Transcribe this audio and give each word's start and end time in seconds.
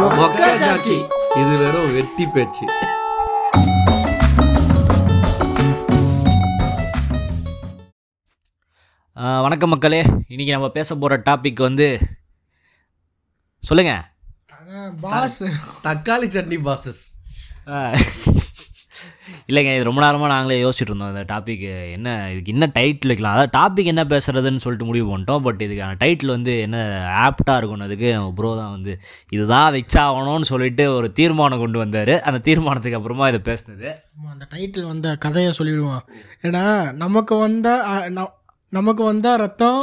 மொக்கா 0.00 0.46
Jackie 0.60 0.94
இது 1.40 1.52
வெறும் 1.60 1.92
வெட்டி 1.96 2.24
பேச்சு. 2.34 2.64
வணக்கம் 9.44 9.72
மக்களே. 9.72 10.00
இன்றைக்கி 10.32 10.52
நம்ம 10.54 10.68
பேச 10.78 10.96
போகிற 11.02 11.18
டாபிக் 11.28 11.62
வந்து 11.66 11.86
சொல்லுங்கள் 13.68 14.02
பாஸ். 15.04 15.42
தக்காளி 15.86 16.28
சட்னி 16.36 16.58
பாசஸ் 16.68 17.02
இல்லைங்க 19.48 19.70
இது 19.76 19.88
ரொம்ப 19.88 20.00
நேரமாக 20.04 20.30
நாங்களே 20.32 20.58
யோசிச்சுட்டு 20.62 20.92
இருந்தோம் 20.92 21.10
இந்த 21.12 21.22
டாபிக் 21.32 21.64
என்ன 21.96 22.08
இதுக்கு 22.32 22.52
என்ன 22.54 22.66
டைட்டில் 22.76 23.10
வைக்கலாம்? 23.12 23.34
அதாவது 23.36 23.52
டாபிக் 23.58 23.90
என்ன 23.92 24.04
பேசுகிறதுன்னு 24.12 24.62
சொல்லிட்டு 24.64 24.88
முடிவு 24.90 25.06
பண்ணிட்டோம். 25.10 25.42
பட் 25.46 25.60
இதுக்கான 25.66 25.98
டைட்டில் 26.02 26.34
வந்து 26.36 26.52
என்ன 26.66 26.78
ஆப்டாக 27.24 27.56
இருக்கும்னதுக்கு 27.60 28.08
நம்ம 28.16 28.30
ப்ரோ 28.38 28.52
தான் 28.60 28.74
வந்து 28.76 28.94
இதுதான் 29.36 29.68
வச்சாகணும்னு 29.76 30.50
சொல்லிட்டு 30.52 30.86
ஒரு 30.94 31.10
தீர்மானம் 31.18 31.62
கொண்டு 31.64 31.78
வந்தார். 31.84 32.14
அந்த 32.28 32.40
தீர்மானத்துக்கு 32.48 33.00
அப்புறமா 33.00 33.28
இதை 33.32 33.42
பேசுனது. 33.50 33.90
அந்த 34.32 34.46
டைட்டில் 34.54 34.90
வந்த 34.92 35.16
கதையை 35.26 35.52
சொல்லிவிடுவோம் 35.58 36.04
ஏன்னா 36.48 36.64
நமக்கு 37.04 37.36
வந்த 37.46 37.68
நமக்கு 38.78 39.02
வந்த 39.10 39.36
ரத்தம் 39.42 39.82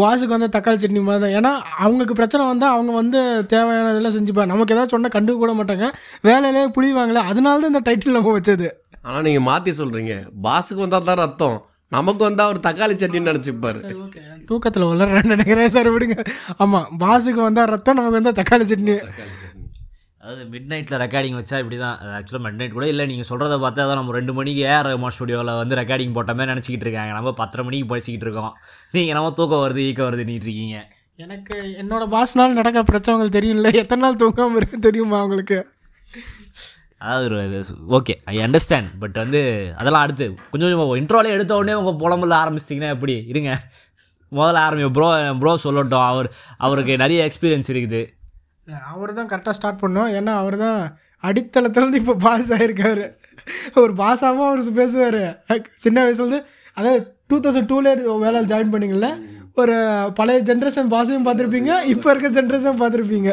பாஸுக்கு 0.00 0.34
வந்த 0.34 0.48
தக்காளி 0.54 0.78
சட்னி 0.82 1.00
மாதிரி 1.06 1.22
தான். 1.24 1.34
ஏன்னா 1.38 1.52
அவங்களுக்கு 1.84 2.14
பிரச்சனை 2.20 2.42
வந்தால் 2.50 2.74
அவங்க 2.76 2.92
வந்து 3.00 3.18
தேவையானதெல்லாம் 3.52 4.16
செஞ்சுப்பாங்க. 4.18 4.52
நமக்கு 4.52 4.74
ஏதாவது 4.74 4.92
சொன்னால் 4.94 5.14
கண்டுக்க 5.16 5.38
கூட 5.42 5.54
மாட்டாங்க. 5.58 5.88
வேலையிலே 6.28 6.62
புளிவாங்களே 6.76 7.22
அதனால 7.32 7.60
தான் 7.62 7.72
இந்த 7.74 7.82
டைட்டில் 7.88 8.16
நம்ம 8.18 8.32
வச்சது. 8.38 8.68
ஆனா 9.06 9.20
நீங்க 9.26 9.42
மாத்தி 9.50 9.74
சொல்றீங்க. 9.80 10.14
பாஸுக்கு 10.46 10.84
வந்தா 10.84 11.00
தான் 11.10 11.22
ரத்தம். 11.24 11.58
நமக்கு 11.96 12.22
வந்தா 12.26 12.44
ஒரு 12.52 12.60
தக்காளி 12.66 12.94
சட்னின்னு 13.00 13.30
நினைச்சுப்பாரு. 13.30 13.80
தூக்கத்தில் 14.50 14.90
வளர்றேன்னு 14.90 15.32
நினைக்கிறேன் 15.34 15.74
சார் 15.76 15.90
விடுங்க. 15.94 16.16
ஆமாம் 16.62 16.86
பாஸுக்கு 17.02 17.40
வந்தால் 17.48 17.70
ரத்தம் 17.74 17.98
நமக்கு 17.98 18.18
வந்தால் 18.18 18.38
தக்காளி 18.40 18.66
சட்னி. 18.70 18.96
அதாவது 20.22 20.42
மிட் 20.50 20.68
நைட்டில் 20.70 21.00
ரெக்கார்டிங் 21.02 21.36
வச்சா 21.38 21.56
இப்படி 21.62 21.76
தான் 21.84 21.96
ஆக்சுவலாக 22.16 22.42
மிட் 22.44 22.58
நைட் 22.58 22.74
கூட 22.76 22.86
இல்லை. 22.90 23.04
நீங்கள் 23.10 23.28
சொல்கிறத 23.30 23.54
பார்த்தா 23.64 23.86
தான் 23.88 23.98
நம்ம 24.00 24.12
ரெண்டு 24.16 24.32
மணிக்கு 24.38 24.60
ஏஆர் 24.68 24.86
ரஹ்மான் 24.88 25.14
ஸ்டுடியோவில் 25.16 25.50
வந்து 25.60 25.74
ரெக்கார்டிங் 25.80 26.14
போட்ட 26.16 26.32
மாதிரி 26.38 26.52
நினச்சிக்கிட்டு 26.52 26.86
இருக்காங்க. 26.86 27.12
நம்ம 27.18 27.30
பத்தரை 27.40 27.62
மணிக்கு 27.68 27.88
படிச்சிக்கிட்டு 27.92 28.26
இருக்கோம். 28.26 28.52
நீங்கள் 28.96 29.16
நம்ம 29.18 29.32
தூக்கம் 29.40 29.62
வருது 29.64 29.82
ஈக்க 29.88 30.02
வருது 30.08 30.26
நீட்டு 30.30 30.48
இருக்கீங்க. 30.48 30.76
எனக்கு 31.24 31.56
என்னோட 31.82 32.06
பாஸ்னால 32.14 32.56
நடக்க 32.60 32.84
பிரச்சனைகள் 32.92 33.34
தெரியும்ல. 33.38 33.74
எத்தனை 33.82 34.02
நாள் 34.04 34.20
தூங்காமல் 34.22 34.60
இருக்கு 34.62 34.78
தெரியுமா 34.88 35.18
அவங்களுக்கு 35.24 35.58
அதாவது 37.04 37.60
ஓகே 37.96 38.14
ஐ 38.32 38.38
அண்டர்ஸ்டாண்ட் 38.46 38.90
பட் 39.02 39.16
வந்து 39.24 39.40
அதெல்லாம் 39.80 40.04
அடுத்து. 40.06 40.26
கொஞ்சம் 40.50 40.68
கொஞ்சம் 40.70 40.98
இன்ட்ரோலே 41.02 41.36
எடுத்த 41.36 41.52
உடனே 41.60 41.78
உங்கள் 41.82 42.00
புலம்புல 42.02 42.40
ஆரம்பிச்சிட்டிங்கன்னா 42.42 42.94
எப்படி? 42.96 43.14
இருங்க. 43.32 43.52
முதல்ல 44.38 44.66
ஆரம்பி 44.66 44.90
ப்ரோ 44.98 45.08
ப்ரோ 45.44 45.52
சொல்லட்டும். 45.68 46.08
அவர் 46.10 46.28
அவருக்கு 46.66 47.02
நிறைய 47.04 47.22
எக்ஸ்பீரியன்ஸ் 47.28 47.70
இருக்குது. 47.74 48.02
அவர் 48.92 49.12
தான் 49.18 49.30
கரெக்டாக 49.32 49.56
ஸ்டார்ட் 49.58 49.82
பண்ணோம். 49.84 50.10
ஏன்னா 50.18 50.32
அவர் 50.42 50.56
தான் 50.64 50.80
அடித்தளத்துலேருந்து 51.28 52.00
இப்போ 52.02 52.14
பாஸ் 52.26 52.50
ஆகிருக்காரு 52.56 53.04
ஒரு 53.82 53.92
பாஸாகவும் 54.02 54.48
அவர் 54.50 54.78
பேசுவார். 54.80 55.22
சின்ன 55.84 55.98
வயசுலேருந்து 56.06 56.40
அதாவது 56.78 57.00
டூ 57.30 57.36
தௌசண்ட் 57.44 57.70
டூலே 57.72 57.92
வேலை 58.24 58.42
ஜாயின் 58.52 58.72
பண்ணிங்கள 58.74 59.08
ஒரு 59.60 59.74
பழைய 60.18 60.40
ஜென்ரேஷன் 60.50 60.92
பாஸையும் 60.94 61.26
பார்த்துருப்பீங்க 61.26 61.72
இப்போ 61.94 62.08
இருக்க 62.12 62.28
ஜென்ரேஷன் 62.38 62.78
பார்த்துருப்பீங்க. 62.82 63.30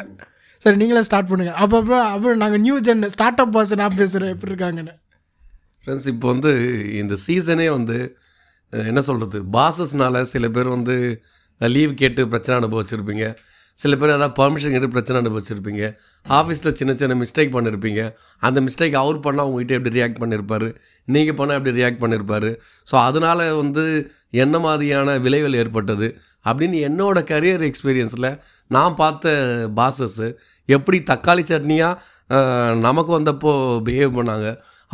சரி 0.64 0.78
நீங்களே 0.80 1.04
ஸ்டார்ட் 1.10 1.30
பண்ணுங்கள் 1.32 1.58
அப்போ 1.64 1.76
அப்புறம் 1.82 2.06
அப்புறம் 2.14 2.42
நாங்கள் 2.44 2.62
new 2.66 2.78
gen 2.88 3.04
start 3.14 3.42
up 3.44 3.54
boss 3.58 3.72
நான் 3.82 4.00
பேசுகிறேன் 4.00 4.34
எப்படி 4.34 4.52
இருக்காங்கன்னு. 4.54 4.96
ஃப்ரெண்ட்ஸ் 5.82 6.08
இப்போ 6.14 6.28
வந்து 6.34 6.52
இந்த 7.02 7.16
சீசனே 7.26 7.68
வந்து 7.78 7.98
என்ன 8.90 9.02
சொல்கிறது 9.10 9.40
பாசஸ்னால 9.58 10.24
சில 10.34 10.48
பேர் 10.56 10.70
வந்து 10.76 10.96
லீவ் 11.62 11.94
கேட்டு 12.02 12.22
பிரச்சனை 12.34 12.56
அனுபவிச்சிருப்பீங்க. 12.62 13.28
சில 13.82 13.96
பேர் 14.00 14.14
ஏதாவது 14.16 14.36
பர்மிஷன் 14.40 14.74
கேட்டு 14.76 14.90
பிரச்சனை 14.96 15.18
அனுபவிச்சிருப்பீங்க. 15.22 15.84
ஆஃபீஸில் 16.26 16.76
சின்ன 16.80 16.92
சின்ன 17.02 17.18
மிஸ்டேக் 17.24 17.54
பண்ணியிருப்பீங்க 17.56 18.02
அந்த 18.48 18.60
மிஸ்டேக் 18.68 18.98
அவர் 19.04 19.20
பண்ணால் 19.28 19.50
உங்ககிட்ட 19.50 19.78
எப்படி 19.78 19.96
ரியாக்ட் 20.00 20.22
பண்ணியிருப்பாரு 20.24 20.70
நீங்கள் 21.16 21.38
பண்ணால் 21.40 21.60
எப்படி 21.60 21.76
ரியாக்ட் 21.80 22.02
பண்ணியிருப்பாரு 22.04 22.52
ஸோ 22.92 22.96
அதனால் 23.08 23.44
வந்து 23.62 23.86
என்ன 24.44 24.56
மாதிரியான 24.66 25.18
விளைவுகள் 25.28 25.60
ஏற்பட்டது? 25.62 26.10
அப்படின்னு 26.50 26.78
என்னோடய 26.90 27.30
கரியர் 27.32 27.64
எக்ஸ்பீரியன்ஸில் 27.70 28.30
நான் 28.76 29.00
பார்த்த 29.02 29.34
பாசஸ்ஸு 29.80 30.28
எப்படி 30.78 30.98
தக்காளி 31.12 31.44
சட்னியாக 31.52 32.78
நமக்கு 32.88 33.12
வந்தப்போ 33.18 33.52
பிஹேவ் 33.88 34.18
பண்ணாங்க. 34.20 34.48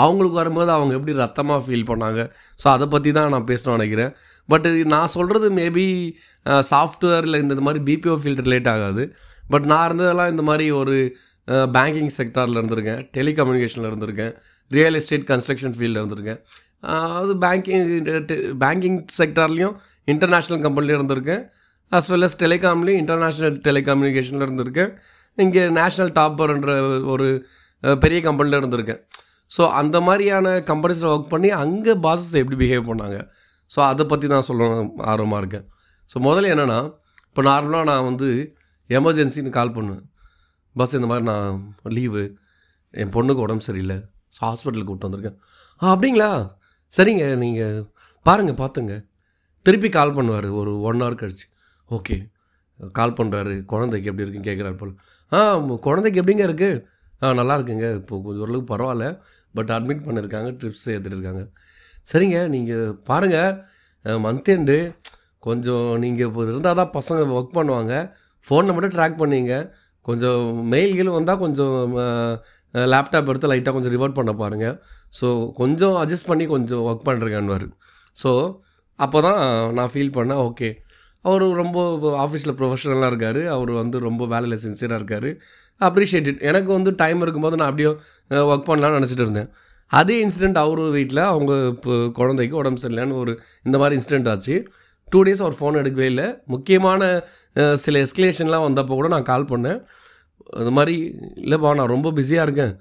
அவங்களுக்கு 0.04 0.38
வரும்போது 0.40 0.72
அவங்க 0.76 0.94
எப்படி 0.98 1.14
ரத்தமாக 1.24 1.60
ஃபீல் 1.66 1.90
பண்ணாங்க? 1.90 2.22
ஸோ 2.62 2.66
அதை 2.76 2.86
பற்றி 2.94 3.10
தான் 3.18 3.34
நான் 3.34 3.48
பேசணும்னு 3.52 3.78
நினைக்கிறேன். 3.78 4.12
பட் 4.52 4.68
நான் 4.94 5.14
சொல்கிறது 5.16 5.48
மேபி 5.62 5.88
சாஃப்ட்வேரில் 6.72 7.42
இந்த 7.44 7.64
மாதிரி 7.68 7.82
பிபிஓ 7.90 8.16
ஃபீல்டு 8.24 8.46
ரிலேட் 8.48 8.70
ஆகாது. 8.74 9.06
பட் 9.54 9.66
நான் 9.72 9.86
இருந்ததெல்லாம் 9.90 10.32
இந்த 10.34 10.46
மாதிரி 10.50 10.68
ஒரு 10.82 10.98
பேங்கிங் 11.78 12.12
செக்டாரில் 12.20 12.60
இருந்திருக்கேன். 12.62 13.02
டெலிகம்யூனிகேஷனில் 13.18 13.90
இருந்திருக்கேன். 13.92 14.32
ரியல் 14.78 14.98
எஸ்டேட் 15.00 15.28
கன்ஸ்ட்ரக்ஷன் 15.32 15.76
ஃபீல்டில் 15.78 16.02
இருந்திருக்கேன். 16.02 16.40
அது 17.20 17.34
பேங்கிங் 17.44 17.86
பேங்கிங் 18.64 18.98
செக்டார்லேயும் 19.20 19.76
இன்டர்நேஷ்னல் 20.14 20.64
கம்பெனிலையும் 20.66 21.00
இருந்திருக்கேன். 21.00 21.44
அஸ் 21.92 22.10
வெல் 22.14 22.26
அஸ் 22.28 22.40
டெலிகாம்லேயும் 22.44 23.02
இன்டர்நேஷ்னல் 23.04 23.58
டெலிகம்யூனிகேஷனில் 23.68 24.46
இருந்திருக்கேன். 24.48 24.92
இங்கே 25.38 25.64
நேஷ்னல் 25.80 26.12
டாப்பர்ன்ற 26.20 26.74
ஒரு 27.14 27.28
பெரிய 28.04 28.20
கம்பெனியில் 28.28 28.60
இருந்திருக்கேன். 28.62 29.02
ஸோ 29.56 29.64
அந்த 29.80 29.98
மாதிரியான 30.08 30.54
கம்பெனிஸில் 30.70 31.10
ஒர்க் 31.14 31.34
பண்ணி 31.34 31.50
அங்கே 31.64 31.94
பாசஸ் 32.06 32.40
எப்படி 32.42 32.58
பிஹேவ் 32.62 32.90
பண்ணாங்க? 32.92 33.18
ஸோ 33.74 33.80
அதை 33.92 34.04
பற்றி 34.12 34.28
தான் 34.34 34.48
சொல்லணும் 34.50 34.90
ஆர்வமாக 35.12 35.42
இருக்கேன். 35.44 35.66
ஸோ 36.10 36.18
முதல்ல 36.28 36.52
என்னென்னா 36.56 36.80
இப்போ 37.30 37.44
நார்மலாக 37.50 37.88
நான் 37.92 38.08
வந்து 38.10 38.28
எமர்ஜென்சின்னு 38.90 39.52
கால் 39.58 39.76
பண்ணுவேன். 39.78 40.04
பஸ் 40.76 40.96
இந்த 41.00 41.08
மாதிரி 41.12 41.26
நான் 41.32 41.58
லீவு 41.98 42.24
என் 43.02 43.14
பொண்ணுக்கு 43.16 43.44
உடம்பு 43.46 43.68
சரியில்லை. 43.68 43.98
ஸோ 44.36 44.40
ஹாஸ்பிட்டலுக்கு 44.50 44.90
கூப்பிட்டு 44.90 45.08
வந்திருக்கேன். 45.08 45.38
ஆ 45.82 45.92
அப்படிங்களா? 45.96 46.30
சரிங்க 46.92 47.26
நீங்கள் 47.44 47.78
பாருங்கள் 48.26 48.60
பார்த்துங்க 48.62 48.96
திருப்பி 49.66 49.90
கால் 49.98 50.16
பண்ணுவார். 50.18 50.48
ஒரு 50.60 50.72
ஒன் 50.90 51.02
ஹவர் 51.04 51.22
கழிச்சு. 51.22 51.48
ஓகே 51.90 52.18
கால் 52.98 53.18
பண்ணுறாரு 53.20 53.56
குழந்தைக்கு 53.72 54.10
எப்படி 54.12 54.24
இருக்குன்னு 54.26 54.50
கேட்குறாரு 54.50 54.78
போல். 54.82 54.94
ஆ 55.32 55.40
குழந்தைக்கு 55.88 56.20
எப்படிங்க 56.22 56.44
இருக்குது 56.50 56.82
ஆ 57.24 57.34
நல்லா 57.40 57.56
இருக்குங்க. 57.58 57.88
இப்போ 58.00 58.14
கொஞ்சம் 58.26 58.44
ஓரளவுக்கு 58.46 58.70
பரவாயில்ல. 58.74 59.06
பட் 59.58 59.72
அட்மிட் 59.76 60.06
பண்ணியிருக்காங்க 60.08 60.50
ட்ரிப்ஸ் 60.62 60.88
ஏற்றிருக்காங்க 60.94 61.44
சரிங்க 62.12 62.40
நீங்கள் 62.56 62.92
பாருங்கள் 63.10 64.20
மந்த் 64.26 64.52
எண்டு 64.56 64.78
கொஞ்சம் 65.48 65.88
நீங்கள் 66.04 66.28
இப்போ 66.30 66.42
இருந்தால் 66.52 66.80
தான் 66.82 66.94
பசங்க 66.98 67.26
ஒர்க் 67.38 67.58
பண்ணுவாங்க. 67.58 67.94
ஃபோனை 68.44 68.74
மட்டும் 68.76 68.96
ட்ராக் 68.96 69.22
பண்ணிங்க. 69.22 69.56
கொஞ்சம் 70.08 70.42
மெயில்கள் 70.74 71.16
வந்தால் 71.18 71.42
கொஞ்சம் 71.44 71.76
லேப்டாப் 72.74 73.30
எடுத்து 73.32 73.50
லைட்டாக 73.52 73.74
கொஞ்சம் 73.76 73.94
ரிவர்ட் 73.96 74.18
பண்ண 74.18 74.32
பாருங்கள் 74.42 74.76
ஸோ 75.20 75.28
கொஞ்சம் 75.60 75.96
அட்ஜஸ்ட் 76.02 76.30
பண்ணி 76.32 76.46
கொஞ்சம் 76.56 76.84
ஒர்க் 76.90 77.06
பண்ணுறேங்கன்னுவார் 77.10 77.68
ஸோ 78.22 78.32
அப்போ 79.00 79.20
தான் 79.28 79.40
நான் 79.78 79.92
ஃபீல் 79.94 80.16
பண்ணேன் 80.18 80.42
ஓகே 80.48 80.70
அவர் 81.26 81.44
ரொம்ப 81.62 81.78
ஆஃபீஸில் 82.24 82.56
ப்ரொஃபஷனலாக 82.60 83.10
இருக்கார். 83.12 83.40
அவர் 83.56 83.72
வந்து 83.82 83.98
ரொம்ப 84.08 84.24
வேலையில் 84.34 84.62
சின்சியராக 84.66 85.00
இருக்கார். 85.00 85.30
அப்ரிஷியேட்டட் 85.82 86.42
எனக்கு 86.50 86.70
வந்து 86.78 86.92
டைம் 87.02 87.22
இருக்கும்போது 87.26 87.58
நான் 87.62 87.72
அப்படியே 87.72 87.90
ஒர்க் 88.52 88.68
பண்ணலான்னு 88.70 88.98
நினச்சிட்டு 89.00 89.26
இருந்தேன். 89.26 89.50
அதே 89.92 90.16
இன்சிடெண்ட் 90.26 90.60
அவர் 90.64 90.82
வீட்டில் 90.98 91.22
அவங்க 91.32 91.54
இப்போ 91.74 91.94
குழந்தைக்கு 92.20 92.56
உடம்பு 92.62 92.82
சரியில்லைன்னு 92.84 93.20
ஒரு 93.24 93.34
இந்த 93.68 93.78
மாதிரி 93.82 93.98
இன்சிடெண்ட் 94.00 94.30
ஆச்சு. 94.34 94.56
டூ 95.14 95.20
டேஸ் 95.28 95.44
அவர் 95.46 95.58
ஃபோன் 95.60 95.80
எடுக்கவே 95.82 96.08
இல்லை. 96.12 96.28
முக்கியமான 96.54 97.02
சில 97.84 98.00
எஸ்கலேஷன்லாம் 98.06 98.66
வந்தப்போ 98.68 98.96
கூட 99.00 99.10
நான் 99.16 99.30
கால் 99.32 99.50
பண்ணேன். 99.52 99.80
அது 100.62 100.72
மாதிரி 100.78 100.96
இல்லைப்பா 101.46 101.74
நான் 101.80 101.94
ரொம்ப 101.96 102.12
பிஸியாக 102.20 102.46
இருக்கேன். 102.48 102.74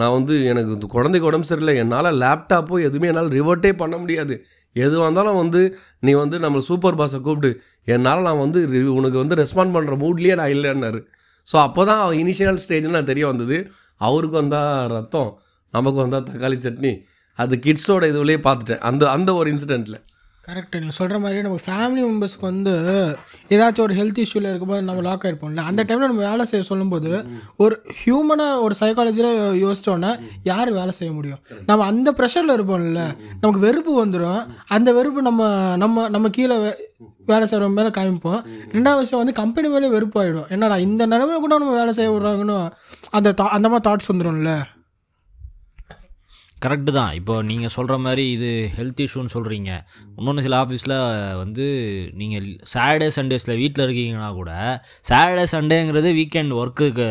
நான் 0.00 0.14
வந்து 0.16 0.34
எனக்கு 0.50 0.70
இந்த 0.76 0.86
குழந்தைக்கு 0.94 1.28
உடம்பு 1.28 1.48
சரியில்லை. 1.50 1.74
என்னால் 1.82 2.08
லேப்டாப்போ 2.22 2.78
எதுவுமே 2.88 3.10
என்னால் 3.10 3.30
ரிவர்ட்டே 3.38 3.70
பண்ண 3.82 3.94
முடியாது. 4.02 4.34
எது 4.76 4.96
வந்தாலும் 5.04 5.38
வந்து 5.42 5.60
நீ 6.06 6.12
வந்து 6.22 6.36
நம்ம 6.44 6.60
சூப்பர் 6.68 6.98
பாஸை 7.00 7.18
கூப்பிடு. 7.26 7.50
என்னால் 7.94 8.26
நான் 8.28 8.42
வந்து 8.44 8.60
உனக்கு 8.98 9.18
வந்து 9.22 9.38
ரெஸ்பாண்ட் 9.42 9.74
பண்ணுற 9.76 9.96
மூட்லேயே 10.02 10.36
நான் 10.40 10.54
இல்லைன்னாரு. 10.56 11.00
ஸோ 11.46 11.56
அப்போ 11.66 11.82
தான் 11.90 12.02
இனிஷியல் 12.22 12.60
ஸ்டேஜ்னு 12.64 12.96
நான் 12.98 13.10
தெரிய 13.12 13.26
வந்தது. 13.32 13.58
அவருக்கு 14.08 14.36
வந்தால் 14.42 14.88
ரத்தம். 14.96 15.30
நமக்கு 15.76 16.00
வந்தால் 16.00 16.22
தக்காளி 16.22 16.54
சட்னி. 16.54 17.02
அது 17.34 17.56
கிட்ஸோட 17.56 18.04
இதுவிலே 18.12 18.36
பார்த்துட்டேன். 18.36 18.78
அந்த 18.78 19.10
அந்த 19.10 19.34
ஒரு 19.34 19.54
இன்சிடெண்ட்டில் 19.54 20.02
கரெக்டு 20.48 20.72
நீங்கள் 20.72 20.90
சொல்கிற 20.90 21.18
மாதிரி 21.18 21.42
நம்ம 21.42 21.58
ஃபேமிலி 21.66 22.04
மெம்பர்ஸ்க்கு 22.04 22.40
வந்து 22.40 22.72
ஏதாச்சும் 23.48 23.80
ஒரு 23.80 23.94
ஹெல்த் 23.94 24.24
இஷ்யூவில் 24.24 24.48
இருக்கும்போது 24.48 24.82
நம்ம 24.82 25.00
லாக் 25.00 25.24
ஆகிருப்போம்ல 25.24 25.56
அந்த 25.56 25.84
டைமில் 25.84 25.98
நம்ம 25.98 26.30
வேலை 26.30 26.44
செய்ய 26.44 26.64
சொல்லும்போது 26.64 27.26
ஒரு 27.56 27.82
ஹியூமனாக 28.04 28.60
ஒரு 28.60 28.74
சைக்காலஜியில் 28.80 29.56
யோசிச்சோன்னா 29.64 30.20
யார் 30.42 30.72
வேலை 30.72 30.90
செய்ய 30.90 31.12
முடியும்? 31.12 31.38
நம்ம 31.66 31.84
அந்த 31.84 32.12
ப்ரெஷரில் 32.12 32.52
இருப்போம்ல. 32.52 33.16
நமக்கு 33.40 33.58
வெறுப்பு 33.58 34.06
வந்துடும் 34.06 34.46
அந்த 34.66 34.92
வெறுப்பு 34.92 35.22
நம்ம 35.22 35.72
நம்ம 35.76 36.08
நம்ம 36.08 36.28
கீழே 36.28 36.56
வே- 36.56 36.74
வேலை 37.26 37.48
செய்கிறவங்க 37.48 37.72
மேலே 37.72 37.88
காமிப்போம். 37.88 38.42
ரெண்டாவது 38.72 38.98
விஷயம் 38.98 39.08
வந்து 39.10 39.32
கம்பெனி 39.32 39.68
மேலே 39.68 39.88
வெறுப்பாயிடும். 39.88 40.48
என்னடா 40.48 40.76
இந்த 40.76 41.06
நிலமையில 41.06 41.36
கூட 41.36 41.58
நம்ம 41.58 41.78
வேலை 41.78 41.92
செய்ய 41.92 42.10
விட்றாங்கன்னு 42.10 42.70
அந்த 43.10 43.34
அந்த 43.34 43.68
மாதிரி 43.68 43.94
தாட்ஸ் 43.94 44.12
வந்துடும்ல 44.12 44.62
கரெக்டு 46.56 46.90
தான். 46.92 47.12
இப்போ 47.12 47.34
நீங்கள் 47.42 47.72
சொல்கிற 47.74 47.94
மாதிரி 47.98 48.22
இது 48.30 48.50
ஹெல்த் 48.76 49.00
இஷ்யூன்னு 49.04 49.32
சொல்கிறீங்க 49.34 49.70
இன்னொன்று 50.18 50.44
சில 50.46 50.56
ஆஃபீஸில் 50.56 50.94
வந்து 51.36 51.64
நீங்கள் 52.12 52.46
சாட்டர்டே 52.72 53.08
சண்டேஸில் 53.08 53.52
வீட்டில் 53.56 53.84
இருக்கீங்கன்னா 53.86 54.30
கூட 54.34 54.52
சாட்டர்டே 55.06 55.44
சண்டேங்கிறது 55.54 56.10
வீக்கெண்ட் 56.12 56.54
ஒர்க்குக்கு 56.54 57.06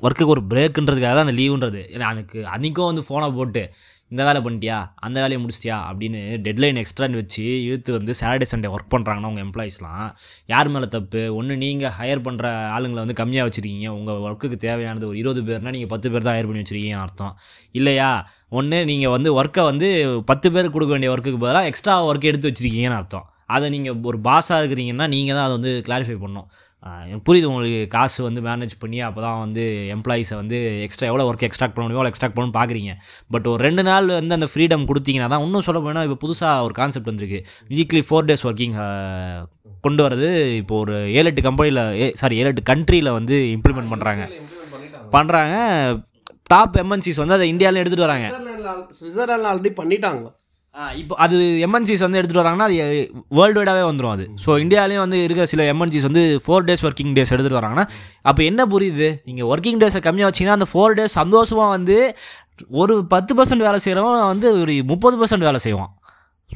ஒர்க்குக்கு 0.00 0.34
ஒரு 0.36 0.44
பிரேக்குன்றதுக்காக 0.52 1.12
தான் 1.12 1.26
அந்த 1.28 1.36
லீவுன்றது 1.40 1.82
எனக்கு 1.98 2.38
அன்றைக்கும் 2.46 2.90
வந்து 2.90 3.04
ஃபோனை 3.08 3.30
போட்டு 3.34 3.64
இந்த 4.12 4.22
வேலை 4.26 4.40
பண்ணிட்டியா? 4.44 4.78
அந்த 5.06 5.16
வேலையை 5.22 5.38
முடிச்சிட்டியா? 5.42 5.76
அப்படின்னு 5.90 6.20
டெட்லைன் 6.46 6.78
எக்ஸ்ட்ரான்னு 6.82 7.20
வச்சு 7.20 7.44
இழுத்து 7.66 7.90
வந்து 7.92 8.12
சாட்டர்டே 8.20 8.46
சண்டே 8.50 8.68
ஒர்க் 8.74 8.92
பண்ணுறாங்கன்னா 8.94 9.30
உங்கள் 9.32 9.44
எம்ப்ளாயிஸ்லாம் 9.46 10.04
யார் 10.52 10.70
மேலே 10.74 10.88
தப்பு? 10.96 11.22
ஒன்று 11.36 11.54
நீங்கள் 11.64 11.94
ஹையர் 11.98 12.24
பண்ணுற 12.26 12.52
ஆளுங்களை 12.76 13.02
வந்து 13.04 13.18
கம்மியாக 13.22 13.48
வச்சுருக்கீங்க. 13.48 13.88
உங்கள் 13.98 14.22
ஒர்க்குக்கு 14.26 14.58
தேவையானது 14.66 15.08
ஒரு 15.10 15.18
இருபது 15.22 15.42
பேர்னால் 15.48 15.76
நீங்கள் 15.78 15.92
பத்து 15.94 16.10
பேர் 16.10 16.26
தான் 16.28 16.36
ஹையர் 16.36 16.50
பண்ணி 16.50 16.64
வச்சுருக்கீங்க 16.64 17.00
அர்த்தம். 17.06 17.34
இல்லையா? 17.80 18.10
ஒன்று 18.60 18.80
நீங்கள் 18.92 19.14
வந்து 19.16 19.30
ஒர்க்கை 19.42 19.64
வந்து 19.70 19.88
பத்து 20.30 20.50
பேர் 20.52 20.74
கொடுக்க 20.76 20.92
வேண்டிய 20.94 21.12
ஒர்க்குக்கு 21.14 21.44
பதிலாக 21.46 21.70
எக்ஸ்ட்ரா 21.72 21.96
ஒர்க் 22.10 22.30
எடுத்து 22.32 22.50
வச்சுருக்கீங்கன்னு 22.50 23.00
அர்த்தம். 23.00 23.26
அதை 23.54 23.66
நீங்கள் 23.70 23.96
ஒரு 24.10 24.18
பாஸாக 24.28 24.60
இருக்கிறீங்கன்னா 24.60 25.06
நீங்கள் 25.14 25.36
தான் 25.36 25.46
அதை 25.46 25.54
வந்து 25.58 25.72
கிளாரிஃபை 25.88 26.16
பண்ணணும். 26.22 26.48
புரியுது 27.26 27.48
உங்களுக்கு 27.50 27.80
காசு 27.94 28.18
வந்து 28.26 28.40
மேனேஜ் 28.48 28.74
பண்ணி 28.82 28.98
அப்போ 29.06 29.20
தான் 29.26 29.38
வந்து 29.44 29.62
எம்ப்ளாயீஸை 29.94 30.36
வந்து 30.40 30.56
எக்ஸ்ட்ரா 30.86 31.08
எவ்வளோ 31.10 31.26
ஒர்க் 31.30 31.46
எக்ஸ்ட்ராக்ட் 31.48 31.74
பண்ண 31.76 31.84
முடியுமோ 31.86 32.00
அவ்வளோ 32.00 32.12
எக்ஸ்ட்ராக்ட் 32.12 32.36
பண்ணணும்னு 32.36 32.58
பார்க்குறீங்க 32.58 32.92
பட் 33.34 33.46
ஒரு 33.52 33.60
ரெண்டு 33.68 33.84
நாள் 33.88 34.08
வந்து 34.18 34.36
அந்த 34.38 34.48
ஃப்ரீடம் 34.52 34.86
கொடுத்தீங்கன்னா 34.90 35.28
தான் 35.34 35.44
இன்னும் 35.46 35.66
சொல்ல 35.68 35.80
போனால் 35.86 36.06
இப்போ 36.08 36.18
புதுசாக 36.24 36.66
ஒரு 36.66 36.76
கான்செப்ட் 36.80 37.10
வந்திருக்கு. 37.12 37.40
வீக்லி 37.74 38.02
ஃபோர் 38.08 38.28
டேஸ் 38.30 38.46
ஒர்க்கிங் 38.50 38.76
கொண்டு 39.86 40.02
வரது 40.06 40.28
இப்போ 40.60 40.74
ஒரு 40.82 40.96
ஏழு 41.18 41.28
எட்டு 41.30 41.42
கம்பெனியில் 41.48 41.82
சாரி 42.20 42.36
ஏழு 42.42 42.50
எட்டு 42.52 42.68
கண்ட்ரியில் 42.72 43.16
வந்து 43.18 43.36
இம்ப்ளிமெண்ட் 43.56 43.92
பண்ணுறாங்க 43.94 44.24
பண்ணுறாங்க 45.16 45.56
டாப் 46.52 46.76
எம்என்சிஸ் 46.82 47.20
வந்து 47.22 47.36
அதை 47.36 47.46
இந்தியாவிலே 47.52 47.80
எடுத்துகிட்டு 47.82 48.08
வராங்க. 48.08 48.26
சுவிட்சர்லாண்டில் 48.98 49.50
ஆல்ரெடி 49.50 49.70
பண்ணிட்டாங்க. 49.80 50.24
இப்போ 51.00 51.14
அது 51.24 51.36
எம்என்சிஸ் 51.66 52.04
வந்து 52.04 52.18
எடுத்துகிட்டு 52.20 52.42
வராங்கன்னா 52.42 52.66
அது 52.68 52.76
வேர்ல்டு 53.38 53.58
வைடாகவே 53.60 53.82
வந்துடும் 53.88 54.14
அது. 54.14 54.24
ஸோ 54.44 54.50
இந்தியாவிலேயும் 54.62 55.04
வந்து 55.04 55.18
இருக்கிற 55.24 55.44
சில 55.52 55.64
எம்என்சிஸ் 55.72 56.06
வந்து 56.08 56.22
ஃபோர் 56.44 56.66
டேஸ் 56.68 56.84
ஒர்க்கிங் 56.88 57.12
டேஸ் 57.18 57.32
எடுத்துகிட்டு 57.34 57.60
வராங்கன்னா 57.60 57.84
அப்போ 58.30 58.42
என்ன 58.50 58.62
புரியுது? 58.72 59.08
நீங்கள் 59.28 59.48
ஒர்க்கிங் 59.54 59.82
டேஸை 59.82 60.00
கம்மியாக 60.06 60.30
வச்சிங்கன்னா 60.30 60.56
அந்த 60.58 60.68
ஃபோர் 60.72 60.96
டேஸ் 61.00 61.18
சந்தோஷமாக 61.20 61.74
வந்து 61.76 61.98
ஒரு 62.80 62.94
பத்து 63.12 63.32
பர்சன்ட் 63.38 63.66
வேலை 63.66 63.78
செய்கிறவன் 63.84 64.32
வந்து 64.32 64.48
ஒரு 64.62 64.74
முப்பது 64.90 65.18
பர்சன்ட் 65.20 65.46
வேலை 65.48 65.60
செய்வான். 65.66 65.92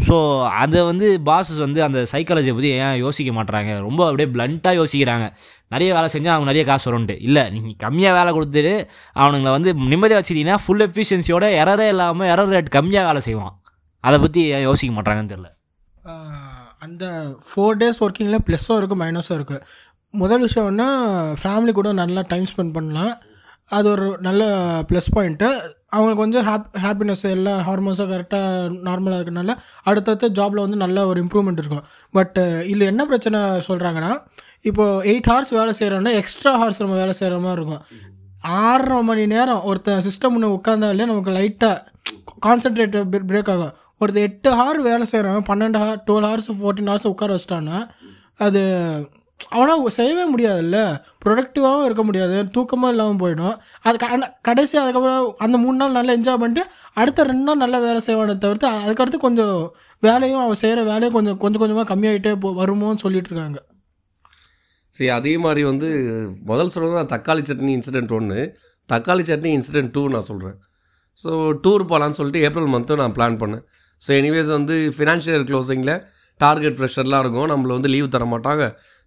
ஸோ 0.06 0.16
அதை 0.62 0.80
வந்து 0.88 1.06
பாஸஸ் 1.28 1.62
வந்து 1.66 1.80
அந்த 1.86 1.98
சைக்காலஜியை 2.12 2.54
பற்றி 2.56 2.70
ஏன் 2.82 2.98
யோசிக்க 3.04 3.30
மாட்றாங்க? 3.38 3.70
ரொம்ப 3.86 4.00
அப்படியே 4.08 4.28
பிளண்ட்டாக 4.34 4.78
யோசிக்கிறாங்க. 4.80 5.26
நிறைய 5.74 5.88
வேலை 5.96 6.08
செஞ்சால் 6.14 6.34
அவங்க 6.34 6.48
நிறைய 6.50 6.64
காசு 6.70 6.86
வரும்ன்ட்டு. 6.88 7.16
இல்லை 7.28 7.44
நீங்கள் 7.54 7.78
கம்மியாக 7.84 8.18
வேலை 8.18 8.32
கொடுத்துட்டு 8.36 8.74
அவனுங்களை 9.22 9.52
வந்து 9.56 9.72
நிம்மதியாக 9.92 10.20
வச்சிட்டீங்கன்னா 10.20 10.58
ஃபுல் 10.64 10.84
எஃபிஷியன்சியோட 10.88 11.46
எரரே 11.62 11.88
இல்லாமல் 11.94 12.30
எரர் 12.34 12.54
ரேட் 12.56 12.76
கம்மியாக 12.76 13.08
வேலை 13.10 13.22
செய்வான். 13.28 13.54
அதை 14.08 14.18
பற்றி 14.24 14.42
யோசிக்க 14.68 14.92
மாட்றாங்கன்னு 14.96 15.32
தெரில. 15.34 15.48
அந்த 16.86 17.04
ஃபோர் 17.48 17.78
டேஸ் 17.80 18.02
ஒர்க்கிங்கில் 18.06 18.44
ப்ளஸ்ஸும் 18.48 18.78
இருக்குது 18.80 19.02
மைனஸும் 19.04 19.36
இருக்குது 19.38 19.64
முதல் 20.14 20.44
விஷயம்னா 20.46 20.86
ஃபேமிலி 21.40 21.72
கூட 21.78 21.88
நல்லா 22.02 22.20
டைம் 22.32 22.46
ஸ்பெண்ட் 22.50 22.76
பண்ணலாம். 22.76 23.14
அது 23.76 23.86
ஒரு 23.94 24.06
நல்ல 24.26 24.42
ப்ளஸ் 24.90 25.08
பாயிண்ட்டு 25.14 25.48
அவங்களுக்கு 25.94 26.22
வந்து 26.24 26.38
ஹாப் 26.46 26.68
ஹாப்பினஸ் 26.84 27.24
எல்லா 27.32 27.54
ஹார்மோன்ஸும் 27.66 28.10
கரெக்டாக 28.12 28.70
நார்மலாக 28.86 29.18
இருக்கனால 29.18 29.54
அடுத்தடுத்த 29.88 30.30
ஜாபில் 30.38 30.62
வந்து 30.64 30.78
நல்ல 30.84 31.04
ஒரு 31.10 31.18
இம்ப்ரூவ்மெண்ட் 31.24 31.60
இருக்கும். 31.62 31.84
பட் 32.16 32.38
இதில் 32.70 32.90
என்ன 32.92 33.04
பிரச்சனை 33.10 33.40
சொல்கிறாங்கன்னா 33.68 34.12
இப்போது 34.70 35.02
எயிட் 35.12 35.28
ஹவர்ஸ் 35.30 35.52
வேலை 35.58 35.74
செய்கிறோன்னா 35.80 36.14
எக்ஸ்ட்ரா 36.20 36.52
ஹவர்ஸ் 36.60 36.82
நம்ம 36.84 36.96
வேலை 37.02 37.16
செய்கிற 37.20 37.40
மாதிரி 37.46 37.60
இருக்கும். 37.60 37.84
ஆறரை 38.62 39.00
மணி 39.10 39.26
நேரம் 39.34 39.62
ஒருத்தன் 39.70 40.04
சிஸ்டம் 40.08 40.36
ஒன்று 40.38 40.54
உட்காந்தாலே 40.56 41.10
நமக்கு 41.12 41.36
லைட்டாக 41.38 41.76
கான்சன்ட்ரேட் 42.46 42.96
பிரேக் 43.32 43.52
ஆகும். 43.56 43.74
ஒரு 43.98 44.20
எட்டு 44.20 44.50
ஹவர் 44.50 44.80
வேலை 44.80 45.04
செய்கிறான் 45.04 45.46
பன்னெண்டு 45.48 45.78
hour 45.82 46.02
twelve 46.06 46.26
hours 46.28 46.50
fourteen 46.60 46.90
hours 46.90 47.06
உட்கார 47.06 47.36
வச்சிட்டான்னா 47.36 47.78
அது 48.36 48.60
அவனால் 49.48 49.88
செய்யவே 49.88 50.22
முடியாதுல்ல. 50.34 50.78
ப்ரொடக்டிவாகவும் 51.24 51.84
இருக்க 51.84 52.02
முடியாது. 52.04 52.44
தூக்கமாக 52.54 52.88
இல்லாமல் 52.88 53.20
போயிடும். 53.20 53.56
அது 53.82 53.98
க- 53.98 54.38
கடைசி 54.42 54.78
அதுக்கப்புறம் 54.78 55.34
அந்த 55.38 55.58
மூணு 55.58 55.76
நாள் 55.76 55.92
நல்லா 55.92 56.12
என்ஜாய் 56.12 56.38
பண்ணிட்டு 56.38 56.70
அடுத்த 56.94 57.24
ரெண்டு 57.24 57.42
நாள் 57.42 57.56
நல்லா 57.56 57.78
வேலை 57.78 58.00
செய்வானே 58.06 58.38
தவிர்த்து 58.38 58.68
அதுக்கடுத்து 58.68 59.16
கொஞ்சம் 59.16 59.74
வேலையும் 60.00 60.40
அவன் 60.40 60.54
செய்கிற 60.54 60.82
வேலையும் 60.82 61.12
கொஞ்சம் 61.12 61.36
கொஞ்சம் 61.36 61.60
கொஞ்சமாக 61.60 61.94
கம்மியாகிட்டே 61.94 62.40
போ 62.40 62.50
வருமோன்னு 62.50 62.96
சொல்லிட்டு 62.96 63.30
இருக்காங்க. 63.30 63.66
சரி 64.94 65.10
அதே 65.10 65.38
மாதிரி 65.38 65.64
வந்து 65.64 65.88
முதல் 66.44 66.70
சொல்கிறது 66.70 67.16
தக்காளி 67.16 67.42
சட்னி 67.44 67.72
இன்சிடென்ட் 67.78 68.12
ஒன்று 68.12 68.58
தக்காளி 68.92 69.22
சட்னி 69.30 69.50
இன்சிடென்ட் 69.56 69.90
டூ 69.92 70.08
நான் 70.08 70.28
சொல்கிறேன் 70.30 70.56
ஸோ 71.24 71.30
டூர் 71.66 71.84
போகலான்னு 71.88 72.18
சொல்லிட்டு 72.20 72.40
ஏப்ரல் 72.40 72.72
மந்த்து 72.72 72.96
நான் 72.96 73.12
பிளான் 73.12 73.40
பண்ணேன். 73.42 73.64
ஸோ 74.02 74.10
எனிவேஸ் 74.20 74.50
வந்து 74.58 74.74
ஃபினான்ஷியல் 74.96 75.44
க்ளோசிங்கில் 75.50 75.94
டார்கெட் 76.40 76.76
ப்ரெஷர்லாம் 76.80 77.22
இருக்கும். 77.24 77.48
நம்மள 77.52 77.70
வந்து 77.78 77.90
லீவ் 77.94 78.14
தர 78.14 78.24
மாட்டாங்க. 78.34 78.64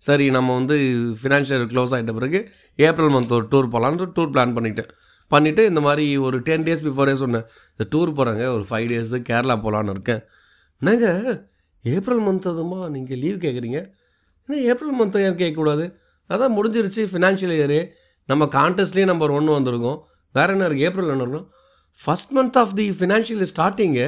சரி 0.07 0.25
நம்ம 0.35 0.53
வந்து 0.59 0.75
ஃபினான்ஷியல் 1.21 1.65
க்ளோஸ் 1.71 1.93
ஆகிட்ட 1.95 2.13
பிறகு 2.19 2.39
ஏப்ரல் 2.87 3.13
மந்த் 3.15 3.33
ஒரு 3.37 3.47
டூர் 3.53 3.69
போகலான்னு 3.75 4.07
டூர் 4.17 4.31
பிளான் 4.35 4.55
பண்ணிட்டேன். 4.57 4.89
பண்ணிவிட்டு 5.31 5.63
இந்த 5.71 5.81
மாதிரி 5.87 6.05
ஒரு 6.27 6.37
டென் 6.47 6.65
டேஸ் 6.67 6.83
பிஃபோரே 6.87 7.13
சொன்னேன். 7.23 7.45
இந்த 7.73 7.83
டூர் 7.93 8.09
போகிறாங்க 8.17 8.43
ஒரு 8.55 8.65
ஃபைவ் 8.69 8.87
டேஸு 8.91 9.19
கேரளா 9.29 9.55
போகலான்னு 9.65 9.93
இருக்கேன். 9.95 10.21
என்னங்க? 10.81 11.07
ஏப்ரல் 11.85 12.23
மந்த் 12.27 12.47
அதுமா? 12.51 12.79
நீங்கள் 12.95 13.19
லீவ் 13.23 13.37
கேட்குறீங்க 13.45 13.79
ஏன்னா 14.45 14.57
ஏப்ரல் 14.71 14.95
மந்த் 14.99 15.17
ஏன் 15.27 15.39
கேட்கக்கூடாது? 15.41 15.85
அதான் 16.29 16.53
முடிஞ்சிருச்சு 16.57 17.03
ஃபினான்ஷியல் 17.11 17.55
இயரு 17.57 17.79
நம்ம 18.29 18.43
கான்டெஸ்ட்லேயே 18.57 19.07
நம்பர் 19.11 19.35
ஒன்று 19.37 19.57
வந்திருக்கோம். 19.57 19.99
வேறு 20.35 20.53
என்ன 20.55 20.65
இருக்குது 20.67 20.87
ஏப்ரல் 20.89 21.13
என்ன 21.13 21.25
இருக்கும் 21.27 21.47
first 21.99 22.33
month 22.37 22.57
of 22.61 22.75
the 22.79 22.85
financial 22.99 23.49
starting 23.53 24.07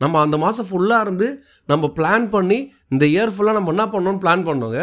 நம்ம 0.00 0.20
அந்த 0.24 0.36
மாதம் 0.44 0.68
ஃபுல்லாக 0.70 1.04
இருந்து 1.06 1.28
நம்ம 1.72 1.90
பிளான் 1.98 2.26
பண்ணி 2.34 2.58
இந்த 2.92 3.04
இயர் 3.14 3.32
ஃபுல்லாக 3.34 3.56
நம்ம 3.58 3.72
என்ன 3.74 3.86
பண்ணோன்னு 3.94 4.22
பிளான் 4.24 4.44
பண்ணோங்க. 4.48 4.78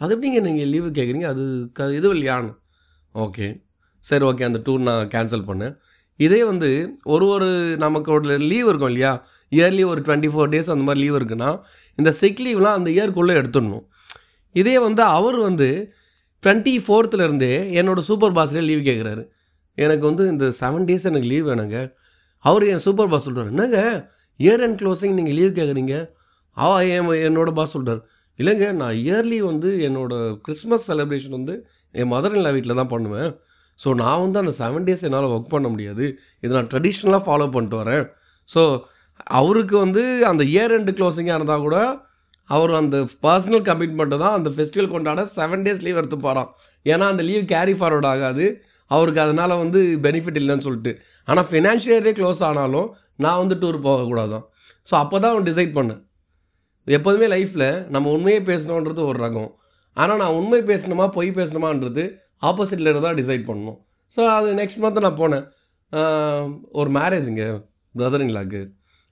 அது 0.00 0.10
எப்படிங்க 0.16 0.40
நீங்கள் 0.46 0.70
லீவு 0.74 0.88
கேட்குறீங்க 0.98 1.28
அது 1.32 1.44
க 1.78 1.86
இது 1.98 2.08
இல்லையான்னு 2.16 2.52
ஓகே 3.14 3.46
சரி 4.04 4.24
ஓகே 4.30 4.44
அந்த 4.48 4.58
டூர் 4.66 4.86
நான் 4.88 5.08
கேன்சல் 5.14 5.46
பண்ணேன். 5.48 5.74
இதே 6.26 6.40
வந்து 6.50 6.68
ஒரு 7.14 7.26
ஒரு 7.34 7.48
நமக்கு 7.84 8.10
ஒரு 8.16 8.36
லீவ் 8.50 8.68
இருக்கும் 8.70 8.90
இல்லையா? 8.92 9.12
இயர்லி 9.52 9.84
ஒரு 9.92 10.00
டுவெண்ட்டி 10.06 10.30
ஃபோர் 10.32 10.50
டேஸ் 10.54 10.70
அந்த 10.74 10.84
மாதிரி 10.86 11.02
லீவ் 11.04 11.16
இருக்குன்னா 11.18 11.50
இந்த 11.98 12.10
சிக் 12.20 12.42
லீவ்லாம் 12.46 12.76
அந்த 12.78 12.90
இயர்க்குள்ளே 12.96 13.34
எடுத்துடணும். 13.40 13.84
இதே 14.54 14.76
வந்து 14.86 15.02
அவர் 15.18 15.38
வந்து 15.48 15.68
டுவெண்ட்டி 16.42 16.74
ஃபோர்த்துலேருந்தே 16.86 17.52
என்னோடய 17.80 18.08
சூப்பர் 18.10 18.36
பாஸ்லேயே 18.38 18.64
லீவ் 18.70 18.82
கேட்குறாரு 18.88 19.24
எனக்கு 19.78 20.04
வந்து 20.10 20.24
இந்த 20.34 20.46
செவன் 20.60 20.86
டேஸ் 20.88 21.08
எனக்கு 21.10 21.28
லீவ் 21.32 21.48
வேணுங்க. 21.50 21.78
அவர் 22.44 22.64
என் 22.72 22.84
சூப்பர் 22.86 23.10
பாஸ் 23.12 23.26
சொல்கிறார் 23.26 23.50
என்னங்க? 23.52 23.78
இயர் 24.44 24.62
அண்ட் 24.66 24.78
க்ளோசிங் 24.82 25.16
நீங்கள் 25.18 25.36
லீவ் 25.38 25.52
கேட்குறீங்க 25.58 25.94
ஆ 26.56 26.68
என் 26.96 27.08
என்னோட 27.28 27.50
பாஸ் 27.58 27.74
சொல்கிறார் 27.76 28.00
இல்லைங்க 28.38 28.66
நான் 28.80 28.96
இயர்லி 29.04 29.38
வந்து 29.50 29.70
என்னோடய 29.86 30.34
கிறிஸ்மஸ் 30.44 30.86
செலிப்ரேஷன் 30.90 31.36
வந்து 31.38 31.54
என் 31.94 32.10
மதர் 32.14 32.36
இல்லா 32.38 32.50
வீட்டில் 32.56 32.78
தான் 32.80 32.92
பண்ணுவேன். 32.94 33.30
ஸோ 33.78 33.88
நான் 34.02 34.22
வந்து 34.24 34.38
அந்த 34.42 34.52
செவன் 34.60 34.86
டேஸ் 34.86 35.04
என்னால் 35.08 35.32
ஒர்க் 35.34 35.52
பண்ண 35.54 35.66
முடியாது. 35.74 36.04
இதை 36.44 36.52
நான் 36.58 36.70
ட்ரெடிஷ்னலாக 36.72 37.22
ஃபாலோ 37.26 37.46
பண்ணிட்டு 37.54 37.78
வரேன். 37.82 38.04
ஸோ 38.48 38.62
அவருக்கு 39.40 39.76
வந்து 39.84 40.02
அந்த 40.30 40.42
இயர் 40.54 40.74
எண்டு 40.76 40.92
க்ளோசிங்காக 40.98 41.38
இருந்தால் 41.38 41.64
கூட 41.66 41.78
அவர் 42.50 42.72
அந்த 42.80 42.96
பர்சனல் 43.24 43.64
கமிட்மெண்ட்டு 43.68 44.20
தான் 44.22 44.36
அந்த 44.38 44.48
ஃபெஸ்டிவல் 44.54 44.92
கொண்டாட 44.94 45.22
செவன் 45.36 45.64
டேஸ் 45.66 45.82
லீவ் 45.86 46.00
எடுத்து 46.00 46.18
போகிறான் 46.26 46.48
ஏன்னா 46.86 47.06
அந்த 47.12 47.22
லீவ் 47.28 47.44
கேரி 47.52 47.74
ஃபார்வர்ட் 47.80 48.08
ஆகாது. 48.12 48.46
அவருக்கு 48.90 49.20
அதனால் 49.24 49.54
வந்து 49.62 49.80
பெனிஃபிட் 50.06 50.38
இல்லைன்னு 50.40 50.66
சொல்லிட்டு. 50.66 50.92
ஆனால் 51.28 51.46
ஃபினான்ஷியலே 51.50 52.12
க்ளோஸ் 52.18 52.40
ஆனாலும் 52.48 52.88
நான் 53.24 53.40
வந்து 53.42 53.56
டூர் 53.62 53.78
போகக்கூடாதான் 53.86 54.44
ஸோ 54.88 54.94
அப்போ 55.02 55.16
தான் 55.22 55.32
அவன் 55.34 55.46
டிசைட் 55.50 55.72
பண்ணேன். 55.78 56.00
எப்போதுமே 56.96 57.26
லைஃப்பில் 57.34 57.68
நம்ம 57.94 58.10
உண்மையை 58.16 58.40
பேசணுன்றது 58.50 59.02
ஒரு 59.10 59.18
ரகம். 59.24 59.50
ஆனால் 60.00 60.20
நான் 60.22 60.36
உண்மை 60.40 60.60
பேசணுமா 60.70 61.06
பொய் 61.16 61.30
பேசணுமான்றது 61.38 62.04
ஆப்போசிட்டில் 62.48 63.04
தான் 63.06 63.18
டிசைட் 63.20 63.44
பண்ணணும். 63.48 63.78
ஸோ 64.14 64.20
அது 64.36 64.48
நெக்ஸ்ட் 64.60 64.80
மந்த் 64.82 65.04
நான் 65.06 65.20
போனேன். 65.22 65.44
ஒரு 66.80 66.90
மேரேஜுங்க 66.98 67.44
பிரதர் 67.94 68.24
இன்லாக்கு 68.26 68.60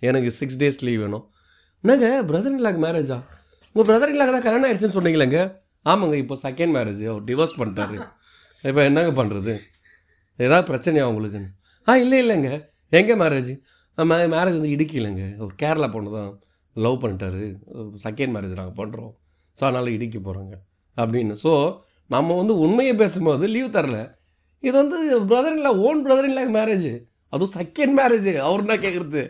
எனக்கு 0.09 0.31
சிக்ஸ் 0.41 0.59
டேஸ் 0.61 0.81
லீவ் 0.87 1.01
வேணும். 1.05 1.25
என்னங்க 1.85 2.09
பிரதர் 2.29 2.55
இன்லாக்கு 2.57 2.81
மேரேஜா 2.87 3.19
உங்கள் 3.73 3.89
பிரதர் 3.89 4.13
இன்லாக்கு 4.13 4.35
தான் 4.37 4.47
கல்யாணம் 4.47 4.67
ஆயிடுச்சுன்னு 4.69 4.97
சொன்னீங்களேங்க? 4.99 5.41
ஆமாங்க 5.91 6.17
இப்போ 6.23 6.37
செகண்ட் 6.45 6.73
மேரேஜ் 6.77 7.03
அவர் 7.11 7.25
டிவோர்ஸ் 7.29 7.59
பண்ணிட்டாரு. 7.61 7.97
இப்போ 8.65 8.81
என்னங்க 8.89 9.13
பண்ணுறது 9.21 9.55
ஏதாவது 10.39 10.65
பிரச்சனையா 10.71 11.05
உங்களுக்குன்னு 11.11 11.51
ஆ 11.89 11.95
இல்லை 12.05 12.19
இல்லைங்க. 12.25 12.51
எங்கே 12.99 13.15
மேரேஜ் 13.25 13.53
நம்ம 13.99 14.17
மேரேஜ் 14.35 14.59
வந்து 14.59 14.75
இடுக்கிலங்க 14.77 15.23
ஒரு 15.45 15.53
கேரளா 15.63 15.89
பொண்ணு 15.95 16.11
தான் 16.19 16.31
லவ் 16.77 17.01
பண்ணிட்டாரு. 17.03 17.43
செகண்ட் 18.07 18.33
மேரேஜ் 18.35 18.59
நாங்கள் 18.61 18.79
பண்ணுறோம் 18.81 19.13
ஸோ 19.59 19.63
அதனால் 19.69 19.95
இடிக்க 19.97 20.19
போகிறோங்க 20.27 20.55
அப்படின்னு. 20.97 21.35
ஸோ 21.45 21.53
நம்ம 22.15 22.37
வந்து 22.41 22.55
உண்மையை 22.65 22.93
பேசும்போது 23.03 23.47
லீவ் 23.55 23.75
தரல. 23.77 23.99
இது 24.67 24.75
வந்து 24.83 24.99
பிரதர் 25.31 25.57
இல்லை 25.59 25.73
ஓன் 25.87 25.99
பிரதர் 26.07 26.29
இல்லை 26.31 26.45
மேரேஜ் 26.59 26.91
அதுவும் 27.35 27.53
செகண்ட் 27.59 27.95
மேரேஜ் 27.99 28.29
அவர் 28.49 28.63
என்ன 28.65 28.77
கேட்குறது 28.85 29.23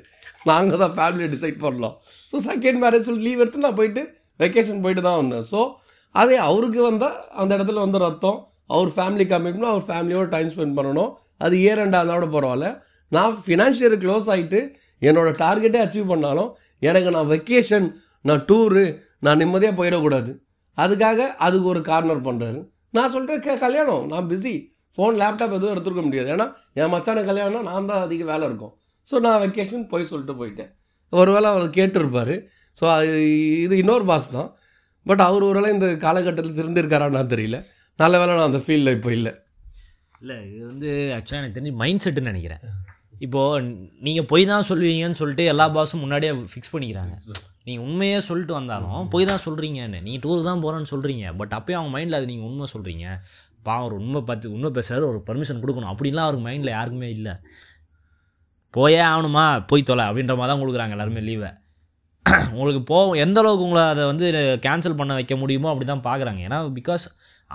நாங்கள் 0.50 0.80
தான் 0.82 0.94
ஃபேமிலியை 0.98 1.28
டிசைட் 1.34 1.58
பண்ணலாம் 1.64 1.96
ஸோ 2.30 2.36
செகண்ட் 2.50 2.80
மேரேஜ் 2.84 3.08
சொல்லி 3.08 3.24
லீவ் 3.28 3.42
எடுத்து 3.44 3.64
நான் 3.66 3.78
போயிட்டு 3.80 4.02
வெக்கேஷன் 4.42 4.84
போயிட்டு 4.84 5.02
தான் 5.08 5.18
வந்தேன். 5.22 5.46
ஸோ 5.52 5.60
அதே 6.14 6.36
அவருக்கு 6.48 6.80
வந்தால் 6.90 7.16
அந்த 7.40 7.50
இடத்துல 7.58 7.80
வந்து 7.86 7.98
ரத்தம். 8.06 8.38
அவர் 8.76 8.90
ஃபேமிலி 8.96 9.24
கமிட்மெண்ட் 9.32 9.72
அவர் 9.72 9.88
ஃபேமிலியோட 9.88 10.28
டைம் 10.34 10.52
ஸ்பெண்ட் 10.52 10.76
பண்ணணும். 10.78 11.10
அது 11.44 11.54
ஏ 11.66 11.72
ரெண்டு 11.80 11.96
அதோட 12.02 12.26
பரவாயில்ல. 12.36 12.68
நான் 13.16 13.36
ஃபினான்ஷியர் 13.44 13.96
க்ளோஸ் 14.04 14.28
ஆகிட்டு 14.34 14.60
என்னோட 15.08 15.28
டார்கெட்டே 15.42 15.80
அச்சீவ் 15.84 16.10
பண்ணாலும் 16.12 16.50
எனக்கு 16.88 17.10
நான் 17.16 17.30
வெக்கேஷன் 17.34 17.86
நான் 18.28 18.42
டூரு 18.48 18.84
நான் 19.26 19.40
நிம்மதியாக 19.42 19.74
போயிடக்கூடாது. 19.78 20.32
அதுக்காக 20.78 21.20
அதுக்கு 21.46 21.68
ஒரு 21.74 21.80
கார்னர் 21.90 22.26
பண்ணுறாரு 22.26 22.60
நான் 22.96 23.12
சொல்கிறேன் 23.14 23.40
க 23.46 23.56
கல்யாணம். 23.64 24.04
நான் 24.12 24.28
பிஸி 24.32 24.52
ஃபோன் 24.98 25.16
லேப்டாப் 25.22 25.54
எதுவும் 25.56 25.72
எடுத்துருக்க 25.74 26.02
முடியாது. 26.06 26.28
ஏன்னா 26.34 26.46
என் 26.80 26.92
மச்சான 26.94 27.24
கல்யாணம் 27.30 27.66
நான் 27.70 27.88
தான் 27.90 28.04
அதிக 28.06 28.22
வேலை 28.30 28.44
இருக்கும். 28.50 28.72
ஸோ 29.08 29.16
நான் 29.26 29.40
வெக்கேஷன் 29.44 29.84
போய் 29.92 30.10
சொல்லிட்டு 30.12 30.34
போயிட்டேன். 30.40 30.70
ஒரு 31.12 31.30
வேளை 31.34 31.48
அவர் 31.54 31.76
கேட்டிருப்பார். 31.78 32.34
ஸோ 32.76 32.84
அது 32.96 33.12
இது 33.64 33.74
இன்னொரு 33.82 34.04
பாஸ் 34.10 34.28
தான். 34.38 34.48
பட் 35.06 35.22
அவர் 35.28 35.46
ஒருவேளை 35.50 35.68
இந்த 35.76 35.88
காலகட்டத்தில் 36.06 36.58
திருந்திருக்காரான்னு 36.58 37.32
தெரியல. 37.34 37.58
நல்ல 38.02 38.14
வேளை 38.20 38.32
நான் 38.38 38.50
அந்த 38.50 38.60
ஃபீல்டில் 38.64 38.94
இப்போ 38.96 39.10
இல்லை. 39.18 39.32
இல்லை 40.22 40.36
இது 40.52 40.64
வந்து 40.70 40.88
ஆக்சுவலாக 41.16 41.42
எனக்கு 41.42 41.56
தெரிஞ்சு 41.58 41.78
மைண்ட் 41.82 42.04
செட்டுன்னு 42.04 42.32
நினைக்கிறேன். 42.32 42.62
இப்போது 43.26 43.62
நீங்கள் 44.06 44.26
பொய் 44.30 44.44
தான் 44.50 44.66
சொல்லுவீங்கன்னு 44.70 45.18
சொல்லிட்டு 45.20 45.44
எல்லா 45.52 45.66
பாஸும் 45.76 46.02
முன்னாடியே 46.04 46.32
ஃபிக்ஸ் 46.52 46.72
பண்ணிக்கிறாங்க. 46.74 47.14
நீங்கள் 47.68 47.84
உண்மையே 47.86 48.18
சொல்லிட்டு 48.28 48.54
வந்தாலும் 48.58 49.08
பொய் 49.14 49.28
தான் 49.30 49.42
சொல்கிறீங்கன்னு 49.46 50.00
நீங்கள் 50.06 50.22
டூர் 50.24 50.48
தான் 50.48 50.62
போகிறேன்னு 50.64 50.90
சொல்கிறீங்க 50.92 51.24
பட் 51.40 51.54
அப்போயும் 51.58 51.80
அவங்க 51.80 51.92
மைண்டில் 51.96 52.18
அது 52.18 52.30
நீங்கள் 52.32 52.48
உண்மை 52.50 52.68
சொல்கிறீங்க 52.74 53.06
பாவம் 53.68 53.86
ஒரு 53.88 53.96
உண்மை 54.02 54.20
பார்த்து 54.28 54.52
உண்மை 54.56 54.70
பேசுகிறாரு 54.76 55.04
ஒரு 55.12 55.20
பர்மிஷன் 55.28 55.62
கொடுக்கணும். 55.62 55.92
அப்படின்லாம் 55.92 56.26
அவருக்கு 56.26 56.46
மைண்டில் 56.48 56.76
யாருக்குமே 56.76 57.08
இல்லை. 57.16 57.34
போயே 58.74 59.00
ஆகணுமா? 59.10 59.44
போய் 59.70 59.88
தொலை 59.90 60.04
அப்படின்ற 60.08 60.34
மாதிரி 60.38 60.52
தான் 60.52 60.62
கொடுக்குறாங்க 60.62 60.94
எல்லாருமே 60.96 61.22
லீவை 61.28 61.50
உங்களுக்கு 62.54 62.80
போ 62.90 62.96
எந்த 63.24 63.38
அளவுக்கு 63.42 63.66
உங்களை 63.66 63.82
அதை 63.92 64.02
வந்து 64.10 64.26
கேன்சல் 64.66 64.98
பண்ண 65.00 65.12
வைக்க 65.18 65.34
முடியுமோ 65.42 65.68
அப்படி 65.72 65.86
தான் 65.90 66.06
பார்க்குறாங்க. 66.08 66.40
ஏன்னா 66.48 66.58
பிகாஸ் 66.78 67.04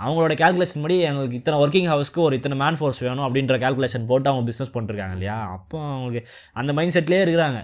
அவங்களோட 0.02 0.32
கேல்குலேஷன் 0.42 0.84
படி 0.84 0.96
எங்களுக்கு 1.08 1.38
இத்தனை 1.40 1.56
ஒர்க்கிங் 1.64 1.88
ஹவர்ஸ்க்கு 1.90 2.20
ஒரு 2.26 2.36
இத்தனை 2.38 2.56
மேன் 2.62 2.78
ஃபோர்ஸ் 2.78 3.00
வேணும் 3.06 3.26
அப்படின்ற 3.26 3.56
கேல்குலேஷன் 3.64 4.06
போட்டு 4.10 4.30
அவங்க 4.30 4.44
பிஸ்னஸ் 4.50 4.72
பண்ணிருக்காங்க 4.76 5.16
இல்லையா? 5.18 5.36
அப்போ 5.56 5.78
அவங்களுக்கு 5.90 6.22
அந்த 6.60 6.70
மைண்ட் 6.78 6.94
செட்லேயே 6.96 7.24
இருக்கிறாங்க. 7.26 7.60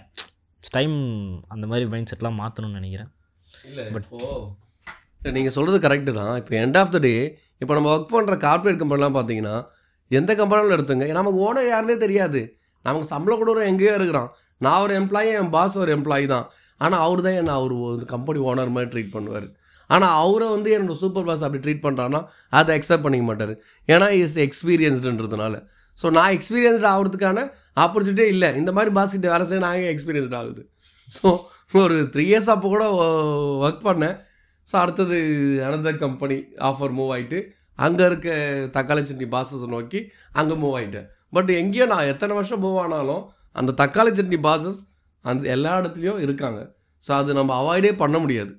டைம் 0.76 0.96
அந்த 1.54 1.64
மாதிரி 1.70 1.88
மைண்ட் 1.94 2.10
செட்லாம் 2.12 2.40
மாற்றணும்னு 2.42 2.78
நினைக்கிறேன். 2.80 3.10
இல்லை 3.68 3.84
பட் 3.96 4.06
இப்போ 4.10 5.32
நீங்கள் 5.36 5.54
சொல்கிறது 5.56 5.78
கரெக்டு 5.86 6.12
தான். 6.20 6.34
இப்போ 6.40 6.52
எண்ட் 6.64 6.78
ஆஃப் 6.80 6.92
த 6.94 6.98
டே 7.06 7.14
இப்போ 7.62 7.72
நம்ம 7.76 7.90
ஒர்க் 7.94 8.14
பண்ணுற 8.14 8.36
கார்ப்பரேட் 8.46 8.80
கம்பெனிலாம் 8.82 9.16
பார்த்தீங்கன்னா 9.16 9.56
எந்த 10.18 10.32
கம்பெனிலும் 10.40 10.74
எடுத்துங்க. 10.76 11.06
நமக்கு 11.18 11.40
ஓனர் 11.46 11.70
யாருன்னே 11.72 11.96
தெரியாது. 12.04 12.40
நமக்கு 12.86 13.08
சம்பளம் 13.14 13.40
கூட 13.40 13.62
எங்கேயோ 13.70 13.94
இருக்கிறான். 13.98 14.30
நான் 14.64 14.82
ஒரு 14.84 14.92
எம்ப்ளாயி 15.00 15.28
என் 15.40 15.52
பாஸ் 15.56 15.76
ஒரு 15.82 15.90
எம்ப்ளாயி 15.96 16.26
தான். 16.34 16.46
ஆனால் 16.84 17.02
அவர் 17.06 17.24
தான் 17.26 17.38
என்ன 17.40 17.54
அவர் 17.60 17.74
ஒரு 17.86 18.04
கம்பெனி 18.14 18.38
ஓனர் 18.50 18.74
மாதிரி 18.76 18.90
ட்ரீட் 18.94 19.14
பண்ணுவார். 19.16 19.48
ஆனால் 19.90 20.14
அவரை 20.22 20.46
வந்து 20.54 20.70
என்னோட 20.76 20.96
சூப்பர் 21.02 21.26
பாஸ் 21.28 21.44
அப்படி 21.46 21.62
ட்ரீட் 21.64 21.84
பண்ணுறான்னா 21.86 22.20
அதை 22.58 22.74
அக்செப்ட் 22.78 23.04
பண்ணிக்க 23.06 23.26
மாட்டார். 23.30 23.54
ஏன்னா 23.92 24.08
இஸ் 24.22 24.38
எக்ஸ்பீரியன்ஸ்டுன்றதுனால 24.46 25.56
ஸோ 25.98 26.08
நான் 26.18 26.34
எக்ஸ்பீரியன்ஸ்டு 26.36 26.90
ஆகிறதுக்கான 26.92 27.38
ஆப்பர்ச்சுனிட்டியே 27.84 28.28
இல்லை. 28.34 28.48
இந்த 28.60 28.70
மாதிரி 28.76 28.90
பாஸ்கிட்ட 28.98 29.28
வேலை 29.34 29.46
செய்ய 29.50 29.62
நாங்கள் 29.66 29.92
எக்ஸ்பீரியன்ஸ்ட் 29.94 30.36
ஆகுது. 30.40 30.62
ஸோ 31.16 31.28
ஒரு 31.84 31.96
த்ரீ 32.14 32.24
இயர்ஸ் 32.30 32.50
அப்போ 32.54 32.68
கூட 32.74 32.84
ஒர்க் 33.64 33.82
பண்ணேன். 33.88 34.16
ஸோ 34.68 34.74
அடுத்தது 34.82 35.16
அனதர் 35.66 36.02
கம்பெனி 36.04 36.36
ஆஃபர் 36.68 36.94
மூவ் 36.98 37.12
ஆகிட்டு 37.16 37.38
அங்கே 37.78 38.04
இருக்க 38.10 38.28
தக்காளி 38.76 39.02
சட்னி 39.08 39.26
பாசஸ் 39.34 39.66
நோக்கி 39.74 40.00
அங்கே 40.40 40.56
மூவ் 40.62 40.74
ஆகிட்டேன் 40.78 41.06
பட் 41.36 41.50
எங்கேயோ 41.60 41.84
நான் 41.92 42.10
எத்தனை 42.12 42.32
வருஷம் 42.38 42.62
மூவ் 42.64 42.78
ஆனாலும் 42.84 43.22
அந்த 43.60 43.70
தக்காளி 43.80 44.10
சட்னி 44.18 44.38
பாசஸ் 44.48 44.80
அந்த 45.24 45.48
எல்லா 45.48 45.78
இடத்துலையும் 45.78 46.18
இருக்காங்க. 46.18 46.60
ஸோ 47.04 47.12
அது 47.12 47.34
நம்ம 47.34 47.52
அவாய்டே 47.60 47.96
பண்ண 47.96 48.18
முடியாது. 48.18 48.52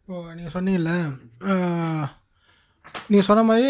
இப்போ 0.00 0.34
நீங்கள் 0.34 0.54
சொன்னீங்கல்ல 0.54 0.92
நீங்கள் 3.08 3.26
சொன்ன 3.26 3.42
மாதிரி 3.42 3.68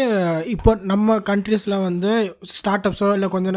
இப்போ 0.49 0.71
நம்ம 0.83 1.17
கண்ட்ரீஸில் 1.21 1.81
வந்து 1.81 2.11
ஸ்டார்ட் 2.51 2.87
அப்ஸோ 2.87 3.13
இல்லை 3.13 3.27
கொஞ்சம் 3.29 3.55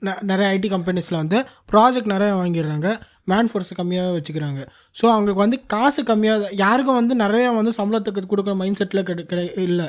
ந- 0.00 0.20
நிறைய 0.22 0.46
ஐடி 0.52 0.68
கம்பெனிஸில் 0.70 1.16
வந்து 1.16 1.38
ப்ராஜெக்ட் 1.72 2.12
நிறைய 2.12 2.32
வாங்கிடுறாங்க. 2.34 2.88
மேன் 3.24 3.48
ஃபோர்ஸ் 3.48 3.72
கம்மியாக 3.74 4.14
வச்சுக்கிறாங்க. 4.16 4.60
ஸோ 4.96 5.04
அவங்களுக்கு 5.06 5.44
வந்து 5.44 5.58
காசு 5.66 6.02
கம்மியாக 6.02 6.48
யாருக்கும் 6.54 6.94
வந்து 6.94 7.14
நிறைய 7.14 7.50
வந்து 7.52 7.72
சம்பளத்துக்கு 7.78 8.30
கொடுக்குற 8.30 8.56
மைண்ட் 8.56 8.80
செட்டில் 8.82 9.02
கிடை 9.02 9.24
கிடை 9.26 9.46
இல்லை. 9.64 9.88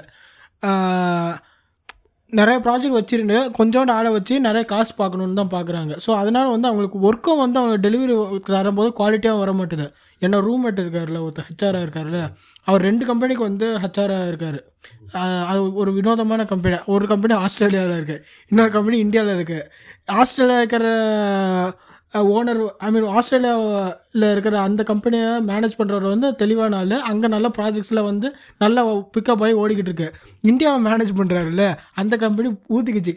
நிறைய 2.33 2.57
ப்ராஜெக்ட் 2.63 2.97
வச்சுருந்து 2.97 3.37
கொஞ்சோண்டு 3.57 3.91
ஆளை 3.97 4.09
வச்சு 4.15 4.35
நிறைய 4.45 4.63
காசு 4.71 4.91
பார்க்கணுன்னு 4.97 5.39
தான் 5.39 5.51
பார்க்குறாங்க. 5.53 5.93
ஸோ 6.05 6.09
அதனால் 6.21 6.51
வந்து 6.53 6.67
அவங்களுக்கு 6.69 6.99
ஒர்க்கும் 7.09 7.41
வந்து 7.43 7.59
அவங்க 7.61 7.75
டெலிவரி 7.85 8.15
தரும்போது 8.55 8.89
குவாலிட்டியாக 8.97 9.41
வர 9.43 9.51
மாட்டுது. 9.59 9.85
என்ன 10.21 10.41
ரூம்மேட் 10.47 10.81
இருக்கார்ல 10.83 11.21
ஒருத்தர் 11.25 11.47
ஹெச்ஆராக 11.49 11.85
இருக்கார்ல 11.85 12.19
அவர் 12.67 12.85
ரெண்டு 12.87 13.03
கம்பெனிக்கு 13.09 13.43
வந்து 13.49 13.67
ஹெச்ஆராக 13.83 14.29
இருக்கார். 14.31 14.59
அது 15.49 15.59
ஒரு 15.81 15.91
வினோதமான 15.97 16.41
கம்பெனி 16.51 16.77
ஒரு 16.95 17.05
கம்பெனி 17.11 17.33
ஆஸ்திரேலியாவில் 17.45 17.97
இருக்குது 17.97 18.23
இன்னொரு 18.51 18.71
கம்பெனி 18.77 18.97
இந்தியாவில் 19.05 19.35
இருக்குது 19.37 19.67
ஆஸ்திரேலியா 20.21 20.59
இருக்கிற 20.63 20.87
ஓனர் 22.13 22.59
ஐ 22.77 22.91
மீன் 22.91 23.07
ஆஸ்திரேலியாவில் 23.17 24.25
இருக்கிற 24.31 24.59
அந்த 24.59 24.83
கம்பெனியை 24.83 25.29
மேனேஜ் 25.49 25.77
பண்ணுறவர் 25.77 26.13
வந்து 26.13 26.35
தெளிவான 26.35 26.77
ஆள் 26.77 26.93
அங்கே 27.09 27.27
நல்ல 27.27 27.47
ப்ராஜெக்ட்ஸில் 27.57 28.01
வந்து 28.03 28.27
நல்லா 28.57 28.81
பிக்கப் 29.15 29.43
ஆகி 29.45 29.55
ஓடிக்கிட்டு 29.63 29.91
இருக்கு. 29.91 30.07
இந்தியாவை 30.41 30.79
மேனேஜ் 30.87 31.11
பண்ணுறாருல்ல 31.19 31.65
அந்த 31.93 32.17
கம்பெனி 32.17 32.49
ஊற்றிக்கிச்சு 32.75 33.13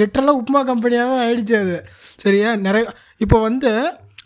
லிட்டரலாக 0.00 0.40
உப்புமா 0.40 0.62
கம்பெனியாகவே 0.72 1.16
ஆயிடுச்சு 1.24 1.56
அது. 1.62 1.84
சரியா? 2.24 2.54
நிறைய 2.56 2.92
இப்போ 3.18 3.40
வந்து 3.40 3.72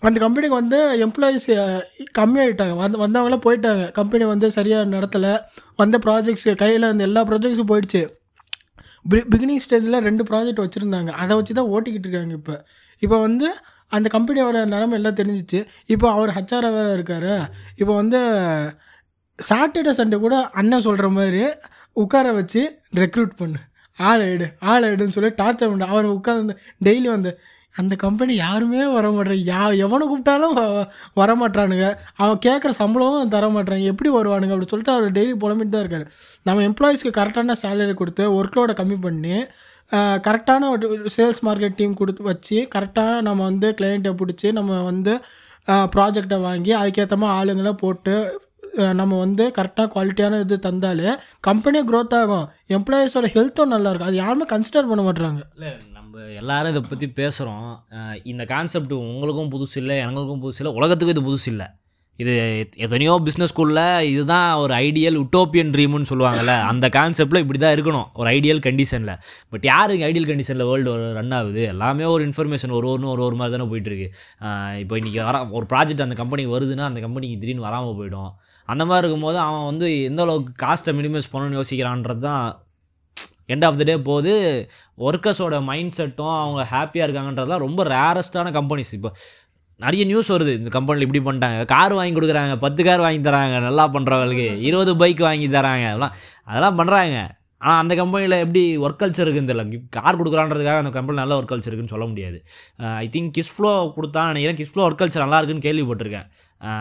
அந்த 0.09 0.19
கம்பெனிக்கு 0.21 0.57
வந்து 0.61 0.79
எம்ப்ளாயீஸ் 1.07 1.49
கம்மியாகிட்டாங்க 2.19 2.75
வந்து 2.85 2.99
வந்தவங்களாம் 3.05 3.45
போயிட்டாங்க. 3.45 3.93
கம்பெனி 3.93 4.25
வந்து 4.25 4.51
சரியாக 4.51 4.91
நடத்தலை. 4.97 5.35
வந்த 5.77 5.99
ப்ராஜெக்ட்ஸ் 6.07 6.49
கையில் 6.63 6.87
இருந்த 6.89 7.05
எல்லா 7.05 7.25
ப்ராஜெக்ட்ஸும் 7.25 7.71
போயிடுச்சு. 7.73 8.03
பிகினிங் 9.33 9.63
ஸ்டேஜில் 9.67 10.05
ரெண்டு 10.09 10.25
ப்ராஜெக்ட் 10.31 10.65
வச்சுருந்தாங்க. 10.65 11.11
அதை 11.23 11.37
வச்சு 11.37 11.55
தான் 11.55 11.71
ஓட்டிக்கிட்டு 11.75 12.09
இருக்காங்க 12.09 12.35
இப்போ. 12.41 12.57
இப்போ 12.99 13.19
வந்து 13.21 13.47
அந்த 13.97 14.07
கம்பெனியோட 14.15 14.59
நிலமை 14.73 14.97
எல்லாம் 14.99 15.19
தெரிஞ்சிச்சு. 15.21 15.61
இப்போ 15.95 16.07
அவர் 16.17 16.35
ஹச்ஆர் 16.39 16.69
வேறு 16.77 16.97
இருக்கார். 16.99 17.33
இப்போ 17.81 17.93
வந்து 18.01 18.21
சாட்டர்டே 19.39 19.93
சண்டே 20.01 20.19
கூட 20.25 20.37
அண்ணன் 20.61 20.87
சொல்கிற 20.89 21.09
மாதிரி 21.19 21.43
உட்கார 22.03 22.27
வச்சு 22.41 22.61
ரெக்ரூட் 23.03 23.33
பண்ணு. 23.41 23.59
ஆள் 23.99 24.23
எடு 24.35 24.47
ஆள் 24.73 24.91
எடுன்னு 24.93 25.17
சொல்லி 25.17 25.31
டார்ச்சர் 25.41 25.73
பண்ண. 25.73 25.89
அவர் 25.95 26.15
உட்காந்து 26.19 26.55
டெய்லி 26.87 27.09
வந்து 27.17 27.33
அந்த 27.75 27.95
கம்பெனி 28.03 28.33
யாருமே 28.37 28.81
வர 28.95 29.07
மாட்டேறாங்க 29.13 29.45
யா 29.51 29.61
எவனை 29.85 30.05
கூப்பிட்டாலும் 30.09 30.57
வர 31.21 31.31
மாட்றானுங்க 31.41 31.87
அவன் 32.23 32.41
கேட்குற 32.47 32.71
சம்பளமும் 32.81 33.31
தர 33.35 33.47
மாட்டேறாங்க 33.55 33.93
எப்படி 33.93 34.11
வருவானுங்க 34.17 34.55
அப்படி 34.57 34.69
சொல்லிட்டு 34.73 34.95
அவர் 34.97 35.15
டெய்லி 35.19 35.35
புலம்பிட்டு 35.45 35.75
தான் 35.75 35.85
இருக்காரு. 35.85 36.07
நம்ம 36.49 36.65
எம்ப்ளாயீஸ்க்கு 36.69 37.13
கரெக்டான 37.19 37.57
சேலரி 37.63 37.95
கொடுத்து 38.01 38.25
ஒர்க்லோட 38.39 38.75
கம்மி 38.81 38.99
பண்ணி 39.07 39.37
கரெக்டான 40.27 40.69
ஒரு 40.75 41.11
சேல்ஸ் 41.17 41.43
மார்க்கெட் 41.49 41.79
டீம் 41.81 41.99
கொடுத்து 42.01 42.23
வச்சு 42.31 42.59
கரெக்டாக 42.75 43.25
நம்ம 43.27 43.41
வந்து 43.51 43.69
கிளைண்ட்டை 43.81 44.13
பிடிச்சி 44.21 44.49
நம்ம 44.59 44.81
வந்து 44.91 45.15
ப்ராஜெக்டை 45.95 46.39
வாங்கி 46.47 46.73
அதுக்கேற்ற 46.79 47.17
மாதிரி 47.23 47.37
ஆளுங்களை 47.41 47.73
போட்டு 47.83 48.15
நம்ம 49.01 49.19
வந்து 49.25 49.45
கரெக்டாக 49.57 49.91
குவாலிட்டியான 49.95 50.39
இது 50.45 50.57
தந்தாலே 50.67 51.11
கம்பெனியும் 51.49 51.89
க்ரோத் 51.91 52.15
ஆகும். 52.19 52.47
எம்ப்ளாயீஸோட 52.77 53.29
ஹெல்த்தும் 53.35 53.73
நல்லா 53.75 53.91
இருக்கும். 53.91 54.11
அது 54.11 54.17
யாருமே 54.21 54.45
கன்சிடர் 54.53 54.89
பண்ண 54.91 55.03
மாட்டுறாங்க 55.07 55.43
இல்லை 55.57 55.73
நம்ம 55.97 56.25
எல்லாரும் 56.41 56.73
இதை 56.73 56.83
பற்றி 56.93 57.09
பேசுகிறோம் 57.21 57.69
இந்த 58.33 58.45
கான்செப்ட் 58.55 58.95
உங்களுக்கும் 59.03 59.53
புதுசு 59.55 59.77
இல்லை 59.83 59.97
எங்களுக்கும் 60.07 60.43
புதுசு 60.45 60.61
இல்லை 60.63 60.75
உலகத்துக்கும் 60.79 61.17
இது 61.17 61.29
புதுசு 61.29 61.49
இல்லை. 61.55 61.69
இது 62.23 62.33
எத்தனையோ 62.85 63.15
பிஸ்னஸ் 63.27 63.53
ஸ்கூலில் 63.53 63.83
இதுதான் 64.13 64.49
ஒரு 64.63 64.73
ஐடியல் 64.87 65.19
உட்டோப்பியன் 65.23 65.73
ட்ரீம்னு 65.75 66.11
சொல்லுவாங்கல்ல. 66.11 66.55
அந்த 66.71 66.87
கான்செப்டில் 66.97 67.43
இப்படி 67.45 67.61
தான் 67.65 67.75
இருக்கணும். 67.77 68.09
ஒரு 68.21 68.29
ஐடியல் 68.37 68.63
கண்டிஷனில் 68.67 69.15
பட் 69.53 69.67
யாருக்கு 69.71 70.07
ஐடியல் 70.11 70.29
கண்டிஷனில் 70.31 70.69
வேர்ல்டு 70.71 70.97
ரன் 71.19 71.35
ஆகுது? 71.39 71.63
எல்லாமே 71.75 72.07
ஒரு 72.15 72.25
இன்ஃபர்மேஷன் 72.29 72.75
ஒரு 72.79 72.89
ஒன்று 72.95 73.13
ஒரு 73.15 73.25
ஒரு 73.29 73.39
மாதிரி 73.43 73.57
தானே 73.57 73.69
போயிட்டுருக்கு 73.73 74.09
இப்போ 74.83 74.97
இன்றைக்கி 75.03 75.21
வர 75.29 75.45
ஒரு 75.59 75.67
ப்ராஜெக்ட் 75.75 76.07
அந்த 76.07 76.19
கம்பெனிக்கு 76.23 76.57
வருதுன்னா 76.57 76.87
அந்த 76.91 77.03
கம்பெனிக்கு 77.07 77.41
திடீர்னு 77.45 77.69
வராமல் 77.69 77.99
போயிடும். 78.01 78.33
அந்த 78.69 78.83
மாதிரி 78.89 79.03
இருக்கும்போது 79.05 79.39
அவன் 79.47 79.69
வந்து 79.71 79.87
எந்த 80.11 80.23
அளவுக்கு 80.27 80.53
காஸ்ட்டை 80.65 80.95
மினிமைஸ் 81.01 81.33
பண்ணணும்னு 81.33 81.61
யோசிக்கிறான்றது 81.61 82.23
தான் 82.29 82.45
எண்ட் 83.53 83.65
ஆஃப் 83.69 83.79
த 83.79 83.85
டே 83.89 83.95
போது 84.09 84.33
ஒர்க்கர்ஸோட 85.09 85.57
மைண்ட் 85.69 85.95
செட்டும் 85.97 86.35
அவங்க 86.43 86.63
ஹாப்பியாக 86.73 87.07
இருக்காங்கன்றதுலாம் 87.07 87.65
ரொம்ப 87.65 87.85
ரேரஸ்டான 87.95 88.53
கம்பெனிஸ் 88.59 88.93
இப்போ 88.99 89.11
நிறைய 89.85 90.03
நியூஸ் 90.11 90.33
வருது. 90.35 90.55
இந்த 90.61 90.71
கம்பெனியில் 90.77 91.07
இப்படி 91.07 91.23
பண்ணிட்டாங்க. 91.29 91.61
கார் 91.75 91.95
வாங்கி 91.99 92.15
கொடுக்குறாங்க. 92.19 92.55
பத்து 92.65 92.81
கார் 92.89 93.05
வாங்கி 93.05 93.21
தராங்க. 93.29 93.59
நல்லா 93.69 93.85
பண்ணுறவங்களுக்கு 93.95 94.49
இருபது 94.69 94.95
பைக் 95.03 95.23
வாங்கி 95.29 95.47
தராங்க. 95.59 95.87
அதெல்லாம் 95.93 96.17
அதெல்லாம் 96.51 96.81
பண்ணுறாங்க 96.81 97.17
ஆனால் 97.67 97.81
அந்த 97.83 97.95
கம்பெனியில் 98.01 98.37
எப்படி 98.45 98.61
ஒர்க் 98.85 99.01
கல்ச்சர் 99.01 99.25
இருக்குன்னு 99.25 99.51
தெரியல. 99.51 99.65
கார் 99.97 100.17
கொடுக்குறான்றதுக்காக 100.21 100.81
அந்த 100.83 100.91
கம்பெனியில் 100.97 101.23
நல்ல 101.23 101.35
ஒர்க் 101.41 101.53
கல்ச்சர் 101.53 101.71
இருக்குன்னு 101.71 101.95
சொல்ல 101.95 102.07
முடியாது. 102.13 102.39
ஐ 103.03 103.07
திங்க் 103.17 103.31
கிஸ் 103.37 103.53
ஃப்ளோ 103.57 103.73
கொடுத்தா 103.97 104.23
நினைக்கிறேன். 104.31 104.59
கிஸ் 104.61 104.73
ஃப்ளோ 104.73 104.85
ஒர்க் 104.87 105.01
கல்ச்சர் 105.03 105.25
நல்லா 105.25 105.39
இருக்குன்னு 105.41 105.67
கேள்விப்பட்டிருக்கேன். 105.67 106.27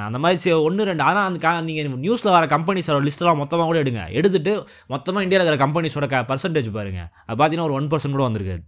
அந்த 0.07 0.17
மாதிரி 0.23 0.53
ஒன்று 0.67 0.87
ரெண்டு. 0.89 1.03
ஆனால் 1.09 1.27
அந்த 1.29 1.39
கா 1.43 1.51
நீங்கள் 1.67 2.01
நியூஸில் 2.05 2.33
வர 2.37 2.47
கம்பெனிஸோட 2.55 2.97
லிஸ்ட்டெல்லாம் 3.07 3.39
மொத்தமாக 3.43 3.67
கூட 3.71 3.77
எடுங்க. 3.83 4.03
எடுத்துட்டு 4.19 4.53
மொத்தமாக 4.93 5.25
இந்தியாவில் 5.27 5.45
இருக்கிற 5.45 5.61
கம்பெனிஸோட 5.65 6.07
க 6.13 6.23
பர்சன்டேஜ் 6.31 6.69
பாருங்கள் 6.79 7.07
அது 7.27 7.37
பார்த்தீங்கன்னா 7.41 7.67
ஒரு 7.69 7.77
ஒன் 7.79 7.91
பர்சன்ட் 7.93 8.17
கூட 8.17 8.25
வந்திருக்காது. 8.29 8.63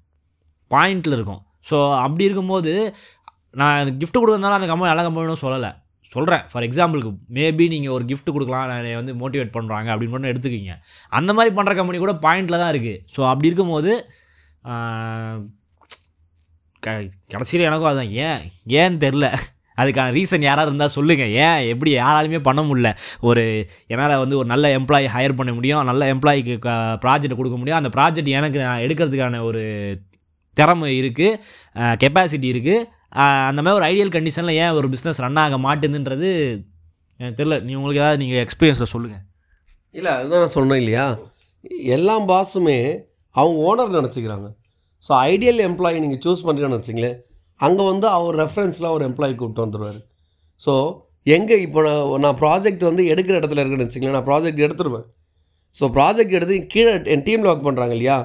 பாயிண்டில் 0.75 1.17
இருக்கும். 1.19 1.41
ஸோ 1.69 1.77
அப்படி 2.05 2.23
இருக்கும்போது 2.29 2.71
நான் 3.61 3.97
கிஃப்ட் 4.01 4.19
கொடுக்கறதுனால 4.19 4.57
அந்த 4.59 4.67
கம்பெனி 4.71 4.89
நல்ல 4.91 5.03
கம்பெனியும் 5.07 5.43
சொல்லலை. 5.45 5.71
சொல்கிறேன் 6.11 6.43
ஃபார் 6.51 6.65
எக்ஸாம்பிளுக்கு 6.67 7.11
மேபி 7.37 7.65
நீங்கள் 7.73 7.93
ஒரு 7.95 8.03
கிஃப்ட் 8.09 8.33
கொடுக்கலாம் 8.33 8.67
நான் 8.71 8.99
வந்து 8.99 9.13
மோட்டிவேட் 9.21 9.55
பண்ணுறாங்க 9.55 9.87
அப்படின்னு 9.93 10.13
மட்டும் 10.15 10.31
எடுத்துக்கிங்க. 10.33 10.75
அந்த 11.19 11.31
மாதிரி 11.37 11.51
பண்ணுற 11.57 11.73
கம்பெனி 11.79 11.99
கூட 12.03 12.13
பாயிண்டில் 12.25 12.61
தான் 12.63 12.71
இருக்குது 12.73 13.01
ஸோ 13.15 13.21
அப்படி 13.31 13.49
இருக்கும்போது 13.51 13.93
க 16.85 16.93
கடைசியில் 17.33 17.67
எனக்கும் 17.69 17.89
அதுதான் 17.91 18.13
ஏன் 18.27 18.41
ஏன்னு 18.79 19.03
தெரில 19.05 19.25
அதுக்கான 19.81 20.13
ரீசன் 20.17 20.47
யாராவது 20.47 20.69
இருந்தால் 20.71 20.95
சொல்லுங்கள் 20.95 21.31
ஏன் 21.45 21.61
எப்படி 21.73 21.91
யாராலுமே 21.93 22.39
பண்ண 22.47 22.61
முடியல. 22.69 22.89
ஒரு 23.29 23.43
என்னால் 23.91 24.21
வந்து 24.23 24.35
ஒரு 24.39 24.47
நல்ல 24.53 24.65
எம்ப்ளாயி 24.79 25.07
ஹையர் 25.13 25.37
பண்ண 25.39 25.51
முடியும் 25.57 25.87
நல்ல 25.89 26.09
எம்ப்ளாயிக்கு 26.13 26.55
ப்ராஜெக்ட் 27.05 27.39
கொடுக்க 27.39 27.57
முடியும். 27.59 27.79
அந்த 27.81 27.91
ப்ராஜெக்ட் 27.95 28.29
எனக்கு 28.39 28.59
நான் 28.67 28.83
எடுக்கிறதுக்கான 28.85 29.41
ஒரு 29.49 29.63
திறமை 30.57 30.89
இருக்குது 31.01 31.39
கெப்பாசிட்டி 32.03 32.47
இருக்குது 32.55 32.85
அந்த 33.49 33.59
மாதிரி 33.61 33.77
ஒரு 33.79 33.85
ஐடியல் 33.91 34.13
கண்டிஷனில் 34.15 34.59
ஏன் 34.63 34.75
ஒரு 34.79 34.87
பிஸ்னஸ் 34.93 35.21
ரன் 35.25 35.41
ஆக 35.43 35.57
மாட்டேதுன்றது 35.67 36.29
எனக்கு 37.19 37.37
தெரில 37.39 37.55
நீ 37.65 37.71
உங்களுக்கு 37.75 38.01
ஏதாவது 38.03 38.21
நீங்கள் 38.23 38.41
எக்ஸ்பீரியன்ஸில் 38.45 38.91
சொல்லுங்கள் 38.93 39.23
இல்லை 39.95 40.11
அதுதான் 40.11 40.43
நான் 40.43 40.55
சொன்னேன் 40.57 40.81
இல்லையா? 40.83 41.05
எல்லா 41.97 42.15
பாஸுமே 42.31 42.77
அவங்க 43.35 43.57
ஓனர் 43.69 43.95
நினச்சிக்கிறாங்க. 43.97 44.47
ஸோ 45.03 45.11
ஐடியல் 45.31 45.59
எம்ப்ளாயி 45.67 45.97
நீங்கள் 45.99 46.21
சூஸ் 46.25 46.43
பண்ணுறீங்கன்னு 46.45 46.79
வச்சிங்களேன் 46.81 47.17
அங்கே 47.59 47.83
வந்து 47.83 48.07
அவர் 48.07 48.35
ரெஃபரன்ஸில் 48.43 48.93
ஒரு 48.95 49.03
எம்ப்ளாயி 49.09 49.35
கூப்பிட்டு 49.35 49.65
வந்துடுவார் 49.65 49.99
ஸோ 50.61 50.73
எங்கே 51.25 51.55
இப்போ 51.65 51.81
நான் 51.87 52.21
நான் 52.23 52.39
ப்ராஜெக்ட் 52.43 52.83
வந்து 52.89 53.03
எடுக்கிற 53.11 53.35
இடத்துல 53.41 53.61
இருக்குன்னு 53.61 53.87
வச்சிங்களேன் 53.87 54.17
நான் 54.17 54.27
ப்ராஜெக்ட் 54.29 54.65
எடுத்துருவேன். 54.67 55.05
ஸோ 55.75 55.83
ப்ராஜெக்ட் 55.97 56.37
எடுத்து 56.39 56.55
கீழே 56.73 56.91
என் 57.13 57.25
டீமில் 57.27 57.49
ஒர்க் 57.51 57.67
பண்ணுறாங்க 57.67 57.93
இல்லையா? 57.97 58.17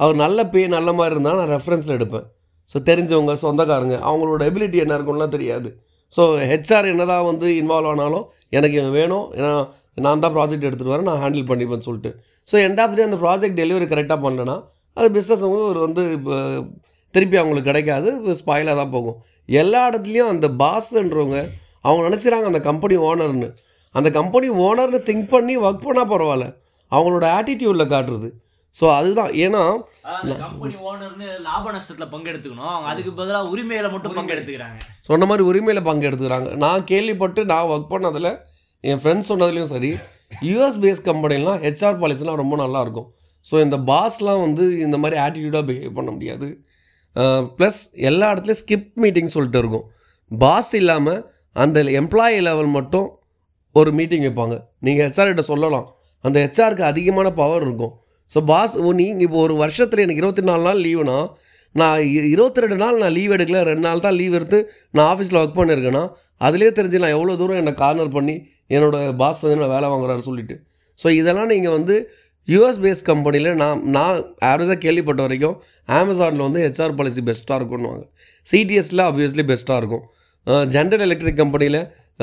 அவர் 0.00 0.16
நல்ல 0.22 0.38
பே 0.54 0.66
நல்ல 0.66 0.92
மாதிரி 0.92 1.14
இருந்தால் 1.14 1.40
நான் 1.40 1.52
ரெஃபரன்ஸில் 1.56 1.96
எடுப்பேன். 1.98 2.26
ஸோ 2.72 2.76
தெரிஞ்சவங்க 2.88 3.34
சொந்தக்காரங்க 3.44 3.96
அவங்களோட 4.08 4.42
எபிலிட்டி 4.50 4.78
என்ன 4.84 4.94
இருக்கும்லாம் 4.98 5.34
தெரியாது. 5.36 5.68
ஸோ 6.12 6.22
ஹெச்ஆர் 6.50 6.88
என்னதான் 6.92 7.26
வந்து 7.30 7.46
இன்வால்வ் 7.60 7.90
ஆனாலும் 7.92 8.24
எனக்கு 8.56 8.76
இவன் 8.80 8.96
வேணும். 9.00 9.26
ஏன்னா 9.38 9.52
நான் 10.06 10.22
தான் 10.24 10.34
ப்ராஜெக்ட் 10.36 10.66
எடுத்துகிட்டு 10.68 10.94
வரேன் 10.94 11.08
நான் 11.10 11.22
ஹேண்டில் 11.24 11.46
பண்ணிப்பேன்னு 11.50 11.86
சொல்லிட்டு. 11.88 12.10
ஸோ 12.50 12.56
எண்ட் 12.66 12.80
ஆஃப் 12.84 12.96
டே 12.98 13.06
அந்த 13.08 13.18
ப்ராஜெக்ட் 13.24 13.58
டெலிவரி 13.62 13.86
கரெக்டாக 13.92 14.18
பண்ணலன்னா 14.24 14.56
அது 14.96 15.08
பிஸ்னஸ் 15.16 15.44
வந்து 15.46 15.62
ஒரு 15.70 15.80
வந்து 15.86 16.02
இப்போ 16.16 16.34
திருப்பி 17.14 17.36
அவங்களுக்கு 17.40 17.70
கிடைக்காது. 17.70 18.08
ஸ்பாயிலாக 18.40 18.76
தான் 18.80 18.92
போகும். 18.96 19.16
எல்லா 19.62 19.80
இடத்துலையும் 19.90 20.30
அந்த 20.34 20.46
பாஸ்ன்றவங்க 20.62 21.38
அவங்க 21.86 22.02
நினச்சிறாங்க 22.08 22.46
அந்த 22.52 22.60
கம்பெனி 22.68 22.96
ஓனர்னு 23.08 23.48
அந்த 23.94 24.08
கம்பெனி 24.18 24.48
ஓனர்னு 24.68 24.98
திங்க் 25.08 25.28
பண்ணி 25.34 25.54
ஒர்க் 25.66 25.86
பண்ணால் 25.86 26.10
பரவாயில்ல. 26.14 26.46
அவங்களோட 26.92 27.26
ஆட்டிடியூடில் 27.36 27.92
காட்டுறது. 27.94 28.28
ஸோ 28.78 28.84
அதுதான். 28.96 29.30
ஏன்னா 29.44 29.62
கம்பெனி 30.42 30.74
ஓனர்னு 30.88 31.28
லாப 31.46 31.70
நஷ்டத்தில் 31.76 32.10
பங்கெடுத்துக்கணும். 32.14 32.72
அவங்க 32.74 32.88
அதுக்கு 32.92 33.12
பதிலாக 33.20 33.50
உரிமையில 33.52 33.90
மட்டும் 33.94 34.16
பங்கெடுத்துக்கிறாங்க. 34.18 34.78
சொன்ன 35.08 35.26
மாதிரி 35.30 35.44
உரிமையில் 35.50 35.86
பங்கு 35.88 36.08
எடுத்துக்கிறாங்க 36.08 36.50
நான் 36.64 36.86
கேள்விப்பட்டு 36.92 37.44
நான் 37.52 37.70
ஒர்க் 37.74 37.92
பண்ணதில் 37.94 38.30
என் 38.90 39.00
ஃப்ரெண்ட்ஸ் 39.02 39.30
சொன்னதுலேயும் 39.32 39.72
சரி 39.74 39.92
யூஎஸ் 40.48 40.78
பேஸ் 40.82 41.06
கம்பெனிலாம் 41.08 41.60
ஹெச்ஆர் 41.66 42.00
பாலிசிலாம் 42.02 42.40
ரொம்ப 42.42 42.54
நல்லாயிருக்கும் 42.62 43.08
ஸோ 43.44 43.56
இந்த 43.64 43.76
பாஸ்லாம் 43.90 44.40
வந்து 44.46 44.64
இந்த 44.84 44.96
மாதிரி 45.02 45.16
ஆட்டிடியூடாக 45.24 45.64
பிஹேவ் 45.68 45.98
பண்ண 45.98 46.10
முடியாது. 46.14 46.46
ப்ளஸ் 47.58 47.78
எல்லா 48.08 48.26
இடத்துலையும் 48.32 48.62
ஸ்கிப் 48.62 48.88
மீட்டிங் 49.02 49.30
சொல்லிட்டு 49.34 49.60
இருக்கும். 49.62 49.84
பாஸ் 50.30 50.72
இல்லாமல் 50.80 51.20
அந்த 51.64 51.84
எம்ப்ளாயி 52.00 52.40
லெவல் 52.48 52.70
மட்டும் 52.78 53.06
ஒரு 53.80 53.90
மீட்டிங் 53.98 54.24
வைப்பாங்க. 54.26 54.56
நீங்கள் 54.86 55.06
ஹெச்ஆர் 55.06 55.30
கிட்ட 55.32 55.44
சொல்லலாம். 55.52 55.86
அந்த 56.24 56.36
ஹெச்ஆருக்கு 56.44 56.84
அதிகமான 56.92 57.30
பவர் 57.40 57.64
இருக்கும். 57.66 57.94
ஸோ 58.30 58.38
பாஸ் 58.52 58.74
நீங்கள் 59.00 59.26
இப்போ 59.26 59.38
ஒரு 59.46 59.54
வருஷத்தில் 59.64 60.04
எனக்கு 60.06 60.22
இருபத்தி 60.22 60.44
நாலு 60.50 60.64
நாள் 60.68 60.82
லீவுனா 60.86 61.18
நான் 61.74 61.98
இருபத்தி 62.34 62.62
ரெண்டு 62.64 62.76
நாள் 62.82 63.00
நான் 63.02 63.14
லீவ் 63.16 63.32
எடுக்கல 63.36 63.62
ரெண்டு 63.70 63.84
நாள் 63.86 64.04
தான் 64.04 64.16
லீவ் 64.20 64.36
எடுத்து 64.38 64.58
நான் 64.94 65.08
ஆஃபீஸில் 65.12 65.38
ஒர்க் 65.40 65.58
பண்ணியிருக்கேன்னா 65.58 66.04
அதுலேயே 66.46 66.70
தெரிஞ்சு 66.78 67.00
நான் 67.02 67.14
எவ்வளோ 67.16 67.34
தூரம் 67.40 67.60
என்னை 67.62 67.74
கார்னர் 67.82 68.14
பண்ணி 68.16 68.36
என்னோட 68.76 68.96
பாஸ் 69.22 69.42
வந்து 69.44 69.58
நான் 69.62 69.74
வேலை 69.74 69.88
வாங்குறாரு 69.92 70.22
சொல்லிட்டு. 70.28 70.54
ஸோ 70.98 71.06
இதெல்லாம் 71.20 71.50
நீங்கள் 71.54 71.74
வந்து 71.78 71.96
யூஎஸ் 72.48 72.80
பேஸ் 72.84 73.02
கம்பெனியில் 73.10 73.50
நான் 73.62 73.78
நான் 73.96 74.16
ஆவரேஜாக 74.48 74.78
கேள்விப்பட்ட 74.86 75.20
வரைக்கும் 75.26 75.56
அமேசானில் 75.98 76.44
வந்து 76.46 76.60
ஹெச்ஆர் 76.64 76.96
பாலிசி 76.98 77.22
பெஸ்ட்டாக 77.28 77.58
இருக்கும்னுவாங்க. 77.60 78.04
சிடிஎஸில் 78.46 79.04
ஆப்வியஸ்லி 79.08 79.44
பெஸ்ட்டாக 79.52 79.80
இருக்கும். 79.82 80.04
ஜென்ரல் 80.74 81.04
எலக்ட்ரிக் 81.06 81.40
கம்பெனியில் 81.42 81.80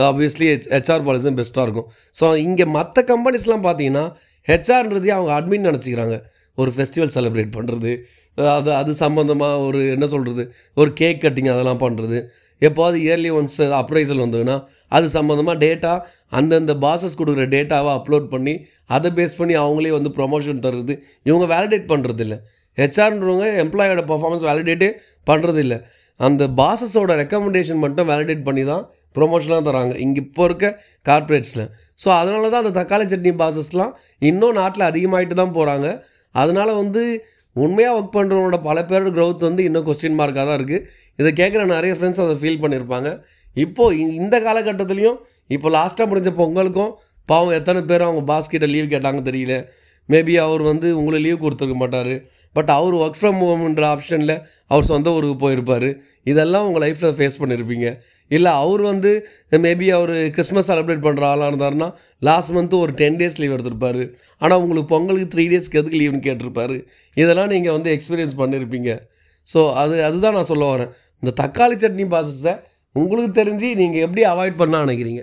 ஆப்வியஸ்லி 0.10 0.48
ஹெச் 0.52 0.70
ஹெச்ஆர் 0.76 1.04
பாலிசியும் 1.08 1.40
பெஸ்ட்டாக 1.40 1.66
இருக்கும். 1.68 1.88
ஸோ 2.20 2.26
இங்கே 2.48 2.66
மற்ற 2.78 3.04
கம்பெனிஸ்லாம் 3.14 3.66
பார்த்தீங்கன்னா 3.68 4.06
ஹெச்ஆர்ன்றதே 4.48 5.12
அவங்க 5.18 5.32
அட்மின் 5.40 5.68
நினச்சிக்கிறாங்க. 5.70 6.18
ஒரு 6.58 6.72
ஃபெஸ்டிவல் 6.76 7.14
செலிப்ரேட் 7.16 7.56
பண்ணுறது 7.58 7.92
அது 8.38 8.70
அது 8.74 8.92
சம்மந்தமாக 9.00 9.66
ஒரு 9.66 9.80
என்ன 9.90 10.06
சொல்கிறது 10.06 10.44
ஒரு 10.78 10.90
கேக் 10.94 11.20
கட்டிங் 11.24 11.50
அதெல்லாம் 11.54 11.82
பண்ணுறது 11.82 12.18
எப்போது 12.62 12.96
இயர்லி 13.00 13.32
ஒன்ஸ் 13.32 13.58
அப்ரைசல் 13.80 14.24
வந்ததுன்னா 14.24 14.56
அது 14.88 15.08
சம்மந்தமாக 15.08 15.56
டேட்டா 15.58 15.94
அந்தந்த 16.30 16.74
பாசஸ் 16.76 17.18
கொடுக்குற 17.18 17.46
டேட்டாவை 17.48 17.92
அப்லோட் 18.00 18.28
பண்ணி 18.30 18.54
அதை 18.90 19.10
பேஸ் 19.12 19.38
பண்ணி 19.38 19.56
அவங்களே 19.56 19.92
வந்து 19.92 20.12
ப்ரொமோஷன் 20.18 20.60
தருது 20.60 20.96
இவங்க 21.24 21.48
வேலிடேட் 21.56 21.88
பண்ணுறதில்ல 21.94 22.38
ஹெச்ஆர்ன்றவங்க 22.78 23.48
எம்ப்ளாயோட 23.64 24.04
பர்ஃபார்மன்ஸ் 24.12 24.46
வேலிடேட்டே 24.50 24.90
பண்ணுறதில்ல 25.28 25.76
அந்த 26.20 26.44
பாசஸோட 26.60 27.12
ரெக்கமெண்டேஷன் 27.22 27.82
மட்டும் 27.86 28.10
வேலிடேட் 28.12 28.44
பண்ணி 28.48 28.64
தான் 28.72 28.84
ப்ரொமோஷன்லாம் 29.16 29.68
தராங்க. 29.68 29.94
இங்கே 30.06 30.20
இப்போ 30.26 30.44
இருக்க 30.50 30.66
கார்ப்பரேட்ஸில் 31.06 31.66
ஸோ 32.00 32.08
அதனால 32.20 32.50
தான் 32.54 32.64
அந்த 32.64 32.74
தக்காளி 32.80 33.06
சட்னி 33.12 33.32
பாசஸ்லாம் 33.42 33.92
இன்னும் 34.30 34.58
நாட்டில் 34.60 34.90
அதிகமாகிட்டு 34.90 35.36
தான் 35.42 35.56
போகிறாங்க 35.58 35.88
அதனால் 36.36 36.72
வந்து 36.82 37.02
உண்மையாக 37.56 37.98
ஒர்க் 37.98 38.16
பண்ணுறவனோட 38.18 38.58
பல 38.68 38.78
பேரோட 38.90 39.10
க்ரௌத் 39.18 39.48
வந்து 39.48 39.64
இன்னும் 39.68 39.86
கொஸ்டின் 39.88 40.20
மார்க்காக 40.20 40.46
தான் 40.50 40.60
இருக்குது 40.60 40.86
இதை 41.20 41.32
கேட்குற 41.42 41.64
நிறைய 41.76 41.94
ஃப்ரெண்ட்ஸ் 41.98 42.22
அதை 42.24 42.36
ஃபீல் 42.42 42.62
பண்ணியிருப்பாங்க 42.64 43.10
இப்போது 43.58 43.98
இந்த 44.22 44.36
காலகட்டத்துலேயும் 44.48 45.20
இப்போ 45.56 45.70
லாஸ்ட்டாக 45.78 46.10
முடிஞ்ச 46.12 46.30
பொங்கலுக்கும் 46.40 46.92
பாவம் 47.30 47.56
எத்தனை 47.58 47.82
பேர் 47.90 48.06
அவங்க 48.08 48.22
பாஸ்கிட்ட 48.32 48.68
லீவ் 48.74 48.94
கேட்டாங்க 48.94 49.20
தெரியல. 49.28 49.56
மேபி 50.10 50.34
அவர் 50.46 50.64
வந்து 50.70 50.88
உங்களுக்கு 51.00 51.26
லீவ் 51.26 51.44
கொடுத்துருக்க 51.44 51.78
மாட்டார். 51.84 52.14
பட் 52.56 52.72
அவர் 52.78 52.96
ஒர்க் 53.04 53.20
ஃப்ரம் 53.20 53.40
ஹோம்ன்ற 53.44 53.86
ஆப்ஷனில் 53.94 54.36
அவர் 54.72 54.90
சொந்த 54.92 55.14
ஊருக்கு 55.18 55.38
போயிருப்பார். 55.46 55.90
இதெல்லாம் 56.32 56.66
உங்கள் 56.68 56.84
லைஃப்பில் 56.86 57.16
ஃபேஸ் 57.18 57.40
பண்ணியிருப்பீங்க 57.42 57.88
இல்லை 58.32 58.52
அவர் 58.64 58.82
வந்து 58.90 59.12
மேபி 59.64 59.88
அவர் 59.98 60.14
கிறிஸ்மஸ் 60.36 60.70
செலிப்ரேட் 60.72 61.04
பண்ணுற 61.08 61.24
ஆளாக 61.32 61.50
இருந்தாருன்னா 61.52 61.90
லாஸ்ட் 62.28 62.54
மந்த்து 62.58 62.78
ஒரு 62.84 62.94
டென் 63.02 63.18
டேஸ் 63.22 63.40
லீவ் 63.42 63.56
எடுத்திருப்பாரு. 63.56 64.04
ஆனால் 64.44 64.62
உங்களுக்கு 64.64 64.92
பொங்கலுக்கு 64.94 65.32
த்ரீ 65.34 65.46
டேஸ்க்கு 65.54 65.80
எதுக்கு 65.82 66.00
லீவ்னு 66.02 66.24
கேட்டிருப்பாரு. 66.28 66.78
இதெல்லாம் 67.18 67.52
நீங்கள் 67.56 67.76
வந்து 67.78 67.92
எக்ஸ்பீரியன்ஸ் 67.98 68.40
பண்ணியிருப்பீங்க 68.42 68.92
ஸோ 69.48 69.62
அது 69.84 69.96
அதுதான் 70.10 70.38
நான் 70.38 70.52
சொல்ல 70.54 70.66
வரேன். 70.74 70.92
இந்த 71.24 71.32
தக்காளி 71.42 71.76
சட்னி 71.84 72.06
ப்ராசஸை 72.14 72.54
உங்களுக்கு 72.96 73.34
தெரிஞ்சு 73.42 73.68
நீங்கள் 73.82 74.04
எப்படி 74.08 74.24
அவாய்ட் 74.32 74.60
பண்ண 74.62 74.84
நினைக்கிறீங்க? 74.86 75.22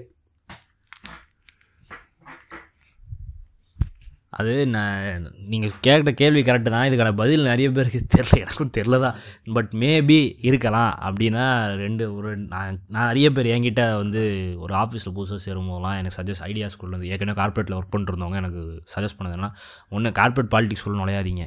அது 4.40 4.52
நான் 4.74 5.24
நீங்கள் 5.52 5.72
கேட்ட 5.86 6.12
கேள்வி 6.20 6.42
கரெக்டு 6.48 6.70
தான். 6.74 6.86
இதுக்கான 6.88 7.12
பதில் 7.20 7.48
நிறைய 7.50 7.68
பேருக்கு 7.76 8.00
தெரில 8.16 8.38
எனக்கும் 8.44 8.72
தெரில 8.78 9.00
தான் 9.04 9.16
பட் 9.56 9.72
மேபி 9.82 10.18
இருக்கலாம். 10.48 10.92
அப்படின்னா 11.08 11.44
ரெண்டு 11.84 12.04
ஒரு 12.16 12.30
நான் 12.54 12.80
நான் 12.96 13.08
நிறைய 13.10 13.30
பேர் 13.38 13.52
என்கிட்ட 13.56 13.84
வந்து 14.02 14.22
ஒரு 14.64 14.74
ஆஃபீஸில் 14.82 15.16
புதுசாக 15.18 15.40
சேரும்போதெல்லாம் 15.46 15.98
எனக்கு 16.00 16.18
சஜஸ்ட் 16.20 16.46
ஐடியாஸ் 16.50 16.80
கொண்டு 16.82 16.96
வந்து 16.96 17.10
ஏற்கனவே 17.14 17.38
கார்ப்பரேட்டில் 17.40 17.78
ஒர்க் 17.78 17.94
பண்ணிருந்தவங்க 17.96 18.42
எனக்கு 18.44 18.62
சஜஸ்ட் 18.94 19.18
பண்ணதுன்னா 19.20 19.50
ஒன்று 19.96 20.18
கார்ப்பரேட் 20.20 20.52
பாலிடிக்ஸ் 20.56 20.86
உள்ள 20.88 20.98
நுழையாதீங்க. 21.02 21.46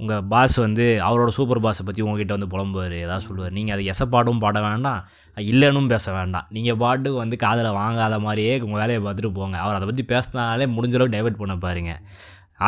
உங்கள் 0.00 0.24
பாஸ் 0.32 0.56
வந்து 0.64 0.86
அவரோட 1.06 1.30
சூப்பர் 1.36 1.60
பாஸை 1.64 1.82
பற்றி 1.88 2.00
உங்ககிட்ட 2.06 2.32
வந்து 2.36 2.48
புலம்புவார் 2.54 2.94
ஏதாவது 3.04 3.24
சொல்லுவார். 3.26 3.54
நீங்கள் 3.58 3.74
அது 3.76 3.84
எசப்பாடும் 3.92 4.42
பாட 4.44 4.60
வேண்டாம் 4.66 5.00
இல்லைன்னும் 5.36 5.90
பேச 5.92 6.12
வேண்டாம். 6.16 6.46
நீங்கள் 6.56 6.78
பாட்டுக்கு 6.82 7.18
வந்து 7.22 7.36
காதில் 7.44 7.70
வாங்காத 7.80 8.18
மாதிரியே 8.26 8.52
உங்கள் 8.66 8.80
வேலையை 8.82 9.00
பார்த்துட்டு 9.06 9.30
போங்க. 9.38 9.56
அவர் 9.64 9.76
அதை 9.78 9.86
பற்றி 9.90 10.04
பேசினாலே 10.12 10.66
முடிஞ்ச 10.76 10.96
அளவுக்கு 10.98 11.16
டைவர்ட் 11.16 11.40
பண்ண 11.42 11.56
பாருங்க. 11.64 11.94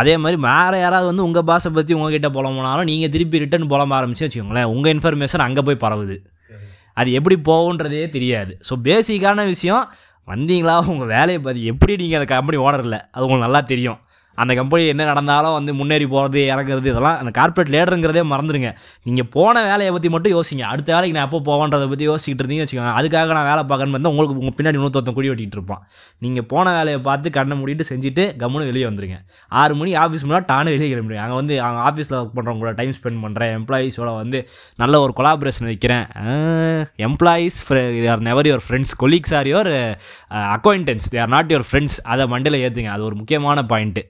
அதே 0.01 0.15
மாதிரி 0.23 0.39
வேறு 0.49 0.79
யாராவது 0.85 1.07
வந்து 1.11 1.27
உங்கள் 1.29 1.47
பாஸை 1.51 1.71
பற்றி 1.77 1.93
உங்ககிட்ட 1.99 2.31
புலம்புனாலும் 2.39 2.89
நீங்கள் 2.93 3.13
திருப்பி 3.15 3.43
ரிட்டன் 3.45 3.71
புலம்ப 3.71 3.95
ஆரம்பிச்சு 3.99 4.25
வச்சுக்கோங்களேன் 4.27 4.71
உங்கள் 4.75 4.93
இன்ஃபர்மேஷன் 4.97 5.47
அங்கே 5.47 5.63
போய் 5.69 5.83
பரவுது. 5.85 6.19
அது 7.01 7.09
எப்படி 7.19 7.37
போகுன்றதே 7.49 8.05
தெரியாது. 8.17 8.53
ஸோ 8.69 8.75
பேசிக்கான 8.89 9.45
விஷயம் 9.55 9.85
வந்தீங்களா? 10.29 10.75
உங்கள் 10.93 11.11
வேலையை 11.17 11.41
பற்றி 11.47 11.61
எப்படி 11.73 11.93
நீங்கள் 12.03 12.19
அந்த 12.21 12.29
கம்பெனி 12.35 12.59
ஓனர் 12.67 12.85
இல்லை 12.87 13.01
அது 13.15 13.25
உங்களுக்கு 13.27 13.47
நல்லா 13.47 13.63
தெரியும். 13.73 13.99
அந்த 14.43 14.53
கம்பெனி 14.61 14.83
என்ன 14.93 15.07
நடந்தாலும் 15.11 15.55
வந்து 15.59 15.73
முன்னேறி 15.81 16.07
போகிறது 16.15 16.41
இறங்குறது 16.53 16.91
இதெல்லாம் 16.93 17.19
அந்த 17.23 17.31
கார்ப்பரேட் 17.39 17.73
லேடருங்கிறதே 17.75 18.25
மறந்துடுங்க 18.33 18.71
நீங்கள் 19.09 19.29
போன 19.37 19.63
வேலையை 19.69 19.93
பற்றி 19.97 20.11
மட்டும் 20.15 20.35
யோசிங்க. 20.37 20.65
அடுத்த 20.73 20.89
வேலைக்கு 20.97 21.17
நான் 21.19 21.29
எப்போ 21.29 21.41
போவேன்றதை 21.49 21.89
பற்றி 21.93 22.07
யோசிச்சுட்டு 22.11 22.43
இருந்தீங்க 22.45 22.65
வச்சுக்கோங்க. 22.65 22.95
அதுக்காக 23.01 23.35
நான் 23.39 23.49
வேலை 23.51 23.63
பார்க்கணும் 23.71 23.97
வந்து 23.99 24.11
உங்களுக்கு 24.13 24.37
உங்கள் 24.43 24.57
பின்னாடி 24.59 24.79
இன்னொருத்தன் 24.81 25.17
குடி 25.19 25.31
வெட்டிட்டு 25.33 25.59
இருப்பான். 25.59 25.83
நீங்கள் 26.27 26.47
போன 26.53 26.67
வேலையை 26.79 27.01
பார்த்து 27.09 27.35
கண்ணை 27.39 27.57
மூடிட்டு 27.61 27.87
செஞ்சுட்டு 27.93 28.25
கம்முன்னு 28.43 28.71
வெளியே 28.71 28.87
வந்துருங்க. 28.91 29.19
ஆறு 29.63 29.75
மணி 29.81 29.93
ஆஃபீஸ் 30.05 30.27
முன்னாடி 30.29 30.49
டானு 30.53 30.75
வெளியே 30.77 30.91
கிளம்பிடுங்க 30.93 31.23
அங்கே 31.27 31.39
வந்து 31.41 31.55
அவங்க 31.67 31.81
ஆஃபீஸில் 31.89 32.17
ஒர்க் 32.21 32.37
பண்ணுறவங்க 32.39 32.63
கூட 32.65 32.73
டைம் 32.81 32.95
ஸ்பெண்ட் 32.99 33.23
பண்ணுறேன் 33.25 33.53
எம்ப்ளாயீஸோட 33.59 34.11
வந்து 34.23 34.41
நல்ல 34.83 35.01
ஒரு 35.07 35.15
கொலாபரேஷன் 35.21 35.69
வைக்கிறேன். 35.73 36.05
Employees 37.09 37.59
are 38.13 38.25
never 38.29 38.51
your 38.51 38.65
friends 38.67 38.95
colleagues 39.03 39.35
are 39.41 39.51
your 39.53 39.73
acquaintance 40.57 41.09
they 41.15 41.21
are 41.25 41.35
not 41.37 41.53
your 41.55 41.67
friends 41.71 41.99
அதை 42.13 42.27
மண்டியில் 42.35 42.63
ஏற்றுங்க 42.65 42.93
அது 42.97 43.05
ஒரு 43.11 43.19
முக்கியமான 43.23 43.65
பாயிண்ட்டு 43.73 44.05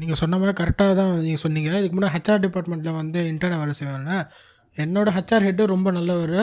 நீங்கள் 0.00 0.18
சொன்ன 0.22 0.38
மாதிரி 0.40 0.54
கரெக்டாக 0.60 0.92
தான் 1.00 1.12
நீங்கள் 1.26 1.42
சொன்னீங்க. 1.44 1.70
இதுக்கு 1.80 1.96
முன்னாடி 1.98 2.14
ஹெச்ஆர் 2.16 2.42
டிபார்ட்மெண்ட்டில் 2.44 2.98
வந்து 3.00 3.20
இன்டர்னை 3.32 3.58
வேலை 3.62 3.74
செய்வாங்க 3.80 4.12
என்னோடய 4.84 5.16
ஹெச்ஆர் 5.16 5.46
ஹெட்டு 5.48 5.72
ரொம்ப 5.74 5.88
நல்லவர். 5.98 6.38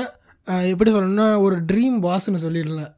எப்படி 0.72 0.90
சொல்லணும்னா 0.94 1.26
ஒரு 1.46 1.56
ட்ரீம் 1.70 1.98
பாஸ்ன்னு 2.06 2.44
சொல்லிடலாம். 2.44 2.94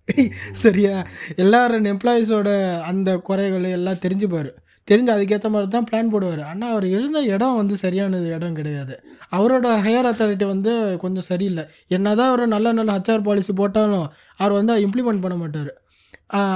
சரியா? 0.64 0.96
எல்லாரும் 1.44 1.90
எம்ப்ளாயீஸோட 1.94 2.50
அந்த 2.92 3.10
குறைகள் 3.30 3.66
எல்லாம் 3.78 4.04
தெரிஞ்சுப்பார். 4.06 4.52
தெரிஞ்சு 4.90 5.12
அதுக்கேற்ற 5.16 5.50
மாதிரி 5.54 5.68
தான் 5.74 5.88
பிளான் 5.90 6.12
போடுவார். 6.14 6.42
ஆனால் 6.52 6.72
அவர் 6.74 6.86
எழுந்த 6.98 7.20
இடம் 7.34 7.58
வந்து 7.60 7.76
சரியானது 7.84 8.28
இடம் 8.38 8.58
கிடையாது. 8.60 8.94
அவரோட 9.38 9.68
ஹையர் 9.86 10.10
அத்தாரிட்டி 10.12 10.46
வந்து 10.54 10.72
கொஞ்சம் 11.04 11.28
சரியில்லை. 11.32 11.64
என்ன 11.98 12.16
தான் 12.20 12.32
அவர் 12.32 12.54
நல்ல 12.56 12.72
நல்ல 12.80 12.92
ஹச்ஆர் 12.98 13.28
பாலிசி 13.28 13.54
போட்டாலும் 13.62 14.08
அவர் 14.44 14.58
வந்து 14.60 14.76
இம்ப்ளிமெண்ட் 14.86 15.24
பண்ண 15.26 15.38
மாட்டார். 15.44 15.72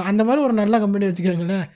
அந்த 0.08 0.20
மாதிரி 0.26 0.40
ஒரு 0.46 0.54
நல்ல 0.60 0.74
கம்பெனி 0.82 1.06
வச்சுக்கோங்களேன். 1.08 1.66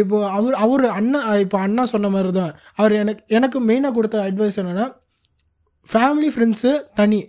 இப்போது 0.00 0.30
அவர் 0.36 0.56
அவர் 0.64 0.84
அண்ணா 0.98 1.20
இப்போ 1.44 1.58
அண்ணா 1.66 1.84
சொன்ன 1.92 2.10
மாதிரி 2.14 2.30
தான். 2.40 2.52
அவர் 2.80 2.94
எனக்கு 3.02 3.22
எனக்கு 3.38 3.58
மெயினாக 3.68 3.96
கொடுத்த 3.98 4.18
அட்வைஸ் 4.28 4.58
என்னென்னா 4.62 4.86
ஃபேமிலி 5.88 6.30
ஃப்ரெண்ட்ஸு 6.34 6.72
தனி. 7.00 7.20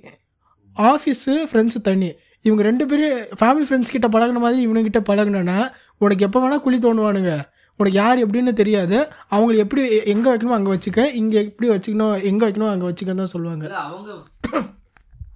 ஆஃபீஸு 0.77 1.35
ஃப்ரெண்ட்ஸு 1.51 1.79
தனி. 1.89 2.09
இவங்க 2.47 2.61
ரெண்டு 2.69 2.83
பேரும் 2.89 3.21
ஃபேமிலி 3.39 3.65
ஃப்ரெண்ட்ஸ் 3.67 3.93
கிட்ட 3.95 4.07
பழகுன 4.15 4.41
மாதிரி 4.43 4.61
இவனுங்கிட்ட 4.67 4.99
பழகுனேன்னா 5.09 5.57
உனக்கு 6.03 6.25
எப்போ 6.27 6.41
வேணால் 6.43 6.63
குழி 6.65 6.77
தோணுவானுங்க 6.85 7.33
உனக்கு 7.79 7.97
யார் 8.01 8.23
எப்படின்னு 8.23 8.53
தெரியாது. 8.61 8.97
அவங்கள 9.35 9.57
எப்படி 9.65 9.81
எங்கே 10.13 10.29
வைக்கணுமோ 10.31 10.57
அங்கே 10.57 10.71
வச்சுக்க. 10.75 11.03
இங்கே 11.21 11.39
எப்படி 11.49 11.69
வச்சுக்கணும் 11.73 12.15
எங்கே 12.29 12.43
வைக்கணும் 12.45 12.71
அங்கே 12.73 12.87
வச்சுக்கன்னு 12.89 13.23
தான் 13.23 13.33
சொல்லுவாங்க. 13.35 13.65
அவங்க 13.85 14.09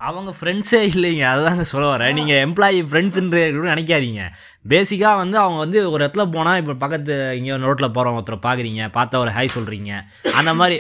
அவங்க 0.08 0.32
ஃப்ரெண்ட்ஸே 0.38 0.80
இல்லைங்க. 0.94 1.24
அதுதாங்க 1.34 1.66
சொல்ல 1.72 1.86
வரேன். 1.94 2.16
நீங்கள் 2.20 2.42
எம்ப்ளாயி 2.46 2.80
ஃப்ரெண்ட்ஸுன்ற 2.92 3.38
நினைக்காதீங்க. 3.74 4.24
பேசிக்காக 4.72 5.22
வந்து 5.24 5.38
அவங்க 5.44 5.60
வந்து 5.66 5.80
ஒரு 5.92 6.02
இடத்துல 6.06 6.24
போனால் 6.36 6.60
இப்போ 6.62 6.74
பக்கத்து 6.84 7.14
இங்கே 7.40 7.62
ரோட்டில் 7.68 7.94
போகிறவங்க 7.98 8.22
ஒருத்தர் 8.22 8.46
பார்க்குறீங்க 8.48 8.90
பார்த்தா 8.98 9.22
ஒரு 9.26 9.32
ஹாய் 9.38 9.56
சொல்கிறீங்க 9.58 9.92
அந்த 10.40 10.54
மாதிரி 10.62 10.78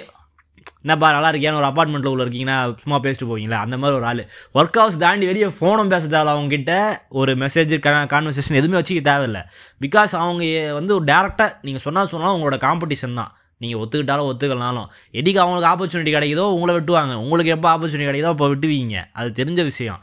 என்னப்பா 0.83 1.07
நல்லா 1.15 1.29
இருக்கியான்னு 1.31 1.59
ஒரு 1.59 1.67
அப்பார்ட்மெண்ட்டில் 1.69 2.11
உள்ள 2.13 2.23
இருக்கீங்கன்னா 2.23 2.57
சும்மா 2.81 2.97
பேசிட்டு 3.05 3.27
போவீங்களா? 3.29 3.57
அந்த 3.65 3.75
மாதிரி 3.81 3.97
ஒரு 3.99 4.05
ஆள். 4.09 4.21
ஒர்க் 4.59 4.77
ஹவுஸ் 4.81 4.97
தாண்டி 5.03 5.25
வெளியே 5.29 5.47
ஃபோனும் 5.57 5.91
பேச 5.93 6.03
தேவையில்ல 6.05 6.33
அவங்ககிட்ட. 6.35 6.73
ஒரு 7.21 7.31
மெசேஜ் 7.43 7.73
கான்வர்சேஷன் 8.13 8.59
எதுவுமே 8.59 8.77
வச்சுக்க 8.79 9.01
தேவையில்ல. 9.11 9.39
பிகாஸ் 9.85 10.13
அவங்க 10.23 10.43
வந்து 10.79 10.93
ஒரு 10.97 11.05
டேரெக்டாக 11.11 11.49
நீங்கள் 11.67 11.85
சொன்னால் 11.87 12.11
சொன்னாலும் 12.13 12.35
உங்களோட 12.37 12.59
காம்படிஷன் 12.67 13.19
தான். 13.21 13.31
நீங்கள் 13.63 13.81
ஒத்துக்கிட்டாலும் 13.83 14.29
ஒத்துக்கலனாலும் 14.31 14.87
எடிக்கு 15.19 15.41
அவங்களுக்கு 15.43 15.69
ஆப்பர்ச்சுனிட்டி 15.73 16.13
கிடைக்குதோ 16.17 16.45
உங்களை 16.55 16.73
விட்டுவாங்க. 16.77 17.13
உங்களுக்கு 17.23 17.55
எப்போ 17.57 17.69
ஆப்பர்ச்சுனிட்டி 17.73 18.09
கிடைக்குதோ 18.09 18.33
அப்போ 18.35 18.47
விட்டுவீங்க. 18.53 18.97
அது 19.19 19.29
தெரிஞ்ச 19.41 19.61
விஷயம். 19.71 19.99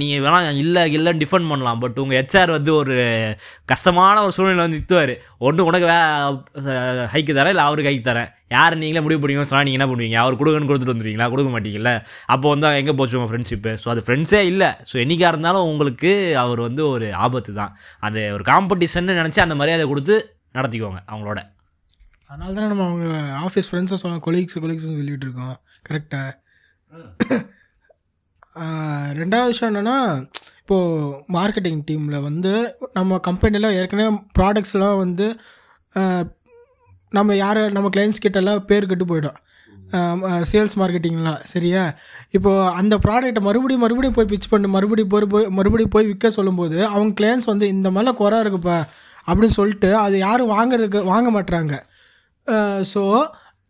நீங்கள் 0.00 0.22
வேணால் 0.26 0.60
இல்லை 0.64 0.82
இல்லை 0.98 1.12
டிஃபெண்ட் 1.22 1.50
பண்ணலாம். 1.52 1.80
பட் 1.84 1.98
உங்கள் 2.02 2.18
ஹெச்ஆர் 2.20 2.56
வந்து 2.58 2.70
ஒரு 2.80 2.94
கஷ்டமான 3.72 4.22
ஒரு 4.26 4.34
சூழ்நிலை 4.36 4.62
வந்து 4.64 4.80
நிற்குவார் 4.80 5.14
ஒன்று 5.46 5.66
உனக்கு 5.70 5.88
வே 5.92 5.98
ஹைக்கு 7.14 7.32
தரேன் 7.38 7.54
இல்லை 7.54 7.66
அவருக்கு 7.68 7.90
ஹைக்கு 7.90 8.06
தரேன். 8.10 8.30
யார் 8.54 8.74
நீங்களே 8.80 9.02
முடிவு 9.04 9.20
பண்ணிக்கணும் 9.22 9.50
சொன்னால் 9.50 9.66
நீங்கள் 9.66 9.80
என்ன 9.80 9.88
பண்ணுவீங்க? 9.90 10.18
அவர் 10.22 10.38
கொடுங்கன்னு 10.40 10.68
கொடுத்துட்டு 10.70 10.94
வந்துடுவீங்களா 10.94 11.28
கொடுக்க 11.32 11.50
மாட்டீங்கல்ல? 11.54 11.92
அப்போ 12.34 12.46
வந்து 12.54 12.68
எங்கே 12.80 12.94
போச்சு 13.00 13.18
உங்கள் 13.18 13.32
ஃப்ரெண்ட்ஷிப்பு 13.32 13.72
ஸோ 13.82 13.90
அது 13.94 14.04
ஃப்ரெண்ட்ஸே 14.06 14.42
இல்லை. 14.52 14.70
ஸோ 14.90 14.94
என்றைக்காக 15.04 15.32
இருந்தாலும் 15.34 15.68
உங்களுக்கு 15.72 16.12
அவர் 16.44 16.62
வந்து 16.68 16.84
ஒரு 16.94 17.08
ஆபத்து 17.26 17.54
தான் 17.60 17.74
அது 18.08 18.22
ஒரு 18.38 18.46
காம்படிஷன் 18.52 19.12
நினச்சி 19.20 19.42
அந்த 19.46 19.56
மரியாதை 19.62 19.86
கொடுத்து 19.92 20.16
நடத்திக்கோங்க 20.58 21.00
அவங்களோட. 21.10 21.40
அதனால 22.30 22.52
தான் 22.54 22.70
நம்ம 22.72 22.84
அவங்க 22.90 23.06
ஆஃபீஸ் 23.46 23.68
ஃப்ரெண்ட்ஸை 23.70 23.98
சொல்ல 24.02 24.18
கொலீக்ஸ் 24.26 24.62
கொலீக்ஸ் 24.64 24.88
சொல்லிகிட்டு 24.90 25.26
இருக்கோம் 25.28 25.56
கரெக்டாக 25.88 26.32
ரெண்டாவது 29.20 29.50
விஷயம் 29.52 29.70
என்னென்னா 29.70 29.96
இப்போது 30.60 31.08
மார்க்கெட்டிங் 31.36 31.80
டீமில் 31.88 32.24
வந்து 32.28 32.52
நம்ம 32.92 33.18
கம்பெனியில் 33.26 33.74
ஏற்கனவே 33.80 34.08
ப்ராடக்ட்ஸ்லாம் 34.38 34.96
வந்து 35.04 35.26
நம்ம 37.12 37.36
யார் 37.44 37.60
நம்ம 37.76 37.90
கிளைண்ட்ஸ் 37.94 38.22
கிட்டலாம் 38.24 38.64
பேர் 38.70 38.88
கெட்டு 38.90 39.04
போயிடும். 39.10 39.36
சேல்ஸ் 40.50 40.74
மார்க்கெட்டிங்லாம் 40.80 41.42
சரியா? 41.52 41.82
இப்போது 42.36 42.70
அந்த 42.80 42.94
ப்ராடக்ட்டை 43.04 43.42
மறுபடியும் 43.48 43.84
மறுபடியும் 43.84 44.16
போய் 44.16 44.30
பிச் 44.32 44.48
பண்ணி 44.52 44.68
மறுபடியும் 44.76 45.12
போய் 45.12 45.28
போய் 45.34 45.46
மறுபடியும் 45.58 45.92
போய் 45.96 46.08
விற்க 46.10 46.30
சொல்லும்போது 46.38 46.78
அவங்க 46.92 47.12
கிளைண்ட்ஸ் 47.20 47.50
வந்து 47.52 47.66
இந்த 47.74 47.90
மாதிரிலாம் 47.90 48.20
குறை 48.22 48.38
இருக்குப்பா 48.44 48.78
அப்படின்னு 49.28 49.58
சொல்லிட்டு 49.60 49.90
அது 50.04 50.16
யாரும் 50.26 50.52
வாங்குறதுக்கு 50.56 51.02
வாங்க 51.12 51.28
மாட்றாங்க. 51.36 51.74
ஸோ 52.92 53.02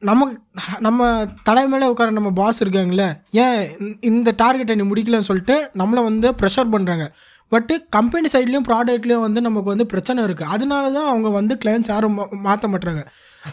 நமக்கு 0.02 0.34
நம்ம 0.78 1.02
தலைமையில 1.44 1.84
உட்கார 1.84 2.10
நம்ம 2.10 2.30
பாஸ் 2.32 2.62
இருக்காங்களே 2.62 3.06
ஏன் 3.40 3.60
இந்த- 3.80 4.00
இந்த 4.10 4.30
டார்கெட்டை 4.38 4.74
நீ 4.74 4.84
முடிக்கலன்னு 4.84 5.28
சொல்லிட்டு 5.28 5.56
நம்மளை 5.78 6.02
வந்து 6.02 6.30
ப்ரெஷர் 6.32 6.72
பண்ணுறாங்க 6.72 7.06
பட்டு 7.52 7.74
கம்பெனி 7.88 8.28
சைட்லேயும் 8.28 8.66
ப்ராடக்ட்லேயும் 8.68 9.24
வந்து 9.24 9.40
நமக்கு 9.40 9.68
வந்து 9.68 9.86
பிரச்சனை 9.86 10.24
இருக்குது 10.24 10.48
அதனால 10.48 10.92
தான் 10.92 11.08
அவங்க 11.08 11.28
வந்து 11.30 11.54
கிளைண்ட்ஸ் 11.56 11.90
யாரும் 11.90 12.16
மா- 12.16 12.30
மாற்ற 12.40 12.68
மாட்டுறாங்க 12.68 13.02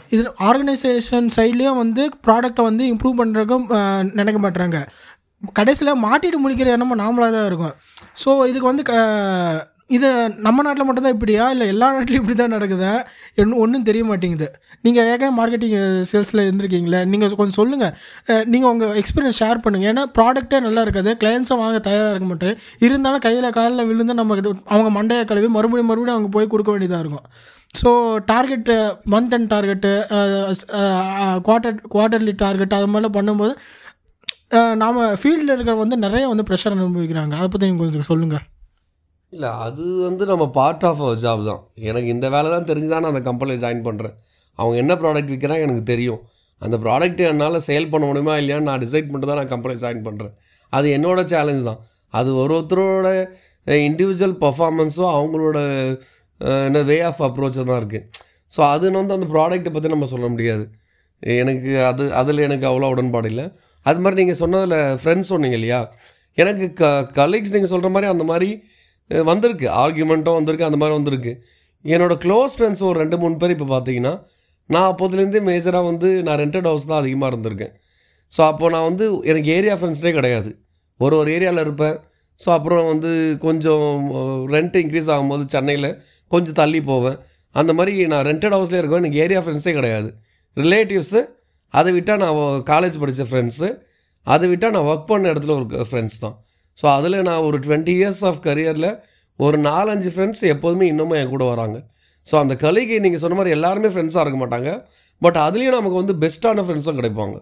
இது 0.09 0.23
ஆர்கனைசேஷன் 0.47 1.27
சைட்லேயும் 1.35 1.77
வந்து 1.77 2.03
ப்ராடக்டை 2.25 2.63
வந்து 2.63 2.85
இம்ப்ரூவ் 2.93 3.19
பண்ணுறதுக்கும் 3.19 3.67
நினைக்க 4.13 4.39
மாட்டுறாங்க 4.39 4.79
கடைசியில் 5.53 6.01
மாட்டிட்டு 6.03 6.37
முடிக்கிற 6.39 6.67
எண்ணமும் 6.67 6.99
நாமளாக 6.99 7.31
தான் 7.31 7.45
இருக்கும். 7.45 7.73
ஸோ 8.21 8.29
இதுக்கு 8.47 8.67
வந்து 8.67 8.83
க- 8.83 9.61
இது 9.97 10.09
நம்ம 10.45 10.63
நாட்டில் 10.65 10.87
மட்டும்தான் 10.87 11.15
இப்படியா? 11.15 11.45
இல்லை 11.53 11.65
எல்லா 11.73 11.87
நாட்டிலையும் 11.95 12.23
இப்படி 12.23 12.35
தான் 12.41 12.53
நடக்குதா? 12.55 12.91
என்ன 13.41 13.57
ஒன்றும் 13.63 13.87
தெரிய 13.89 14.03
மாட்டேங்குது. 14.09 14.47
நீங்கள் 14.85 15.07
ஏற்கனவே 15.11 15.33
மார்க்கெட்டிங் 15.39 15.75
சேல்ஸில் 16.11 16.43
இருந்திருக்கீங்களே 16.45 17.01
நீங்கள் 17.11 17.35
கொஞ்சம் 17.41 17.57
சொல்லுங்கள் 17.59 17.93
நீங்கள் 18.53 18.71
உங்கள் 18.71 18.95
எக்ஸ்பீரியன்ஸ் 19.01 19.39
ஷேர் 19.41 19.63
பண்ணுங்கள் 19.65 19.91
ஏன்னா 19.91 20.03
ப்ராடக்ட்டே 20.17 20.59
நல்லா 20.67 20.81
இருக்காது 20.85 21.11
கிளைண்ட்ஸும் 21.21 21.61
வாங்க 21.63 21.79
தயாராக 21.87 22.13
இருக்க 22.13 22.27
மாட்டேன். 22.31 22.55
இருந்தாலும் 22.85 23.23
கையில் 23.27 23.49
காலில் 23.57 23.87
விழுந்து 23.91 24.15
நம்ம 24.21 24.37
இது 24.41 24.49
அவங்க 24.73 24.91
மண்டையை 24.99 25.25
கழுவி 25.31 25.49
மறுபடியும் 25.57 25.91
மறுபடியும் 25.91 26.17
அவங்க 26.17 26.31
போய் 26.37 26.51
கொடுக்க 26.53 26.71
வேண்டியதாக 26.75 27.03
இருக்கும். 27.05 27.27
So 27.81 27.91
target 28.31 28.75
month 29.13 29.35
and 29.37 29.51
target 29.53 29.93
quarter 31.47 31.79
quarterly 31.95 32.35
target 32.45 32.77
அது 32.79 32.89
மாதிரிலாம் 32.93 33.17
பண்ணும்போது 33.19 33.53
நாம் 34.81 34.99
ஃபீல்டில் 35.21 35.53
இருக்கிற 35.53 35.75
வந்து 35.83 35.97
நிறைய 36.05 36.25
வந்து 36.31 36.47
ப்ரெஷர் 36.49 36.75
அனுபவிக்கிறாங்க. 36.75 37.33
அதை 37.39 37.47
பற்றி 37.53 37.67
நீங்கள் 37.69 37.87
கொஞ்சம் 37.87 38.11
சொல்லுங்கள் 38.11 38.43
இல்லை 39.33 39.51
அது 39.65 39.83
வந்து 40.07 40.23
நம்ம 40.31 40.45
பார்ட் 40.57 40.85
ஆஃப் 40.89 41.01
அவர் 41.05 41.19
ஜாப் 41.25 41.43
தான். 41.49 41.61
எனக்கு 41.89 42.09
இந்த 42.15 42.27
வேலை 42.35 42.47
தான் 42.55 42.67
தெரிஞ்சு 42.69 42.89
தான் 42.93 43.03
நான் 43.05 43.13
அந்த 43.13 43.23
கம்பெனியில் 43.29 43.61
ஜாயின் 43.63 43.83
பண்ணுறேன் 43.87 44.15
அவங்க 44.59 44.75
என்ன 44.83 44.93
ப்ராடக்ட் 45.01 45.31
விற்கிறாங்க 45.33 45.65
எனக்கு 45.67 45.83
தெரியும். 45.93 46.21
அந்த 46.61 46.75
ப்ராடக்ட் 46.83 47.21
என்னால் 47.29 47.59
சேல் 47.69 47.89
பண்ண 47.93 48.03
முடியுமா 48.09 48.33
இல்லையான்னு 48.41 48.69
நான் 48.71 48.83
டிசைட் 48.83 49.07
பண்ணிட்டு 49.07 49.29
தான் 49.31 49.39
நான் 49.41 49.51
கம்பெனியில் 49.53 49.81
ஜாயின் 49.85 50.03
பண்ணுறேன் 50.07 50.33
அது 50.73 50.87
என்னோட 50.97 51.21
சேலஞ்ச் 51.33 51.65
தான். 51.69 51.79
அது 52.19 52.29
ஒரு 52.41 52.53
ஒருத்தரோட 52.57 53.09
இண்டிவிஜுவல் 53.87 54.37
பர்ஃபார்மன்ஸும் 54.45 55.11
அவங்களோட 55.17 55.57
என்ன 56.67 56.79
வே 56.91 56.97
ஆஃப் 57.09 57.21
அப்ரோச்சை 57.27 57.63
தான் 57.71 57.79
இருக்குது 57.81 58.05
ஸோ 58.55 58.61
அது 58.73 58.85
வந்து 58.99 59.15
அந்த 59.17 59.27
ப்ராடக்ட்டை 59.33 59.71
பற்றி 59.75 59.89
நம்ம 59.93 60.07
சொல்ல 60.13 60.27
முடியாது. 60.33 60.63
எனக்கு 61.41 61.71
அது 61.89 62.03
அதில் 62.21 62.41
எனக்கு 62.47 62.65
அவ்வளோ 62.69 62.87
உடன்பாடு 62.93 63.27
இல்லை. 63.31 63.45
அது 63.89 63.99
மாதிரி 64.03 64.19
நீங்கள் 64.21 64.39
சொன்னதில் 64.41 64.77
ஃப்ரெண்ட்ஸ் 65.01 65.31
சொன்னீங்க 65.33 65.57
இல்லையா? 65.59 65.79
எனக்கு 66.37 66.65
க 66.79 66.89
கலீக்ஸ் 67.19 67.53
நீங்கள் 67.55 67.71
சொல்கிற 67.73 67.89
மாதிரி 67.95 68.07
அந்த 68.13 68.23
மாதிரி 68.31 68.49
வந்திருக்கு. 69.31 69.67
ஆர்கியூமெண்ட்டும் 69.83 70.37
வந்திருக்கு 70.39 70.67
அந்த 70.69 70.79
மாதிரி 70.81 70.95
வந்திருக்கு. 70.99 71.33
என்னோடய 71.85 72.17
க்ளோஸ் 72.25 72.55
ஃப்ரெண்ட்ஸ் 72.57 72.83
ஒரு 72.89 72.97
ரெண்டு 73.03 73.17
மூணு 73.21 73.35
பேர் 73.41 73.53
இப்போ 73.55 73.67
பார்த்தீங்கன்னா 73.73 74.13
நான் 74.69 74.89
அப்போதுலேருந்தே 74.91 75.41
மேஜராக 75.49 75.85
வந்து 75.91 76.09
நான் 76.27 76.39
ரெண்டட் 76.43 76.67
ஹவுஸ் 76.69 76.89
தான் 76.89 77.01
அதிகமாக 77.01 77.29
இருந்திருக்கேன். 77.31 77.73
ஸோ 78.31 78.41
அப்போது 78.51 78.73
நான் 78.75 78.87
வந்து 78.89 79.05
எனக்கு 79.31 79.49
ஏரியா 79.57 79.75
ஃப்ரெண்ட்ஸ்டே 79.79 80.13
கிடையாது. 80.17 80.51
ஒரு 80.99 81.15
ஒரு 81.21 81.29
ஏரியாவில் 81.35 81.63
இருப்பேன். 81.65 81.97
ஸோ 82.39 82.49
அப்புறம் 82.57 82.87
வந்து 82.91 83.11
கொஞ்சம் 83.45 83.87
ரெண்ட் 84.55 84.77
இன்க்ரீஸ் 84.83 85.09
ஆகும்போது 85.15 85.43
சென்னையில் 85.55 85.89
கொஞ்சம் 86.33 86.57
தள்ளி 86.61 86.79
போவேன். 86.91 87.17
அந்த 87.55 87.71
மாதிரி 87.77 87.93
நான் 88.13 88.25
ரெண்டட் 88.29 88.55
ஹவுஸ்லேயே 88.57 88.81
இருக்கேன் 88.81 89.03
எனக்கு 89.03 89.21
ஏரியா 89.25 89.41
ஃப்ரெண்ட்ஸே 89.43 89.73
கிடையாது. 89.79 90.09
ரிலேட்டிவ்ஸு 90.57 91.21
அதை 91.73 91.91
விட்டால் 91.97 92.21
நான் 92.23 92.39
காலேஜ் 92.71 92.97
படித்த 93.03 93.25
ஃப்ரெண்ட்ஸு 93.29 93.69
அதை 94.27 94.47
விட்டால் 94.53 94.73
நான் 94.75 94.87
ஒர்க் 94.91 95.07
பண்ண 95.11 95.31
இடத்துல 95.33 95.53
ஒரு 95.59 95.87
ஃப்ரெண்ட்ஸ் 95.89 96.19
தான். 96.23 96.35
ஸோ 96.81 96.85
அதில் 96.85 97.21
நான் 97.21 97.37
ஒரு 97.37 97.59
டுவெண்ட்டி 97.59 97.93
இயர்ஸ் 97.99 98.25
ஆஃப் 98.25 98.39
கரியரில் 98.41 98.99
ஒரு 99.37 99.57
நாலஞ்சு 99.59 100.09
ஃப்ரெண்ட்ஸ் 100.15 100.41
எப்போதுமே 100.41 100.87
இன்னமும் 100.87 101.17
என் 101.17 101.29
கூட 101.29 101.43
வராங்க. 101.43 101.83
ஸோ 102.31 102.35
அந்த 102.35 102.55
கலிகை 102.55 102.99
நீங்கள் 102.99 103.19
சொன்ன 103.19 103.35
மாதிரி 103.35 103.53
எல்லாருமே 103.53 103.87
ஃப்ரெண்ட்ஸாக 103.87 104.27
இருக்க 104.27 104.47
மாட்டாங்க. 104.47 104.85
பட் 105.19 105.35
அதுலேயும் 105.35 105.79
நமக்கு 105.79 106.03
வந்து 106.03 106.13
பெஸ்ட்டான 106.13 106.65
ஃப்ரெண்ட்ஸும் 106.65 106.99
கிடைப்பாங்க. 106.99 107.35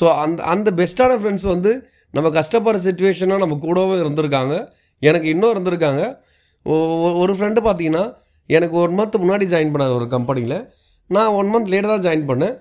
ஸோ 0.00 0.14
அந்த 0.14 0.42
அந்த 0.42 0.70
பெஸ்ட்டான 0.70 1.18
ஃப்ரெண்ட்ஸ் 1.20 1.46
வந்து 1.46 1.88
நம்ம 2.10 2.40
கஷ்டப்படுற 2.40 2.78
சுச்சுவேஷனாக 2.86 3.38
நம்ம 3.38 3.58
கூடவும் 3.60 4.02
இருந்திருக்காங்க. 4.04 4.68
எனக்கு 4.98 5.28
இன்னும் 5.28 5.54
இருந்திருக்காங்க. 5.54 6.18
ஒ- 6.62 7.12
ஒரு 7.12 7.32
ஃப்ரெண்டு 7.34 7.56
பார்த்தீங்கன்னா 7.64 8.14
எனக்கு 8.46 8.76
ஒன் 8.76 8.98
மந்த் 8.98 9.18
முன்னாடி 9.18 9.44
ஜாயின் 9.44 9.72
பண்ணார் 9.72 9.94
ஒரு 9.94 10.08
கம்பெனியில் 10.08 10.72
நான் 11.06 11.26
ஒன் 11.26 11.54
மந்த் 11.54 11.68
லேட்டாக 11.68 11.98
தான் 11.98 12.00
ஜாயின் 12.00 12.30
பண்ணேன். 12.30 12.56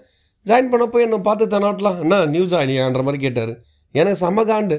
ஜாயின் 0.46 0.70
பண்ணப்போ 0.72 1.02
என்னை 1.02 1.18
பார்த்து 1.18 1.46
தன்னாட்டலாம் 1.48 2.00
என்ன 2.00 2.26
நியூ 2.26 2.44
ஜாயினியான்ற 2.44 3.04
மாதிரி 3.04 3.18
கேட்டார். 3.18 3.60
எனக்கு 3.92 4.30
செம்ம 4.30 4.46
காண்டு. 4.46 4.78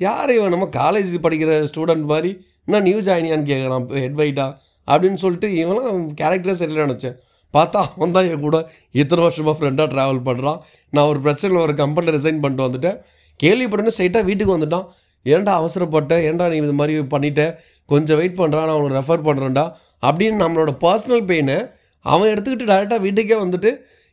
யார் 0.00 0.30
இவன்? 0.36 0.52
நம்ம 0.54 0.66
காலேஜ் 0.76 1.12
படிக்கிற 1.24 1.50
ஸ்டூடெண்ட் 1.70 2.06
மாதிரி 2.12 2.30
இன்னும் 2.66 2.86
நியூ 2.88 2.98
ஜாயினியான்னு 3.08 3.48
கேட்குறான் 3.52 3.86
ஹெட் 4.02 4.18
வைட்டா 4.20 4.46
அப்படின்னு 4.88 5.14
சொல்லிட்டு 5.14 5.48
இவனும் 5.54 6.02
கேரக்டரே 6.20 6.54
சரியில்லை 6.60 6.84
நினச்சேன் 6.86 7.16
பார்த்தா 7.54 7.80
அவன் 7.96 8.14
தான் 8.16 8.28
என் 8.30 8.44
கூட 8.46 8.58
இத்தனை 9.00 9.22
வருஷமாக 9.22 9.54
ஃப்ரெண்டாக 9.58 9.88
ட்ராவல் 9.92 10.22
பண்ணுறான் 10.28 10.58
நான் 10.92 11.08
ஒரு 11.10 11.20
பிரச்சனையில் 11.26 11.64
ஒரு 11.66 11.74
கம்பெனியில் 11.74 12.16
ரிசைன் 12.16 12.40
பண்ணிட்டு 12.40 12.66
வந்துட்டேன். 12.66 12.96
கேள்விப்பட்டு 13.40 13.94
ஸ்ட்ரைட்டாக 13.94 14.24
வீட்டுக்கு 14.24 14.56
வந்துட்டான். 14.56 14.86
ஏன்டா 15.26 15.52
அவசரப்பட்ட? 15.60 16.14
ஏன்டா 16.28 16.46
நீ 16.48 16.56
இது 16.56 16.72
மாதிரி 16.72 16.94
பண்ணிட்ட? 17.14 17.42
கொஞ்சம் 17.88 18.18
வெயிட் 18.20 18.38
பண்ணுறான் 18.40 18.66
நான் 18.68 18.76
அவனை 18.78 18.96
ரெஃபர் 18.98 19.24
பண்ணுறேன்டா 19.28 19.64
அப்படின்னு 20.02 20.38
நம்மளோட 20.44 20.72
பர்சனல் 20.84 21.24
பெயினை 21.30 21.58
அவன் 22.06 22.30
எடுத்துக்கிட்டு 22.32 22.70
டேரெக்டாக 22.72 23.00
வீட்டுக்கே 23.00 23.38
வந்துட்டு 23.44 23.70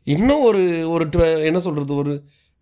இன்னும் 0.07 0.43
ஒரு 0.43 0.61
ஒரு 0.89 1.05
என்ன 1.49 1.59
சொல்கிறது 1.59 1.95
ஒரு 1.95 2.13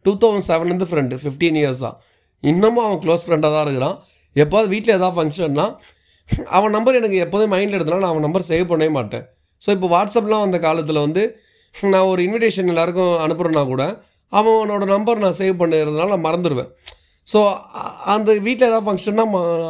டூ 0.06 0.14
தௌசண்ட் 0.24 0.48
செவன்லேருந்து 0.50 0.90
ஃப்ரெண்டு 0.92 1.16
ஃபிஃப்டீன் 1.24 1.60
இயர்ஸாக 1.60 1.94
இன்னமும் 2.44 2.84
அவன் 2.88 3.02
க்ளோஸ் 3.06 3.26
ஃப்ரெண்டாக 3.26 3.52
தான் 3.56 3.66
இருக்கிறான். 3.68 3.96
எப்போது 4.36 4.68
வீட்டில் 4.74 4.96
ஏதாவது 4.98 5.16
ஃபங்க்ஷன்னா 5.18 5.66
அவன் 6.58 6.74
நம்பர் 6.78 6.98
எனக்கு 7.00 7.18
எப்போதும் 7.26 7.52
மைண்டில் 7.54 7.78
எடுத்தனால 7.78 8.04
நான் 8.04 8.14
அவன் 8.14 8.26
நம்பர் 8.28 8.50
சேவ் 8.52 8.70
பண்ணவே 8.72 8.92
மாட்டேன். 8.98 9.26
ஸோ 9.62 9.70
இப்போ 9.76 9.88
வாட்ஸ்அப்லாம் 9.96 10.44
வந்த 10.46 10.58
காலத்தில் 10.68 11.02
வந்து 11.06 11.24
நான் 11.94 12.10
ஒரு 12.12 12.22
இன்விடேஷன் 12.28 12.72
எல்லாருக்கும் 12.74 13.12
அனுப்புகிறேன்னா 13.24 13.64
கூட 13.74 13.84
அவனோட 14.34 14.84
நம்பர் 14.94 15.24
நான் 15.26 15.38
சேவ் 15.42 15.60
பண்ணுறதுனால 15.62 16.10
நான் 16.14 16.26
மறந்துடுவேன். 16.28 16.70
ஸோ 17.28 17.40
அந்த 18.14 18.30
வீட்டில் 18.46 18.70
ஏதாவது 18.70 18.86
ஃபங்க்ஷன்னா 18.88 19.26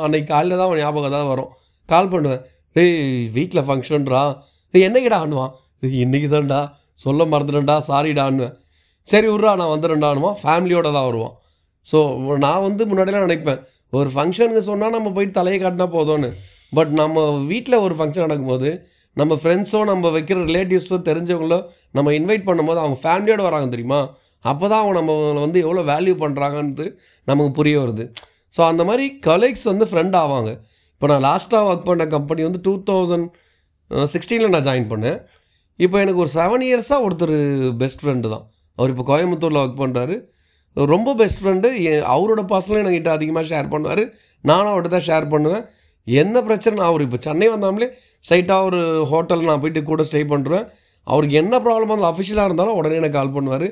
அன்னைக்கு 0.05 0.27
காலையில் 0.33 0.57
தான் 0.59 0.67
அவன் 0.69 0.81
ஞாபகம் 0.83 1.15
தான் 1.15 1.29
வரும். 1.31 1.49
கால் 1.89 2.11
பண்ணுவேன். 2.13 2.43
டேய் 2.75 2.95
வீட்டில் 3.37 3.65
ஃபங்க்ஷன்றா 3.67 4.21
நீ 4.73 4.79
என்னைக்கிடா 4.87 5.19
ஆணுவான் 5.25 5.53
இன்றைக்கி 6.05 6.27
தான்டா 6.35 6.61
சொல்ல 7.03 7.25
மறந்துட்டேன்டா. 7.33 7.77
சாரிடான்னு 7.89 8.47
சரி 9.07 9.27
விட்றா. 9.31 9.51
நான் 9.61 9.73
வந்துடும்டானுவான் 9.75 10.37
ஃபேமிலியோடு 10.43 10.89
தான் 10.97 11.07
வருவான். 11.09 11.35
ஸோ 11.91 11.99
நான் 12.45 12.63
வந்து 12.67 12.83
முன்னாடிலாம் 12.91 13.25
நினைப்பேன். 13.27 13.59
ஒரு 13.97 14.09
ஃபங்க்ஷனுக்கு 14.15 14.63
சொன்னால் 14.69 14.95
நம்ம 14.95 15.11
போயிட்டு 15.17 15.35
தலையை 15.39 15.59
காட்டினா 15.63 15.87
போதும்னு. 15.97 16.29
பட் 16.77 16.91
நம்ம 17.01 17.21
வீட்டில் 17.51 17.83
ஒரு 17.85 17.93
ஃபங்க்ஷன் 17.99 18.25
நடக்கும்போது 18.27 18.71
நம்ம 19.17 19.35
ஃப்ரெண்ட்ஸோ 19.41 19.79
நம்ம 19.91 20.09
வைக்கிற 20.15 20.39
ரிலேட்டிவ்ஸோ 20.49 20.97
தெரிஞ்சவங்களோ 21.07 21.59
நம்ம 21.97 22.11
இன்வைட் 22.19 22.45
பண்ணும்போது 22.49 22.79
அவங்க 22.83 22.97
ஃபேமிலியோடு 23.05 23.43
வராங்க 23.47 23.69
தெரியுமா? 23.75 24.01
அப்போ 24.45 24.65
தான் 24.71 24.81
அவங்க 24.81 24.95
நம்ம 24.99 25.13
வந்து 25.45 25.59
எவ்வளோ 25.65 25.81
வேல்யூ 25.91 26.13
பண்ணுறாங்கன்ட்டு 26.23 26.85
நமக்கு 27.29 27.51
புரிய 27.59 27.77
வருது. 27.83 28.05
ஸோ 28.55 28.61
அந்த 28.71 28.83
மாதிரி 28.89 29.05
கலீக்ஸ் 29.29 29.65
வந்து 29.71 29.85
ஃப்ரெண்ட் 29.89 30.15
ஆவாங்க. 30.21 30.51
இப்போ 30.93 31.07
நான் 31.11 31.25
லாஸ்ட்டாக 31.29 31.67
ஒர்க் 31.69 31.87
பண்ண 31.89 32.05
கம்பெனி 32.13 32.41
வந்து 32.47 32.61
டூ 32.67 32.73
தௌசண்ட் 32.89 33.27
சிக்ஸ்டீனில் 34.13 34.53
நான் 34.55 34.65
ஜாயின் 34.69 34.87
பண்ணேன். 34.93 35.17
இப்போ 35.85 35.97
எனக்கு 36.03 36.21
ஒரு 36.23 36.31
செவன் 36.37 36.63
இயர்ஸாக 36.67 37.05
ஒருத்தர் 37.07 37.35
பெஸ்ட் 37.81 38.01
ஃப்ரெண்டு 38.03 38.29
தான். 38.33 38.45
அவர் 38.77 38.91
இப்போ 38.93 39.05
கோயம்புத்தூரில் 39.11 39.61
ஒர்க் 39.63 39.81
பண்ணுறாரு 39.83 40.15
ரொம்ப 40.93 41.13
பெஸ்ட் 41.21 41.41
ஃப்ரெண்டு 41.41 41.69
அவரோட 42.13 42.41
பர்சனலும் 42.51 42.89
என்கிட்ட 42.89 43.11
அதிகமாக 43.17 43.45
ஷேர் 43.51 43.71
பண்ணுவார். 43.73 44.03
நானும் 44.49 44.71
அவர்கிட்ட 44.71 44.91
தான் 44.95 45.07
ஷேர் 45.09 45.27
பண்ணுவேன். 45.33 45.63
என்ன 46.07 46.41
பிரச்சனை 46.47 46.83
அவர் 46.89 47.01
இப்போ 47.05 47.17
சென்னை 47.25 47.47
வந்தாமலே 47.53 47.87
ஸ்ட்ரைட்டாக 48.25 48.67
ஒரு 48.69 48.79
ஹோட்டல் 49.11 49.47
நான் 49.49 49.61
போயிட்டு 49.63 49.81
கூட 49.89 50.03
ஸ்டே 50.09 50.21
பண்ணுறேன் 50.33 50.65
அவருக்கு 51.07 51.35
என்ன 51.41 51.55
ப்ராப்ளம் 51.65 51.91
வந்து 51.93 52.09
அஃபிஷியலாக 52.11 52.49
இருந்தாலும் 52.49 52.77
உடனே 52.79 52.97
எனக்கு 53.01 53.17
கால் 53.19 53.35
பண்ணுவார். 53.35 53.67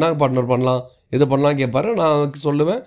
நாங்கள் 0.00 0.18
பார்ட்னர் 0.22 0.50
பண்ணலாம் 0.52 0.80
இது 1.16 1.24
பண்ணலாம் 1.32 1.58
கேட்பாரு. 1.60 1.90
நான் 2.00 2.32
சொல்லுவேன். 2.46 2.80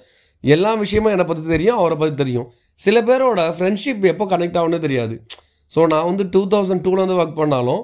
எல்லா 0.44 0.72
விஷயமும் 0.84 1.14
என்னை 1.16 1.26
பற்றி 1.30 1.44
தெரியும் 1.56 1.80
அவரை 1.82 1.96
பற்றி 2.02 2.16
தெரியும். 2.24 2.48
சில 2.80 2.98
பேரோட 3.08 3.42
ஃப்ரெண்ட்ஷிப் 3.58 4.06
எப்போ 4.12 4.26
கனெக்ட் 4.34 4.58
ஆகும்னே 4.60 4.80
தெரியாது. 4.86 5.16
ஸோ 5.72 5.80
நான் 5.94 6.08
வந்து 6.12 6.24
டூ 6.36 6.42
தௌசண்ட் 6.54 6.84
டூலேருந்து 6.86 7.18
ஒர்க் 7.22 7.40
பண்ணாலும் 7.42 7.84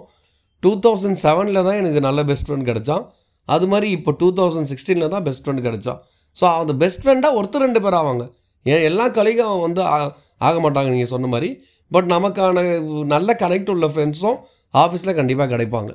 டூ 0.63 0.71
தௌசண்ட் 0.85 1.19
செவனில் 1.25 1.65
தான் 1.67 1.79
எனக்கு 1.81 1.99
நல்ல 2.07 2.19
பெஸ்ட் 2.29 2.47
ஃப்ரெண்ட் 2.47 2.67
கிடச்சான். 2.69 3.03
அது 3.47 3.65
மாதிரி 3.71 3.87
இப்போ 3.97 4.11
டூ 4.21 4.27
தௌசண்ட் 4.39 4.69
சிக்ஸ்டீனில் 4.71 5.13
தான் 5.13 5.25
பெஸ்ட் 5.27 5.43
ஃப்ரெண்ட் 5.45 5.65
கிடச்சான் 5.67 5.99
ஸோ 6.35 6.45
அந்த 6.61 6.73
பெஸ்ட் 6.81 7.01
ஃப்ரெண்டாக 7.03 7.37
ஒருத்தர் 7.39 7.63
ரெண்டு 7.65 7.81
பேர் 7.81 7.97
ஆவாங்க. 7.99 8.23
ஏன் 8.65 8.83
எல்லா 8.89 9.05
கலிகும் 9.17 9.61
வந்து 9.65 9.81
ஆ- 9.93 10.13
ஆக 10.47 10.55
மாட்டாங்க 10.63 10.89
நீங்கள் 10.95 11.11
சொன்ன 11.13 11.27
மாதிரி. 11.27 11.49
பட் 11.91 12.09
நமக்கான 12.13 12.63
நல்ல 13.13 13.29
கனெக்ட் 13.41 13.71
உள்ள 13.73 13.87
ஃப்ரெண்ட்ஸும் 13.93 14.37
ஆஃபீஸில் 14.73 15.17
கண்டிப்பாக 15.19 15.49
கிடைப்பாங்க. 15.53 15.91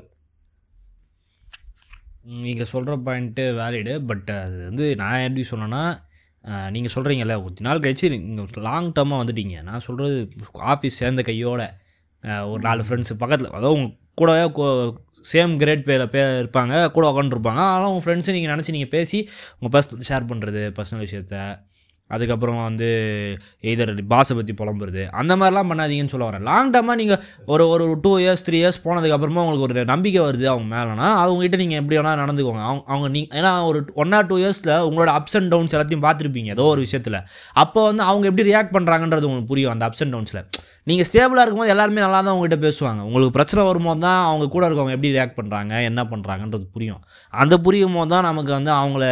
நீங்கள் 2.45 2.71
சொல்கிற 2.73 2.97
பாயிண்ட்டு 3.07 3.45
வேலிடு 3.61 3.95
பட் 4.11 4.31
அது 4.45 4.57
வந்து 4.69 4.87
நான் 5.03 5.25
எப்படி 5.27 5.45
சொன்னேன்னா 5.53 5.83
நீங்கள் 6.75 6.95
சொல்கிறீங்கல்ல 6.95 7.35
கொஞ்ச 7.47 7.61
நாள் 7.69 7.83
கழிச்சு 7.85 8.07
நீங்கள் 8.15 8.63
லாங் 8.69 8.93
டேர்மாக 8.97 9.23
வந்துட்டீங்க. 9.23 9.57
நான் 9.69 9.85
சொல்கிறது 9.87 10.17
ஆஃபீஸ் 10.73 11.01
சேர்ந்த 11.03 11.23
கையோட 11.29 11.63
ஒரு 12.53 12.61
நாலு 12.69 12.83
ஃப்ரெண்ட்ஸு 12.89 13.15
பக்கத்தில். 13.23 13.51
அதாவது 13.59 13.75
உங்கள் 13.79 13.95
கூடவே 14.23 14.45
சேம் 15.33 15.53
கிரேட் 15.61 15.85
பேரில் 15.89 16.11
பே 16.15 16.23
இருப்பாங்க 16.39 16.75
கூட 16.95 17.05
உட்காந்துருப்பாங்க 17.11 17.61
ஆனால் 17.73 17.91
உங்கள் 17.91 18.05
ஃப்ரெண்ட்ஸு 18.05 18.35
நீங்கள் 18.37 18.53
நினச்சி 18.55 18.75
நீங்கள் 18.77 18.95
பேசி 18.95 19.19
உங்கள் 19.59 19.73
பர்ஸ் 19.75 20.09
ஷேர் 20.09 20.31
பண்ணுறது 20.31 20.63
பர்சனல் 20.79 21.05
விஷயத்த. 21.07 21.37
அதுக்கப்புறம் 22.17 22.61
வந்து 22.69 22.89
எய்தர் 23.71 23.93
பாஸை 24.13 24.35
பற்றி 24.39 24.55
புலம்புறது 24.61 25.03
அந்த 25.21 25.33
மாதிரிலாம் 25.41 25.71
பண்ணாதீங்கன்னு 25.73 26.15
சொல்ல 26.15 26.29
வரேன். 26.29 26.45
லாங் 26.51 26.73
டேர்மாக 26.75 26.97
நீங்கள் 27.03 27.21
ஒரு 27.53 27.65
ஒரு 27.75 27.85
டூ 28.05 28.13
இயர்ஸ் 28.23 28.45
த்ரீ 28.47 28.59
இயர்ஸ் 28.63 28.81
போனதுக்கப்புறமா 28.87 29.43
உங்களுக்கு 29.45 29.67
ஒரு 29.69 29.87
நம்பிக்கை 29.93 30.23
வருது 30.29 30.47
அவங்க 30.53 30.69
மேலேனா 30.75 31.09
அவங்ககிட்ட 31.25 31.59
நீங்கள் 31.63 31.81
எப்படி 31.81 31.99
வேணால் 32.01 32.21
நடந்துக்கோங்க. 32.25 32.63
அவங்க 32.71 32.85
அவங்க 32.93 33.09
நீ 33.17 33.23
ஏன்னா 33.39 33.53
ஒரு 33.71 33.81
ஒன் 34.05 34.15
ஆர் 34.19 34.29
டூ 34.33 34.39
இயர்ஸில் 34.43 34.75
உங்களோட 34.89 35.13
அப்ஸ் 35.21 35.39
அண்ட் 35.41 35.51
டவுன்ஸ் 35.55 35.75
எல்லாத்தையும் 35.77 36.05
பார்த்துருப்பீங்க 36.07 36.51
ஏதோ 36.57 36.67
ஒரு 36.75 36.83
விஷயத்தில். 36.87 37.19
அப்போ 37.65 37.81
வந்து 37.91 38.05
அவங்க 38.11 38.27
எப்படி 38.33 38.47
ரியாக்ட் 38.51 38.75
பண்ணுறாங்கன்றது 38.77 39.27
உங்களுக்கு 39.31 39.53
புரியும் 39.55 39.73
அந்த 39.75 39.87
அப்ஸ் 39.89 40.05
அண்ட் 40.07 40.15
டவுன்ஸில் 40.17 40.43
நீங்கள் 40.91 41.07
ஸ்டேபிளாக 41.09 41.43
இருக்கும்போது 41.45 41.73
எல்லாருமே 41.75 42.01
நல்லா 42.05 42.21
தான் 42.21 42.33
அவங்ககிட்ட 42.35 42.59
பேசுவாங்க. 42.67 43.01
உங்களுக்கு 43.09 43.35
பிரச்சனை 43.39 43.65
வரும்போது 43.71 44.01
தான் 44.07 44.21
அவங்க 44.29 44.47
கூட 44.55 44.63
இருக்கவங்க 44.69 44.95
எப்படி 44.97 45.13
ரியாக்ட் 45.17 45.39
பண்ணுறாங்க 45.41 45.73
என்ன 45.89 46.01
பண்ணுறாங்கன்றது 46.13 46.67
புரியும். 46.77 47.03
அந்த 47.43 47.55
புரியும் 47.67 47.99
போது 47.99 48.11
தான் 48.15 48.27
நமக்கு 48.31 48.53
வந்து 48.59 48.73
அவங்கள 48.81 49.05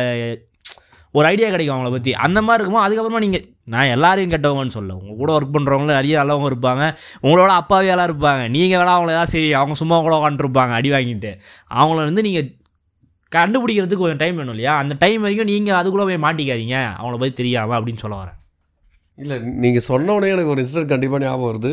ஒரு 1.16 1.26
ஐடியா 1.32 1.48
கிடைக்கும் 1.52 1.74
அவங்கள 1.76 1.90
பற்றி 1.94 2.10
அந்த 2.26 2.38
மாதிரி 2.46 2.60
இருக்குமோ 2.62 2.82
அதுக்கப்புறமா 2.86 3.20
நீங்கள் 3.24 3.44
நான் 3.72 3.92
எல்லாரையும் 3.94 4.32
கெட்டவங்கன்னு 4.34 4.76
சொல்ல 4.76 4.96
உங்கள் 5.00 5.18
கூட 5.22 5.30
ஒர்க் 5.36 5.54
பண்ணுறவங்களும் 5.56 5.98
நிறைய 5.98 6.14
நல்லவங்க 6.20 6.48
இருப்பாங்க. 6.52 6.84
உங்களோட 7.24 7.50
அப்பாவியெல்லாம் 7.62 8.08
இருப்பாங்க. 8.10 8.42
நீங்கள் 8.56 8.78
வேணால் 8.80 8.96
அவங்கள 8.96 9.12
ஏதாவது 9.16 9.32
சரி 9.34 9.48
அவங்க 9.60 9.76
சும்மா 9.82 9.96
கூட 10.06 10.14
உட்காந்துருப்பாங்க 10.20 10.74
அடி 10.78 10.90
வாங்கிட்டு. 10.94 11.32
அவங்கள 11.80 11.98
வந்து 12.10 12.24
நீங்கள் 12.28 12.48
கண்டுபிடிக்கிறதுக்கு 13.32 14.04
கொஞ்சம் 14.04 14.22
டைம் 14.22 14.38
வேணும் 14.40 14.54
இல்லையா? 14.56 14.72
அந்த 14.82 14.94
டைம் 15.02 15.20
வரைக்கும் 15.24 15.50
நீங்கள் 15.52 15.78
அதுக்குள்ளே 15.80 16.06
போய் 16.10 16.24
மாட்டிக்காதீங்க. 16.26 16.78
அவங்கள 16.98 17.18
பற்றி 17.22 17.34
தெரியாமல் 17.40 17.76
அப்படின்னு 17.78 18.02
சொல்ல 18.04 18.16
வரேன். 18.22 18.38
இல்லை 19.18 19.36
நீங்கள் 19.64 19.86
சொன்ன 19.90 20.12
உடனே 20.18 20.32
எனக்கு 20.36 20.52
ஒரு 20.54 20.62
இன்சிடென்ட் 20.64 20.92
கண்டிப்பாக 20.94 21.22
ஞாபகம் 21.26 21.50
வருது. 21.50 21.72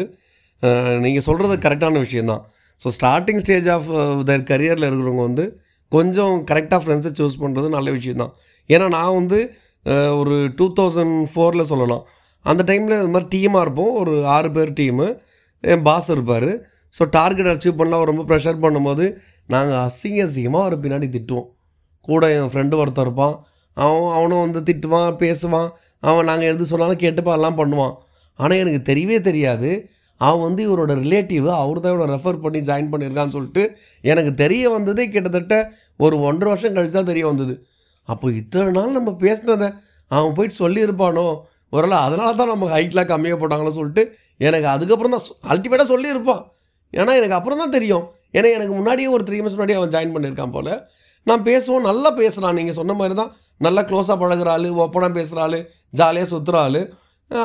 நீங்கள் 1.06 1.26
சொல்கிறது 1.30 1.56
கரெக்டான 1.66 2.00
விஷயந்தான் 2.06 2.44
so 2.82 2.88
starting 2.98 3.42
stage 3.44 3.68
of 3.76 3.88
their 4.30 4.48
கரியரில் 4.52 4.88
இருக்கிறவங்க 4.88 5.24
வந்து 5.30 5.46
கொஞ்சம் 5.96 6.36
கரெக்டாக 6.50 6.80
ஃப்ரெண்ட்ஸை 6.84 7.12
சூஸ் 7.20 7.42
பண்ணுறது 7.44 7.68
நல்ல 7.78 7.90
விஷயந்தான் 7.98 8.32
ஏன்னா 8.74 8.86
நான் 8.98 9.18
வந்து 9.20 9.40
ஒரு 10.20 10.36
டூ 10.60 10.66
தௌசண்ட் 10.78 11.18
ஃபோரில் 11.34 11.70
சொல்லலாம். 11.72 12.04
அந்த 12.46 12.62
டைமில் 12.70 12.96
இது 13.02 13.12
மாதிரி 13.14 13.30
டீமாக 13.36 13.64
இருப்போம். 13.66 13.94
ஒரு 14.02 14.14
ஆறு 14.36 14.50
பேர் 14.56 14.72
டீமு 14.80 15.06
என் 15.74 15.84
பாஸ் 15.88 16.10
இருப்பார். 16.16 16.50
ஸோ 16.98 17.04
டார்கெட் 17.18 17.52
அச்சீவ் 17.52 17.80
பண்ணலாம். 17.80 18.04
ரொம்ப 18.10 18.24
ப்ரெஷர் 18.30 18.64
பண்ணும்போது 18.66 19.06
நாங்கள் 19.54 19.80
அசிங்க 19.88 20.20
அசிங்கமாக 20.28 20.68
ஒரு 20.70 20.78
பின்னாடி 20.84 21.08
திட்டுவோம். 21.16 21.48
கூட 22.08 22.24
என் 22.40 22.52
ஃப்ரெண்டு 22.54 22.76
ஒருத்தர் 22.82 23.08
இருப்பான். 23.08 23.36
அவன் 23.78 24.14
அவனும் 24.18 24.44
வந்து 24.46 24.60
திட்டுவான் 24.70 25.18
பேசுவான். 25.24 25.70
அவன் 26.10 26.28
நாங்கள் 26.30 26.50
எது 26.52 26.70
சொன்னாலும் 26.72 27.02
கேட்டுப்பா 27.04 27.34
எல்லாம் 27.40 27.58
பண்ணுவான். 27.62 27.94
ஆனால் 28.40 28.62
எனக்கு 28.64 28.82
தெரியவே 28.92 29.18
தெரியாது. 29.30 29.72
அவன் 30.26 30.44
வந்து 30.48 30.62
இவரோட 30.68 30.94
ரிலேட்டிவ் 31.04 31.48
அவர் 31.64 31.82
தான் 31.84 31.94
இவனை 31.96 32.08
ரெஃபர் 32.16 32.40
பண்ணி 32.44 32.60
ஜாயின் 32.70 32.92
பண்ணியிருக்கான்னு 32.94 33.36
சொல்லிட்டு 33.38 33.64
எனக்கு 34.12 34.32
தெரிய 34.44 34.64
வந்ததே 34.76 35.06
கிட்டத்தட்ட 35.16 35.56
ஒரு 36.06 36.16
ஒன்றரை 36.30 36.50
வருஷம் 36.54 36.76
கழிச்சு 36.78 36.98
தான் 37.00 37.12
தெரிய 37.12 37.26
வந்தது. 37.32 37.56
அப்போ 38.12 38.28
இத்தனை 38.42 38.70
நாள் 38.78 38.98
நம்ம 38.98 39.12
பேசினதை 39.24 39.70
அவன் 40.12 40.36
போயிட்டு 40.38 40.58
சொல்லியிருப்பானோ? 40.64 41.28
ஒருவேளை 41.76 41.98
அதனால 42.06 42.30
தான் 42.40 42.52
நம்ம 42.54 42.68
ஹைட்லாம் 42.76 43.10
கம்மியாக 43.10 43.38
போட்டாங்களோ 43.42 43.74
சொல்லிட்டு 43.80 44.04
எனக்கு 44.48 44.68
அதுக்கப்புறம் 44.76 45.14
தான் 45.16 45.26
அல்டிமேட்டாக 45.54 45.88
சொல்லியிருப்பான். 45.94 46.44
ஏன்னா 46.94 47.14
எனக்கு 47.20 47.36
அப்புறம் 47.38 47.62
தான் 47.64 47.74
தெரியும். 47.78 48.06
ஏன்னா 48.38 48.50
எனக்கு 48.58 48.74
முன்னாடியே 48.78 49.10
ஒரு 49.16 49.24
த்ரீ 49.30 49.38
மந்த்ஸ் 49.42 49.58
முன்னாடி 49.58 49.76
அவன் 49.80 49.92
ஜாயின் 49.96 50.14
பண்ணியிருக்கான் 50.16 50.54
போல். 50.56 50.72
நான் 51.28 51.44
பேசுவோம் 51.50 51.88
நல்லா 51.90 52.10
பேசுகிறான் 52.22 52.58
நீங்கள் 52.60 52.78
சொன்ன 52.80 52.94
மாதிரி 53.00 53.16
தான் 53.22 53.32
நல்லா 53.66 53.82
க்ளோஸாக 53.90 54.18
பழகுற 54.22 54.50
ஆள் 54.56 54.68
ஓப்பனாக 54.84 55.12
பேசுகிற 55.20 55.42
ஆள் 55.46 55.60
ஜாலியாக 56.00 56.28
சுற்றுற 56.34 56.58
ஆள். 56.68 56.82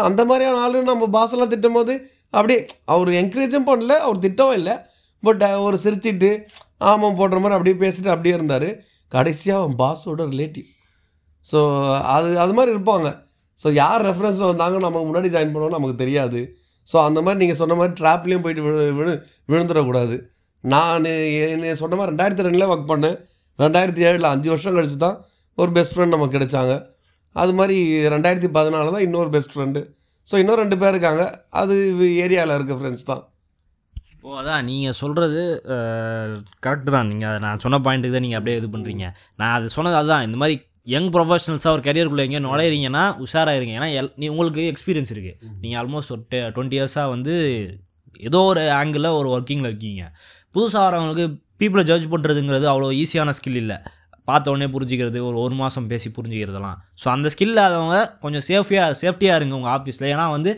அந்த 0.08 0.20
மாதிரியான 0.30 0.60
ஆள் 0.64 0.76
நம்ம 0.90 1.08
பாசெல்லாம் 1.16 1.52
திட்டும் 1.52 1.76
போது 1.78 1.94
அப்படியே 2.36 2.58
அவர் 2.94 3.10
என்கரேஜும் 3.22 3.68
பண்ணல 3.70 3.94
அவர் 4.06 4.24
திட்டவும் 4.26 4.58
இல்லை. 4.60 4.74
பட் 5.22 5.42
ஒரு 5.66 5.76
சிரிச்சிட்டு 5.84 6.30
ஆமாம் 6.90 7.18
போடுற 7.20 7.38
மாதிரி 7.42 7.56
அப்படியே 7.56 7.76
பேசிட்டு 7.84 8.12
அப்படியே 8.14 8.34
இருந்தார். 8.38 8.68
கடைசியாக 9.12 9.60
அவன் 9.62 9.76
பாஸோட 9.82 10.22
ரிலேட்டிவ் 10.34 10.68
ஸோ 11.46 11.58
அது 12.14 12.28
அது 12.44 12.52
மாதிரி 12.58 12.70
இருப்பாங்க. 12.74 13.08
ஸோ 13.62 13.68
யார் 13.82 14.02
ரெஃபரன்ஸ் 14.08 14.40
வந்தாங்க 14.50 14.76
நமக்கு 14.84 15.06
முன்னாடி 15.08 15.28
ஜாயின் 15.34 15.52
பண்ணுவோம் 15.54 15.76
நமக்கு 15.76 15.96
தெரியாது. 16.02 16.40
ஸோ 16.88 16.96
அந்த 17.08 17.18
மாதிரி 17.24 17.40
நீங்கள் 17.42 17.58
சொன்ன 17.62 17.74
மாதிரி 17.80 17.94
ட்ராப்லேயும் 18.00 18.44
போயிட்டு 18.44 18.62
விழு 18.66 18.84
விழு 19.00 19.12
விழுந்துடக்கூடாது. 19.50 20.16
நான் 20.64 21.06
என்ன 21.54 21.74
சொன்ன 21.82 21.96
மாதிரி 21.98 22.12
ரெண்டாயிரத்தி 22.12 22.46
ரெண்டில் 22.46 22.70
ஒர்க் 22.72 22.90
பண்ணேன். 22.92 23.16
ரெண்டாயிரத்தி 23.58 24.02
ஏழில் 24.08 24.32
அஞ்சு 24.32 24.48
வருஷம் 24.52 24.76
கழிச்சு 24.76 24.98
தான் 25.06 25.18
ஒரு 25.58 25.70
பெஸ்ட் 25.76 25.94
ஃப்ரெண்ட் 25.94 26.14
நமக்கு 26.16 26.36
கிடைச்சாங்க. 26.38 26.74
அது 27.40 27.52
மாதிரி 27.58 27.76
ரெண்டாயிரத்தி 28.14 28.48
பதினாலு 28.56 28.94
தான் 28.94 29.04
இன்னொரு 29.08 29.30
பெஸ்ட் 29.34 29.54
ஃப்ரெண்டு 29.54 29.80
ஸோ 30.30 30.34
இன்னும் 30.40 30.60
ரெண்டு 30.62 30.76
பேர் 30.80 30.92
இருக்காங்க. 30.94 31.22
அது 31.60 31.74
ஏரியாவில் 32.24 32.56
இருக்க 32.56 32.74
ஃப்ரெண்ட்ஸ் 32.80 33.06
தான். 33.10 33.22
ஓ 34.24 34.34
அதான். 34.40 34.64
நீங்கள் 34.70 34.96
சொல்கிறது 34.98 35.40
கரெக்டு 36.64 36.90
தான். 36.96 37.08
நீங்கள் 37.12 37.40
நான் 37.44 37.62
சொன்ன 37.64 37.80
பாயிண்ட்டுக்கு 37.86 38.16
தான் 38.16 38.26
நீங்கள் 38.26 38.40
அப்படியே 38.40 38.58
இது 38.60 38.68
பண்ணுறீங்க 38.74 39.06
நான் 39.40 39.54
அது 39.56 39.74
சொன்னது 39.76 39.98
அதுதான். 40.00 40.26
இந்த 40.28 40.38
மாதிரி 40.42 40.56
யங் 40.92 41.08
ப்ரொஃபஷனல்ஸாக 41.14 41.74
ஒரு 41.76 41.82
கரியருக்குள்ளே 41.86 42.26
எங்கேயோ 42.26 42.42
நுழையிறீங்கன்னா 42.46 43.02
உஷாராக 43.24 43.58
இருங்க 43.58 43.74
ஏன்னா 43.78 43.88
எல் 44.00 44.12
நீ 44.22 44.28
உங்களுக்கு 44.34 44.62
எக்ஸ்பீரியன்ஸ் 44.72 45.12
இருக்குது 45.14 45.50
நீங்கள் 45.62 45.80
ஆல்மோஸ்ட் 45.80 46.12
ஒரு 46.14 46.22
டுவெண்ட்டி 46.54 46.78
இயர்ஸாக 46.78 47.12
வந்து 47.14 47.34
ஏதோ 48.28 48.40
ஒரு 48.52 48.62
ஆங்கிளில் 48.78 49.16
ஒரு 49.18 49.28
ஒர்க்கிங்கில் 49.36 49.70
இருக்கீங்க. 49.70 50.04
புதுசாக 50.54 50.84
வரவங்களுக்கு 50.86 51.26
பீப்புளை 51.60 51.84
ஜட்ஜ் 51.90 52.06
பண்ணுறதுங்கிறது 52.14 52.66
அவ்வளோ 52.72 52.88
ஈஸியான 53.02 53.34
ஸ்கில் 53.38 53.60
இல்லை. 53.64 53.78
பார்த்த 54.28 54.54
உடனே 54.54 54.68
புரிஞ்சிக்கிறது 54.76 55.18
ஒரு 55.28 55.36
ஒரு 55.44 55.54
மாதம் 55.54 55.90
பேசி 55.92 56.08
புரிஞ்சிக்கிறதுலாம் 56.18 56.78
ஸோ 57.02 57.08
அந்த 57.16 57.28
ஸ்கில் 57.34 57.52
இல்லாதவங்க 57.54 57.98
கொஞ்சம் 58.24 58.46
சேஃபியாக 58.48 58.96
சேஃப்டியாக 59.02 59.38
இருங்க 59.40 59.60
உங்கள் 59.60 59.74
ஆஃபீஸில் 59.76 60.10
ஏன்னா 60.14 60.26
வந்து 60.36 60.52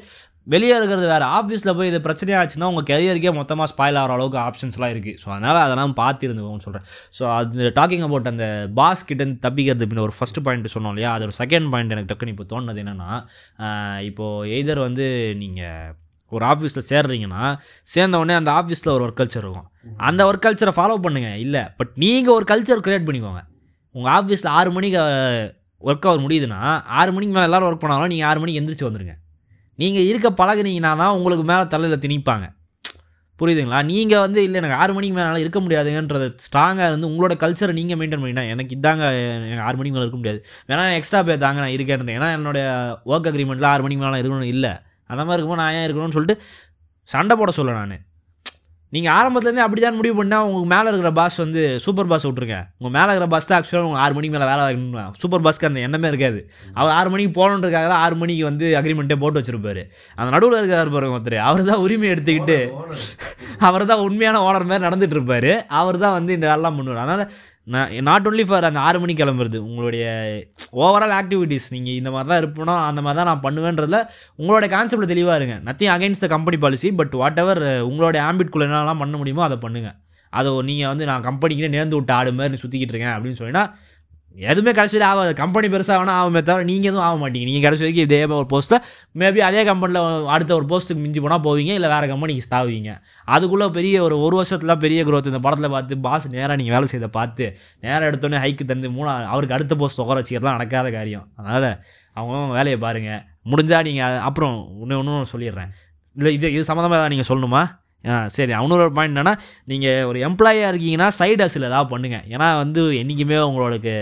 வெளியே 0.47 0.73
இருக்கிறது 0.77 1.07
வேறு. 1.11 1.27
ஆஃபீஸில் 1.37 1.75
போய் 1.77 1.89
இது 1.91 1.99
பிரச்சனையாக 2.07 2.41
ஆச்சுன்னா 2.41 2.69
உங்கள் 2.73 2.87
கெரியருக்கே 2.91 3.31
மொத்தமாக 3.39 3.69
ஸ்பாயில் 3.71 3.99
ஆகிற 4.01 4.13
அளவுக்கு 4.17 4.39
ஆப்ஷன்ஸ்லாம் 4.49 4.93
இருக்குது 4.95 5.17
ஸோ 5.23 5.29
அதனால் 5.35 5.61
அதெல்லாம் 5.67 5.95
பார்த்து 6.01 6.29
சொல்கிறேன் 6.65 6.85
ஸோ 7.19 7.23
அது 7.37 7.73
டாக்கிங் 7.79 8.05
அபவுட் 8.09 8.29
அந்த 8.33 8.47
பாஸ் 8.81 9.07
கிட்டேருந்து 9.11 9.41
தப்பிக்கிறது 9.47 9.89
பின்ன 9.91 10.05
ஒரு 10.09 10.15
ஃபஸ்ட்டு 10.19 10.45
பாயிண்ட் 10.49 10.69
சொன்னோம் 10.75 10.93
இல்லையா? 10.95 11.13
அதோட 11.17 11.35
செகண்ட் 11.43 11.71
பாயிண்ட் 11.75 11.95
எனக்கு 11.97 12.11
டக்குன்னு 12.13 12.35
இப்போ 12.35 12.47
தோணுது 12.53 12.83
என்னென்னா 12.85 13.11
இப்போது 14.11 14.51
எய்தர் 14.59 14.83
வந்து 14.89 15.07
நீங்கள் 15.43 15.91
ஒரு 16.33 16.45
ஆஃபீஸில் 16.53 16.89
சேர்றீங்கன்னா 16.91 17.43
சேர்ந்த 17.95 18.19
உடனே 18.19 18.35
அந்த 18.41 18.53
ஆஃபீஸில் 18.61 18.95
ஒரு 18.97 19.05
ஒர்க் 19.07 19.19
கல்ச்சர் 19.21 19.45
இருக்கும். 19.47 19.69
அந்த 20.09 20.21
ஒர்க் 20.31 20.45
கல்ச்சரை 20.47 20.73
ஃபாலோ 20.79 20.97
பண்ணுங்கள் 21.07 21.41
இல்லை 21.47 21.65
பட் 21.81 21.93
நீங்கள் 22.05 22.35
ஒரு 22.35 22.47
கல்ச்சர் 22.53 22.85
க்ரியேட் 22.87 23.09
பண்ணிக்கோங்க. 23.09 23.43
உங்கள் 23.97 24.13
ஆஃபீஸில் 24.19 24.55
ஆறு 24.59 24.71
மணிக்கு 24.77 25.01
ஒர்க் 25.89 26.07
அவர் 26.11 26.25
முடியுதுன்னா 26.27 26.59
ஆறு 27.01 27.11
மணிக்கு 27.15 27.35
மேலே 27.37 27.47
எல்லோரும் 27.49 27.69
ஒர்க் 27.71 27.85
பண்ணாலும் 27.85 28.13
நீங்கள் 28.13 28.29
ஆறு 28.31 28.41
மணிக்கு 28.43 28.61
எந்திரிச்சு 28.61 28.87
வந்துடுங்க 28.89 29.15
நீங்கள் 29.83 30.07
இருக்க 30.11 30.29
பழகுனீங்கன்னா 30.41 30.93
தான் 31.01 31.15
உங்களுக்கு 31.17 31.45
மேலே 31.51 31.65
தலையில் 31.73 32.03
திணிப்பாங்க. 32.05 32.47
புரியுதுங்களா? 33.41 33.79
நீங்கள் 33.91 34.23
வந்து 34.25 34.41
இல்லை 34.47 34.59
எனக்கு 34.61 34.77
ஆறு 34.83 34.93
மணிக்கு 34.97 35.17
மேலே 35.17 35.41
இருக்க 35.45 35.61
முடியாதுங்கன்றத 35.65 36.27
ஸ்ட்ராங்காக 36.45 36.89
இருந்து 36.91 37.09
உங்களோட 37.11 37.35
கல்ச்சரை 37.43 37.73
நீங்கள் 37.79 37.99
மெயின்டைன் 38.01 38.23
பண்ணிங்கன்னா 38.23 38.45
எனக்கு 38.53 38.73
இதாங்க 38.79 39.05
எனக்கு 39.47 39.65
ஆறு 39.69 39.77
மணிக்கு 39.79 39.97
மேலே 39.97 40.05
இருக்க 40.07 40.19
முடியாது. 40.21 40.41
வேணா 40.69 40.85
எக்ஸ்ட்ரா 40.99 41.21
பே 41.29 41.37
தாங்க 41.45 41.61
நான் 41.65 41.75
இருக்கேன் 41.77 42.15
ஏன்னா 42.19 42.29
என்னோடய 42.37 42.67
ஒர்க் 43.13 43.29
அக்ரிமெண்ட்டில் 43.31 43.71
ஆறு 43.73 43.85
மணிக்கு 43.87 44.05
மேலே 44.05 44.21
இருக்கணும் 44.23 44.53
இல்லை. 44.55 44.73
அந்த 45.13 45.23
மாதிரி 45.29 45.39
இருக்கும்போது 45.39 45.63
நான் 45.63 45.77
ஏன் 45.79 45.87
இருக்கணும்னு 45.89 46.17
சொல்லிட்டு 46.19 46.43
சண்டை 47.09 47.37
போட 47.37 47.51
சொல்ல 47.59 47.73
நான். 47.81 47.97
நீங்கள் 48.95 49.15
ஆரம்பத்துலேருந்தே 49.19 49.63
அப்படி 49.65 49.81
தான் 49.85 49.97
முடிவு 49.99 50.15
பண்ணால் 50.19 50.45
உங்களுக்கு 50.47 50.71
மேலே 50.73 50.89
இருக்கிற 50.91 51.11
பாஸ் 51.19 51.37
வந்து 51.43 51.63
சூப்பர் 51.85 52.09
பாஸ் 52.11 52.27
விட்ருங்க 52.29 52.57
உங்கள் 52.79 52.95
மேலே 52.97 53.09
இருக்கிற 53.13 53.27
பாஸ் 53.33 53.49
தான் 53.51 53.57
ஆக்சுவலாக 53.59 53.89
உங்கள் 53.89 54.03
ஆறு 54.05 54.15
மணிக்கு 54.17 54.35
மேலே 54.37 54.47
வேலை 54.51 54.63
வாங்கணும் 54.67 55.17
சூப்பர் 55.23 55.45
பாஸ்க்கு 55.47 55.69
அந்த 55.69 55.81
எண்ணமே 55.87 56.09
இருக்காது. 56.13 56.41
அவர் 56.79 56.93
ஆறு 56.99 57.11
மணிக்கு 57.15 57.33
போகணுன்றதுக்காக 57.39 57.89
தான் 57.93 58.03
ஆறு 58.05 58.17
மணிக்கு 58.23 58.45
வந்து 58.51 58.67
அக்ரிமெண்ட்டே 58.81 59.17
போட்டு 59.23 59.41
வச்சிருப்பாரு. 59.41 59.83
அந்த 60.19 60.29
நடுவில் 60.37 60.59
இருக்கிறார் 60.61 60.93
பாருங்க 60.97 61.19
ஒருத்தர். 61.19 61.39
அவர் 61.49 61.65
தான் 61.71 61.83
உரிமை 61.87 62.09
எடுத்துக்கிட்டு 62.15 62.59
அவர் 63.69 63.89
தான் 63.91 64.05
உண்மையான 64.07 64.43
ஓனர் 64.47 64.69
மாதிரி 64.71 64.87
நடந்துட்டு 64.89 65.17
இருப்பாரு. 65.19 65.53
அவர் 65.81 65.99
தான் 66.05 66.17
வந்து 66.19 66.33
இந்த 66.39 66.47
வேலைலாம் 66.53 66.79
பண்ணுவார். 66.79 67.03
அதனால் 67.05 67.27
நாட் 67.67 68.27
ஒன்லி 68.27 68.45
ஃபார் 68.49 68.65
அந்த 68.65 68.79
ஆறு 68.79 69.01
மணிக்கு 69.01 69.25
கிளம்புறது 69.25 69.59
உங்களுடைய 69.59 70.05
ஓவரால் 70.73 71.15
ஆக்டிவிட்டீஸ் 71.15 71.67
நீங்கள் 71.71 71.95
இந்த 71.95 72.11
மாதிரி 72.11 72.29
தான் 72.29 72.41
இருப்பணும் 72.43 72.83
அந்த 72.87 73.01
மாதிரி 73.03 73.17
தான் 73.17 73.27
நான் 73.27 73.43
பண்ணுவேன்றதில் 73.43 74.01
உங்களோட 74.39 74.69
கான்செப்ட் 74.69 75.09
தெளிவாக 75.09 75.37
இருங்க. 75.37 75.57
Nothing 75.65 75.89
against 75.89 76.25
the 76.25 76.27
company 76.27 76.57
policy 76.57 76.91
but 76.93 77.15
whatever 77.39 77.63
உங்களோட 77.91 78.19
ஆம்பிட்குள்ளே 78.29 78.67
என்னெல்லாம் 78.67 78.99
பண்ண 78.99 79.17
முடியுமோ 79.17 79.43
அதை 79.43 79.57
பண்ணுங்கள் 79.57 79.97
அதை 80.33 80.51
நீங்கள் 80.63 80.89
வந்து 80.89 81.05
நான் 81.05 81.23
கம்பெனிக்குனே 81.23 81.69
நேர்ந்து 81.69 81.95
விட்டு 81.95 82.13
ஆடு 82.13 82.33
மாதிரி 82.33 82.61
சுற்றிக்கிட்டு 82.63 82.95
இருக்கேன் 82.95 83.15
அப்படின்னு 83.17 83.41
சொன்னால் 83.41 83.71
எதுவுமே 84.35 84.73
கடைசியில் 84.77 85.05
ஆகாது. 85.09 85.33
கம்பெனி 85.41 85.67
பெருசாக 85.73 85.97
வேணால் 86.01 86.19
ஆகுமே 86.21 86.41
தவிர 86.49 86.65
நீங்கள் 86.71 86.91
எதுவும் 86.91 87.05
ஆக 87.09 87.17
மாட்டீங்க. 87.23 87.47
நீங்கள் 87.49 87.65
கடைசி 87.67 87.83
வரைக்கும் 87.85 88.07
இதே 88.09 88.19
ஒரு 88.39 88.49
போஸ்ட்டை 88.53 88.79
மேபி 89.21 89.41
அதே 89.49 89.61
கம்பெனியில் 89.69 90.29
அடுத்த 90.35 90.53
ஒரு 90.59 90.67
போஸ்ட்டுக்கு 90.73 91.03
மிஞ்சி 91.05 91.21
போனால் 91.25 91.43
போவீங்க 91.47 91.73
இல்லை 91.79 91.91
வேறு 91.95 92.09
கம்பெனிக்கு 92.13 92.47
ஸ்தாவீங்க 92.47 92.93
அதுக்குள்ளே 93.37 93.69
பெரிய 93.79 94.03
ஒரு 94.07 94.17
ஒரு 94.27 94.37
வருஷத்தில் 94.41 94.75
பெரிய 94.85 95.03
க்ரோத் 95.09 95.31
இந்த 95.33 95.41
படத்தில் 95.47 95.73
பார்த்து 95.77 96.01
பாஸ் 96.07 96.27
நேராக 96.35 96.57
நீங்கள் 96.61 96.77
வேலை 96.77 96.89
செய்த 96.95 97.09
பார்த்து 97.19 97.47
நேராக 97.87 98.11
எடுத்தோடனே 98.11 98.41
ஹைக்கு 98.47 98.67
தந்து 98.73 98.91
மூணா 98.97 99.15
அவருக்கு 99.35 99.57
அடுத்த 99.59 99.77
போஸ்ட் 99.83 100.03
உட்கார 100.05 100.19
வச்சுக்கிறதுலாம் 100.21 100.59
நடக்காத 100.59 100.91
காரியம். 100.99 101.27
அதனால் 101.39 101.71
அவங்க 102.17 102.55
வேலையை 102.59 102.81
பாருங்கள் 102.87 103.23
முடிஞ்சால் 103.53 103.87
நீங்கள் 103.91 104.21
அப்புறம் 104.29 104.57
இன்னும் 104.83 105.01
ஒன்றும் 105.01 105.33
சொல்லிடுறேன். 105.35 105.73
இல்லை 106.17 106.33
இது 106.39 106.53
இது 106.57 106.69
சம்மந்தமாக 106.69 106.99
ஏதாவது 106.99 107.15
நீங்கள் 107.15 107.31
சொல்லணுமா? 107.33 107.63
சரி 108.37 108.53
அவனோட 108.61 108.87
பாயிண்ட் 108.99 109.15
என்னென்னா 109.15 109.35
நீங்கள் 109.73 110.07
ஒரு 110.11 110.19
எம்ப்ளாயியாக 110.29 110.71
இருக்கீங்கன்னா 110.73 111.09
சைடு 111.21 111.41
ஹசில் 111.45 111.69
ஏதாவது 111.71 111.93
பண்ணுங்கள் 111.93 112.27
ஏன்னா 112.35 112.49
வந்து 112.63 112.83
என்றைக்குமே 113.01 113.39
உங்களுக்கு 113.51 113.93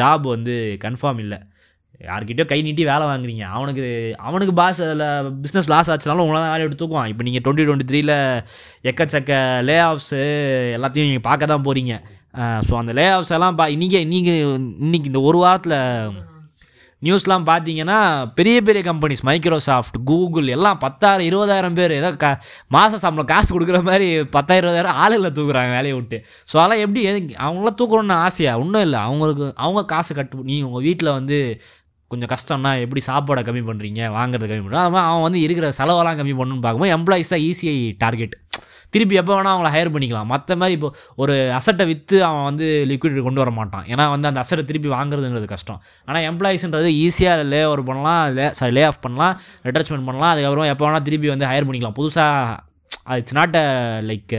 ஜாப் 0.00 0.26
வந்து 0.34 0.54
கன்ஃபார்ம் 0.84 1.22
இல்லை. 1.24 1.38
யார்கிட்டயோ 2.10 2.46
கை 2.52 2.58
நீட்டி 2.66 2.84
வேலை 2.90 3.04
வாங்குறீங்க. 3.10 3.44
அவனுக்கு 3.56 3.84
அவனுக்கு 4.28 4.54
பாஸ் 4.60 4.80
அதில் 4.86 5.04
பிஸ்னஸ் 5.44 5.70
லாஸ் 5.72 5.90
ஆச்சுனாலும் 5.94 6.24
உங்களால் 6.24 6.48
வேலை 6.52 6.64
எடுத்து 6.66 6.80
தூக்குவான். 6.82 7.10
இப்போ 7.12 7.24
நீங்கள் 7.28 7.44
டுவெண்ட்டி 7.44 7.66
டுவெண்ட்டி 7.68 7.88
த்ரீல 7.90 8.14
எக்கச்சக்க 8.90 9.32
லே 9.68 9.76
ஆஃப்ஸு 9.90 10.20
எல்லாத்தையும் 10.78 11.08
நீங்கள் 11.10 11.28
பார்க்க 11.28 11.52
தான் 11.52 11.66
போகிறீங்க 11.68 11.94
ஸோ 12.68 12.74
அந்த 12.80 12.92
லே 12.98 13.06
ஆஃப்ஸ் 13.16 13.34
எல்லாம் 13.38 13.56
பா 13.60 13.64
இன்றைக்கி 13.76 13.98
இன்றைக்கி 14.06 14.34
இன்றைக்கி 14.84 15.08
இந்த 15.12 15.22
ஒரு 15.30 15.38
வாரத்தில் 15.44 15.78
நியூஸ்லாம் 17.02 17.44
பார்த்தீங்கன்னா 17.46 17.96
பெரிய 18.34 18.62
பெரிய 18.62 18.82
கம்பெனிஸ் 18.84 19.22
மைக்ரோசாஃப்ட் 19.22 19.96
கூகுள் 20.04 20.46
எல்லாம் 20.46 20.78
பத்தாயிரம் 20.78 21.26
இருபதாயிரம் 21.28 21.74
பேர் 21.74 21.92
ஏதோ 21.92 22.10
க 22.16 22.26
மாத 22.68 22.98
சம்பளம் 22.98 23.26
காசு 23.26 23.50
கொடுக்குற 23.54 23.82
மாதிரி 23.82 24.06
பத்தாயிரம் 24.30 24.70
இருபதாயிரம் 24.70 24.98
ஆளுகளை 25.02 25.30
தூக்குறாங்க 25.32 25.70
வேலையை 25.70 25.92
விட்டு. 25.92 26.18
ஸோ 26.48 26.56
அதெல்லாம் 26.56 26.78
எப்படி 26.78 27.02
எதுக்கு- 27.08 27.38
அவங்களாம் 27.40 27.78
தூக்கணும்னு 27.80 28.16
ஆசையா? 28.20 28.58
ஒன்றும் 28.58 28.82
இல்லை. 28.82 28.98
அவங்களுக்கு 29.00 29.54
அவங்க 29.56 29.84
காசு 29.84 30.14
கட்டு 30.14 30.44
நீ 30.44 30.62
உங்கள் 30.62 30.82
வீட்டில் 30.82 31.10
வந்து 31.10 31.38
கொஞ்சம் 32.10 32.28
கஷ்டம்னா 32.28 32.80
எப்படி 32.80 33.02
சாப்பாடை 33.06 33.42
கம்மி 33.42 33.64
பண்ணுறீங்க 33.64 34.00
வாங்குறத 34.12 34.46
கம்மி 34.46 34.64
பண்ணுறோம் 34.64 34.86
அவன் 34.86 35.02
அவன் 35.02 35.22
வந்து 35.22 35.40
இருக்கிற 35.40 35.72
செலவெல்லாம் 35.72 36.18
கம்மி 36.18 36.34
பண்ணணும்னு 36.34 36.60
பார்க்கும்போது 36.60 36.94
எம்ப்ளாயிஸ் 36.96 37.28
தான் 37.28 37.44
ஈஸியாக 37.46 37.94
டார்கெட் 37.98 38.34
திருப்பி 38.94 39.14
எப்போ 39.20 39.32
வேணால் 39.36 39.54
அவங்கள 39.54 39.70
ஹையர் 39.74 39.92
பண்ணிக்கலாம். 39.94 40.28
மற்ற 40.32 40.56
மாதிரி 40.60 40.74
இப்போ 40.78 40.90
ஒரு 41.22 41.34
அசட்டை 41.58 41.84
விற்று 41.90 42.18
அவன் 42.28 42.46
வந்து 42.48 42.66
லிக்விட் 42.90 43.22
கொண்டு 43.28 43.42
வர 43.42 43.52
மாட்டான். 43.58 43.84
ஏன்னா 43.92 44.04
வந்து 44.14 44.28
அந்த 44.30 44.40
அசட்டை 44.44 44.64
திருப்பி 44.70 44.90
வாங்குறதுங்கிறது 44.96 45.48
கஷ்டம். 45.54 45.80
ஆனால் 46.08 46.26
எம்ப்ளாயிஸ்ன்றது 46.30 46.90
ஈஸியாக 47.04 47.46
லே 47.52 47.62
ஓவர் 47.70 47.86
பண்ணலாம். 47.88 48.22
லே 48.38 48.48
சாரி 48.58 48.74
லே 48.78 48.84
ஆஃப் 48.90 49.02
பண்ணலாம். 49.06 49.34
ரிட்டர்ச்மெண்ட் 49.68 50.06
பண்ணலாம். 50.10 50.32
அதுக்கப்புறம் 50.34 50.70
எப்போ 50.74 50.86
வேணால் 50.88 51.06
திருப்பி 51.08 51.30
வந்து 51.34 51.48
ஹையர் 51.52 51.68
பண்ணிக்கலாம். 51.68 51.96
புதுசாக 52.00 53.18
இட்ஸ் 53.20 53.36
நாட் 53.38 53.56
அ 53.64 53.66
லைக் 54.10 54.36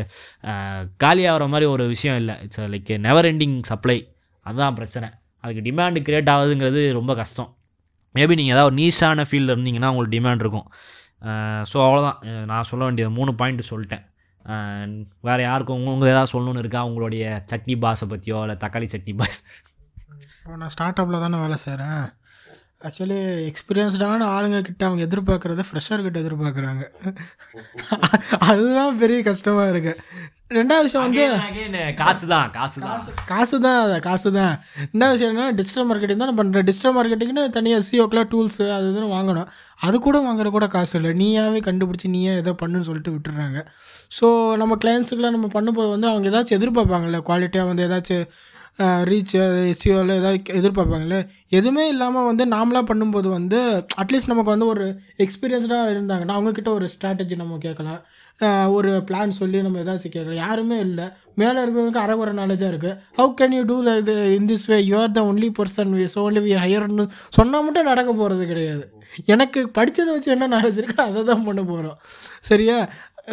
காலியாகிற 1.04 1.48
மாதிரி 1.54 1.66
ஒரு 1.74 1.86
விஷயம் 1.96 2.20
இல்லை. 2.22 2.38
It's 2.46 2.62
like 2.76 2.94
never 3.08 3.30
ending 3.32 3.58
supply 3.72 3.98
அதுதான் 4.46 4.78
பிரச்சனை. 4.80 5.10
அதுக்கு 5.44 5.66
டிமாண்டு 5.68 6.06
க்ரியேட் 6.08 6.32
ஆகுதுங்கிறது 6.34 6.82
ரொம்ப 7.00 7.12
கஷ்டம். 7.22 7.50
மேபி 8.16 8.34
நீங்கள் 8.40 8.56
ஏதாவது 8.56 8.70
ஒரு 8.70 8.78
நீஷான 8.82 9.26
ஃபீல்டில் 9.30 9.54
இருந்தீங்கன்னா 9.56 9.90
உங்களுக்கு 9.94 10.16
டிமாண்ட் 10.18 10.44
இருக்கும். 10.46 10.68
ஸோ 11.72 11.78
அவ்வளோதான் 11.86 12.18
நான் 12.52 12.68
சொல்ல 12.70 12.84
வேண்டிய 12.88 13.06
மூணு 13.18 13.32
பாயிண்ட் 13.40 13.70
சொல்லிட்டேன். 13.70 14.04
வேறு 15.22 15.42
யாருக்கும் 15.42 15.76
உங்க- 15.76 15.92
உங்களுக்கு 15.92 16.14
ஏதாவது 16.14 16.34
சொல்லணும்னு 16.34 16.60
இருக்கா? 16.60 16.86
உங்களுடைய 16.86 17.24
சட்னி 17.52 17.80
பாஸை 17.80 18.08
பற்றியோ 18.08 18.40
இல்லை 18.40 18.56
தக்காளி 18.60 18.88
சட்னி 18.90 19.18
பாஸ் 19.18 19.40
இப்போ 20.38 20.56
நான் 20.56 20.70
ஸ்டார்ட் 20.70 21.00
அப்பில் 21.00 21.20
தானே 21.20 21.40
வேலை 21.40 21.58
செய்கிறேன் 21.58 22.04
ஆக்சுவலி 22.82 23.18
எக்ஸ்பீரியன்ஸ்டான 23.46 24.26
ஆளுங்க 24.30 24.62
கிட்ட 24.62 24.86
அவங்க 24.86 25.04
எதிர்பார்க்குறத 25.06 25.64
ஃப்ரெஷர் 25.68 26.02
கிட்ட 26.02 26.20
எதிர்பார்க்குறாங்க. 26.20 26.84
அதுதான் 28.44 29.00
பெரிய 29.00 29.24
கஷ்டமாக 29.24 29.72
இருக்குது 29.72 30.02
ரெண்டாவது 30.58 30.86
விஷயம் 30.88 31.06
வந்து 31.06 31.24
காசு 32.02 32.26
தான் 32.34 32.48
காசு 32.58 32.78
தான் 32.86 33.02
காசு. 33.32 33.56
தான் 33.66 33.80
அது 33.84 33.96
காசு 34.08 34.30
தான் 34.38 34.54
என்ன 34.94 35.10
விஷயம் 35.14 35.32
என்ன 35.34 35.50
டிஜிட்டல் 35.60 35.88
மார்க்கெட்டிங் 35.90 36.24
தான் 36.24 36.38
பண்ணுறேன் 36.40 36.68
டிஜிட்டல் 36.70 36.96
மார்க்கெட்டிங்னு 36.98 37.44
தனியாக 37.58 37.86
சிஓக்கெலாம் 37.90 38.30
டூல்ஸு 38.34 38.66
அது 38.78 38.88
இதுன்னு 38.92 39.10
வாங்கணும். 39.18 39.50
அது 39.88 39.96
கூட 40.08 40.18
வாங்குற 40.28 40.50
கூட 40.58 40.68
காசு 40.78 40.96
இல்லை. 41.00 41.12
நீயாவே 41.22 41.62
கண்டுபிடிச்சி 41.68 42.10
நீயே 42.16 42.34
ஏதோ 42.42 42.54
பண்ணுன்னு 42.64 42.90
சொல்லிட்டு 42.90 43.14
விட்டுறாங்க. 43.16 43.62
ஸோ 44.18 44.26
நம்ம 44.62 44.78
கிளைண்ட்ஸுக்கெலாம் 44.86 45.38
நம்ம 45.38 45.50
பண்ணும்போது 45.58 45.92
வந்து 45.96 46.10
அவங்க 46.14 46.32
ஏதாச்சும் 46.34 46.60
எதிர்பார்ப்பாங்கல்ல? 46.60 47.22
குவாலிட்டியாக 47.30 47.72
வந்து 47.72 47.86
ஏதாச்சும் 47.90 48.26
ரீச் 49.10 49.34
எஸ்சிஓவில் 49.72 50.14
ஏதாவது 50.20 50.38
எதிர்பார்ப்பாங்களே 50.60 51.20
எதுவுமே 51.58 51.84
இல்லாமல் 51.92 52.28
வந்து 52.30 52.44
நாமளாக 52.54 52.86
பண்ணும்போது 52.92 53.28
வந்து 53.36 53.58
அட்லீஸ்ட் 54.02 54.32
நமக்கு 54.32 54.54
வந்து 54.54 54.68
ஒரு 54.74 54.86
எக்ஸ்பீரியன்ஸ்டாக 55.26 55.92
இருந்தாங்கன்னா 55.94 56.38
அவங்கக்கிட்ட 56.38 56.70
ஒரு 56.78 56.88
ஸ்ட்ராட்டஜி 56.94 57.36
நம்ம 57.42 57.60
கேட்கலாம். 57.66 58.00
ஒரு 58.76 58.92
பிளான் 59.10 59.38
சொல்லி 59.40 59.58
நம்ம 59.66 59.82
ஏதாச்சும் 59.84 60.14
கேட்கலாம். 60.16 60.42
யாருமே 60.46 60.78
இல்லை. 60.88 61.06
மேலே 61.42 61.58
இருக்கிறவங்களுக்கு 61.62 62.04
அரைகுறை 62.06 62.32
நாலேஜாக 62.40 62.72
இருக்குது 62.72 62.98
ஹவு 63.20 63.32
கேன் 63.40 63.56
யூ 63.58 63.62
டூ 63.70 63.78
இது 64.02 64.16
in 64.38 64.50
this 64.52 64.68
way 64.72 64.78
you 64.90 64.96
are 65.04 65.16
the 65.18 65.22
only 65.30 65.50
person 65.60 65.94
we 66.00 66.06
so 66.16 66.22
only 66.28 66.42
we 66.48 66.54
ஹையர்னு 66.64 67.06
சொன்னால் 67.38 67.66
மட்டும் 67.68 67.90
நடக்க 67.92 68.10
போகிறது 68.20 68.44
கிடையாது. 68.52 68.84
எனக்கு 69.34 69.60
படித்ததை 69.78 70.12
வச்சு 70.16 70.30
என்ன 70.36 70.50
நாலேஜ் 70.54 70.80
இருக்கோ 70.82 71.02
அதை 71.10 71.24
தான் 71.32 71.48
பண்ண 71.48 71.64
போகிறோம் 71.72 71.98
சரியா? 72.52 72.78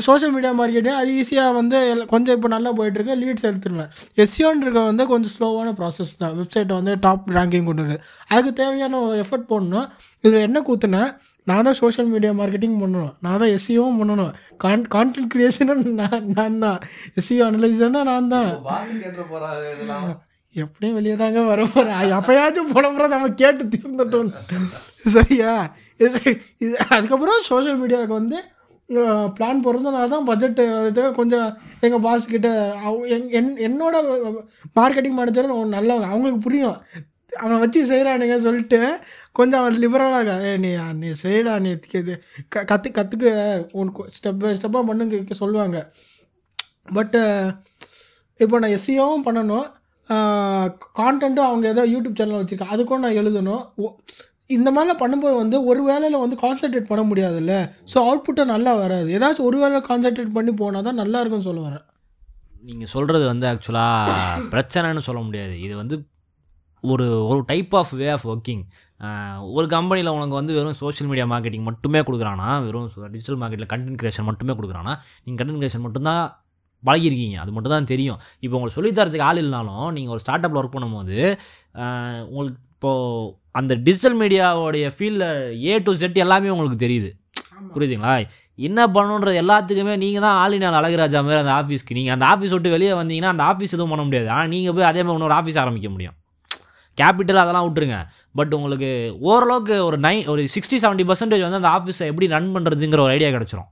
சோஷியல் 0.06 0.32
மீடியா 0.34 0.50
மார்க்கெட்டிங் 0.58 0.98
அது 0.98 1.12
ஈஸியாக 1.20 1.54
வந்து 1.58 1.78
கொஞ்சம் 2.12 2.36
இப்போ 2.36 2.48
நல்லா 2.54 2.70
போயிட்டுருக்கு. 2.78 3.14
லீட்ஸ் 3.22 3.46
எடுத்துருவேன் 3.48 3.90
எஸ்சியோன்றது 4.24 4.80
வந்து 4.90 5.04
கொஞ்சம் 5.12 5.32
ஸ்லோவான 5.36 5.72
ப்ராசஸ் 5.80 6.12
தான். 6.20 6.34
வெப்சைட்டை 6.40 6.74
வந்து 6.80 6.92
டாப் 7.06 7.26
ரேங்கிங் 7.38 7.66
கொண்டு 7.70 7.84
வருது 7.84 7.98
அதுக்கு 8.30 8.52
தேவையான 8.60 9.00
எஃபர்ட் 9.24 9.50
போடணும். 9.52 9.88
இதில் 10.24 10.46
என்ன 10.48 10.60
கூத்துனா 10.68 11.02
நான் 11.44 11.62
தான் 11.62 11.72
சோஷியல் 11.72 12.10
மீடியா 12.10 12.32
மார்க்கெட்டிங் 12.32 12.78
பண்ணணும். 12.82 13.14
நான் 13.20 13.38
தான் 13.38 13.48
எஸ்சிஓவும் 13.48 13.98
பண்ணணும். 14.00 14.32
கான் 14.56 14.86
கான்டென்ட் 14.94 15.28
க்ரியேஷனும் 15.34 15.84
நான் 15.92 16.26
நான் 16.26 16.58
தான். 16.58 16.78
எஸ்சிஓ 17.14 17.42
அனலைசர்னா 17.48 18.02
நான் 18.02 18.28
தான். 18.28 18.50
எப்படியும் 20.54 20.96
வெளியே 20.96 21.16
தாங்க 21.16 21.40
வர 21.42 21.66
போகிறேன் 21.66 22.12
அப்போயாச்சும் 22.12 22.72
போன 22.72 22.88
முறை 22.88 23.08
நம்ம 23.08 23.28
கேட்டு 23.28 23.64
தீர்ந்துட்டோம். 23.64 24.30
சரியா? 25.06 25.74
இது 25.98 26.76
அதுக்கப்புறம் 26.88 27.40
சோஷியல் 27.40 27.82
மீடியாவுக்கு 27.82 28.18
வந்து 28.20 28.38
பிளான் 29.36 29.62
போடுறதுனால 29.64 30.08
தான் 30.08 30.26
பட்ஜெட்டு 30.26 30.86
அது 30.86 31.12
கொஞ்சம் 31.12 31.56
எங்கள் 31.80 32.00
பாஸ் 32.00 32.26
கிட்ட 32.26 32.48
அவ- 32.84 33.06
என்- 33.06 33.30
என் 33.30 33.56
என்னோட 33.56 33.96
மார்க்கெட்டிங் 34.80 35.12
மேனேஜர் 35.12 35.54
நல்லவங்க. 35.54 36.04
அவங்களுக்கு 36.04 36.38
புரியும். 36.38 36.76
அவனை 37.40 37.56
வச்சு 37.62 37.80
செய்கிறானுங்க 37.90 38.36
சொல்லிட்டு 38.46 38.78
கொஞ்சம் 39.38 39.60
அவன் 39.60 39.80
லிபரலாக 39.82 40.36
ஏ 40.46 40.52
நீ 40.64 40.70
நீ 41.02 41.08
செய்யடா 41.24 41.52
நீ 41.64 41.72
இது 42.00 42.14
க 42.54 42.64
கற்று 42.70 42.90
கற்றுக்க 42.98 43.34
உனக்கு 43.80 44.04
ஸ்டெப் 44.16 44.40
பை 44.44 44.52
ஸ்டெப்பாக 44.58 44.84
பண்ணுங்க 44.90 45.38
சொல்லுவாங்க. 45.42 45.78
பட்டு 46.96 47.20
இப்போ 48.44 48.58
நான் 48.62 48.74
எஸ்சிஓவும் 48.78 49.26
பண்ணணும். 49.28 49.68
கான்டென்ட்டும் 51.00 51.48
அவங்க 51.48 51.66
ஏதோ 51.74 51.82
யூடியூப் 51.94 52.18
சேனல் 52.20 52.40
வச்சுருக்கேன் 52.40 52.74
அதுக்கும் 52.74 53.04
நான் 53.04 53.18
எழுதணும். 53.22 53.64
இந்த 54.56 54.68
மாதிரிலாம் 54.74 55.02
பண்ணும்போது 55.02 55.34
வந்து 55.42 55.56
ஒரு 55.70 55.82
வேலையில் 55.88 56.22
வந்து 56.22 56.36
கான்சென்ட்ரேட் 56.44 56.88
பண்ண 56.90 57.02
முடியாதுல்ல. 57.10 57.54
ஸோ 57.92 57.96
அவுட்புட்டை 58.06 58.44
நல்லா 58.54 58.72
வராது. 58.82 59.08
ஏதாச்சும் 59.16 59.48
ஒரு 59.50 59.58
வேலை 59.62 59.80
கான்சென்ட்ரேட் 59.90 60.36
பண்ணி 60.38 60.52
போனால் 60.62 60.86
தான் 60.88 61.00
நல்லா 61.02 61.20
இருக்கும்னு 61.20 61.48
சொல்ல 61.50 61.62
வரேன். 61.66 61.84
நீங்கள் 62.68 62.90
சொல்கிறது 62.94 63.24
வந்து 63.32 63.46
ஆக்சுவலாக 63.50 64.48
பிரச்சனைன்னு 64.54 65.06
சொல்ல 65.08 65.20
முடியாது. 65.28 65.54
இது 65.66 65.74
வந்து 65.82 65.98
ஒரு 66.82 67.06
ஒரு 67.30 67.40
type 67.50 67.74
of 67.80 67.92
way 68.00 68.08
of 68.16 68.26
working 68.32 68.62
ஒரு 69.58 69.66
கம்பெனியில் 69.76 70.14
உனக்கு 70.16 70.36
வந்து 70.40 70.54
வெறும் 70.58 70.78
சோஷியல் 70.82 71.10
மீடியா 71.10 71.26
மார்க்கெட்டிங் 71.32 71.66
மட்டுமே 71.70 72.00
கொடுக்குறானா 72.08 72.48
வெறும் 72.66 72.88
டிஜிட்டல் 73.14 73.40
மார்க்கெட்டில் 73.42 73.70
கண்டென்ட் 73.72 74.00
கிரியேஷன் 74.02 74.28
மட்டுமே 74.30 74.54
கொடுக்குறானா 74.60 74.94
நீங்கள் 75.24 75.40
கண்டென்ட் 75.40 75.60
கிரியேஷன் 75.62 75.84
மட்டும்தான் 75.86 76.22
பழகிருக்கீங்க. 76.82 77.36
அது 77.42 77.50
மட்டும் 77.54 77.74
தான் 77.76 77.88
தெரியும். 77.92 78.18
இப்போ 78.44 78.54
உங்களுக்கு 78.56 78.78
சொல்லித் 78.78 78.98
தரதுக்கு 78.98 79.26
ஆள் 79.28 79.40
இல்லைனாலும் 79.40 79.88
நீங்கள் 79.96 80.14
ஒரு 80.14 80.22
ஸ்டார்ட் 80.24 80.44
அப்பில் 80.46 80.60
ஒர்க் 80.60 80.76
பண்ணும்போது 80.76 81.16
உங்களுக்கு 82.30 82.60
இப்போது 82.74 83.32
அந்த 83.58 83.72
டிஜிட்டல் 83.86 84.16
மீடியாவோடைய 84.20 84.86
ஃபீல்டில் 84.96 85.26
ஏ 85.70 85.72
டு 85.86 85.92
செட் 86.02 86.22
எல்லாமே 86.24 86.52
உங்களுக்கு 86.54 86.78
தெரியுது. 86.84 87.10
புரியுதுங்களா? 87.74 88.14
என்ன 88.68 88.80
பண்ணணுன்றது 88.94 89.40
எல்லாத்துக்குமே 89.42 89.94
நீங்கள் 90.04 90.24
தான் 90.26 90.38
ஆளினால் 90.44 90.78
அழகுராஜா 90.80 91.20
மாதிரி 91.26 91.42
அந்த 91.42 91.52
ஆஃபீஸ்க்கு 91.60 91.96
நீங்கள் 91.98 92.14
அந்த 92.16 92.24
ஆஃபீஸ் 92.32 92.54
விட்டு 92.56 92.74
வெளியே 92.76 92.94
வந்தீங்கன்னா 93.00 93.32
அந்த 93.34 93.44
ஆஃபீஸ் 93.50 93.74
எதுவும் 93.76 93.92
பண்ண 93.94 94.04
முடியாது. 94.08 94.28
ஆனால் 94.36 94.50
நீங்கள் 94.54 94.74
போய் 94.78 94.88
அதே 94.90 95.02
மாதிரி 95.02 95.18
இன்னொரு 95.18 95.38
ஆஃபீஸ் 95.40 95.60
ஆரம்பிக்க 95.64 95.90
முடியும். 95.96 96.16
கேபிட்டல் 96.96 97.42
அதெல்லாம் 97.42 97.74
விட்டுருங்க. 97.74 98.06
பட் 98.34 98.54
உங்களுக்கு 98.54 99.16
ஓரளவுக்கு 99.20 99.84
ஒரு 99.84 99.98
நை 99.98 100.26
ஒரு 100.26 100.42
சிக்ஸ்டி 100.42 100.82
செவன்ட்டி 100.82 101.12
பர்சன்டேஜ் 101.12 101.50
வந்து 101.50 101.60
அந்த 101.60 101.68
ஆஃபீஸை 101.68 102.06
எப்படி 102.06 102.26
ரன் 102.26 102.56
பண்ணுறதுங்கிற 102.56 103.00
ஒரு 103.00 103.06
ஐடியா 103.06 103.28
கிடச்சிரும். 103.28 103.68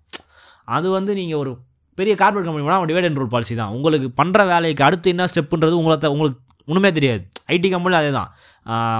அது 0.64 0.91
வந்து 0.91 1.14
நீங்கள் 1.14 1.39
ஒரு 1.39 1.59
பெரிய 1.95 2.14
கார்பரேட் 2.14 2.45
கம்பெனி 2.45 2.61
போனால் 2.61 2.85
டிவைட் 2.85 3.05
அண்ட் 3.05 3.19
ரூல் 3.19 3.27
பாலிசி 3.27 3.55
தான். 3.55 3.69
உங்களுக்கு 3.69 4.25
பண்ணுற 4.25 4.47
வேலைக்கு 4.47 4.85
அடுத்து 4.85 5.09
என்ன 5.09 5.25
ஸ்டெப்புன்றது 5.25 5.71
உங்களை 5.71 5.99
த- 5.99 6.11
உங்களுக்கு 6.11 6.41
ஒன்றுமே 6.66 6.93
தெரியாது. 6.93 7.29
ஐடி 7.47 7.71
கம்பெனியில் 7.71 7.93
அதே 7.93 8.11
தான் 8.11 8.35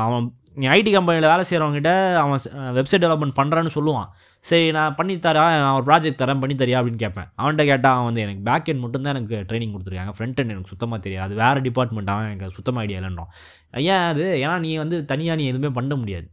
அவன் 0.05 0.33
நீ 0.55 0.66
ஐடி 0.66 0.93
கம்பெனியில் 0.93 1.29
வேலை 1.29 1.45
செய்கிறவங்ககிட்ட 1.51 2.14
அவன் 2.14 2.39
வெப்சைட் 2.53 3.05
டெவலப்மெண்ட் 3.05 3.39
பண்ணுறான்னு 3.41 3.71
சொல்லுவான். 3.75 4.09
சரி 4.45 4.66
நான் 4.76 4.95
பண்ணி 4.99 5.14
தரேன் 5.24 5.57
நான் 5.62 5.76
ஒரு 5.78 5.86
ப்ராஜெக்ட் 5.89 6.20
தரேன் 6.20 6.41
பண்ணி 6.43 6.55
தரியா 6.61 6.78
அப்படின்னு 6.80 7.01
கேட்பேன். 7.03 7.28
அவன்கிட்ட 7.39 7.64
கேட்டால் 7.70 7.95
அவன் 7.97 8.09
வந்து 8.09 8.22
எனக்கு 8.26 8.43
பேக் 8.49 8.68
எண்ட் 8.72 8.82
மட்டும்தான் 8.84 9.14
எனக்கு 9.14 9.36
ட்ரைனிங் 9.49 9.72
கொடுத்துருக்காங்க. 9.74 10.12
ஃப்ரண்ட் 10.18 10.39
எண்ட் 10.43 10.53
எனக்கு 10.55 10.72
சுத்தமாக 10.74 11.01
தெரியாது. 11.07 11.26
அது 11.26 11.41
வேறு 11.43 11.61
டிபார்ட்மெண்ட் 11.68 12.12
அவன் 12.14 12.28
எனக்கு 12.30 12.57
சுத்தமாக 12.59 12.84
ஐடியா 12.86 13.01
இல்லைன்றோம் 13.01 13.30
ஏன் 13.93 14.05
அது? 14.11 14.26
ஏன்னா 14.45 14.57
நீ 14.66 14.70
வந்து 14.84 14.99
தனியாக 15.12 15.39
நீ 15.41 15.47
எதுவுமே 15.53 15.70
பண்ண 15.78 15.95
முடியாது. 16.03 16.28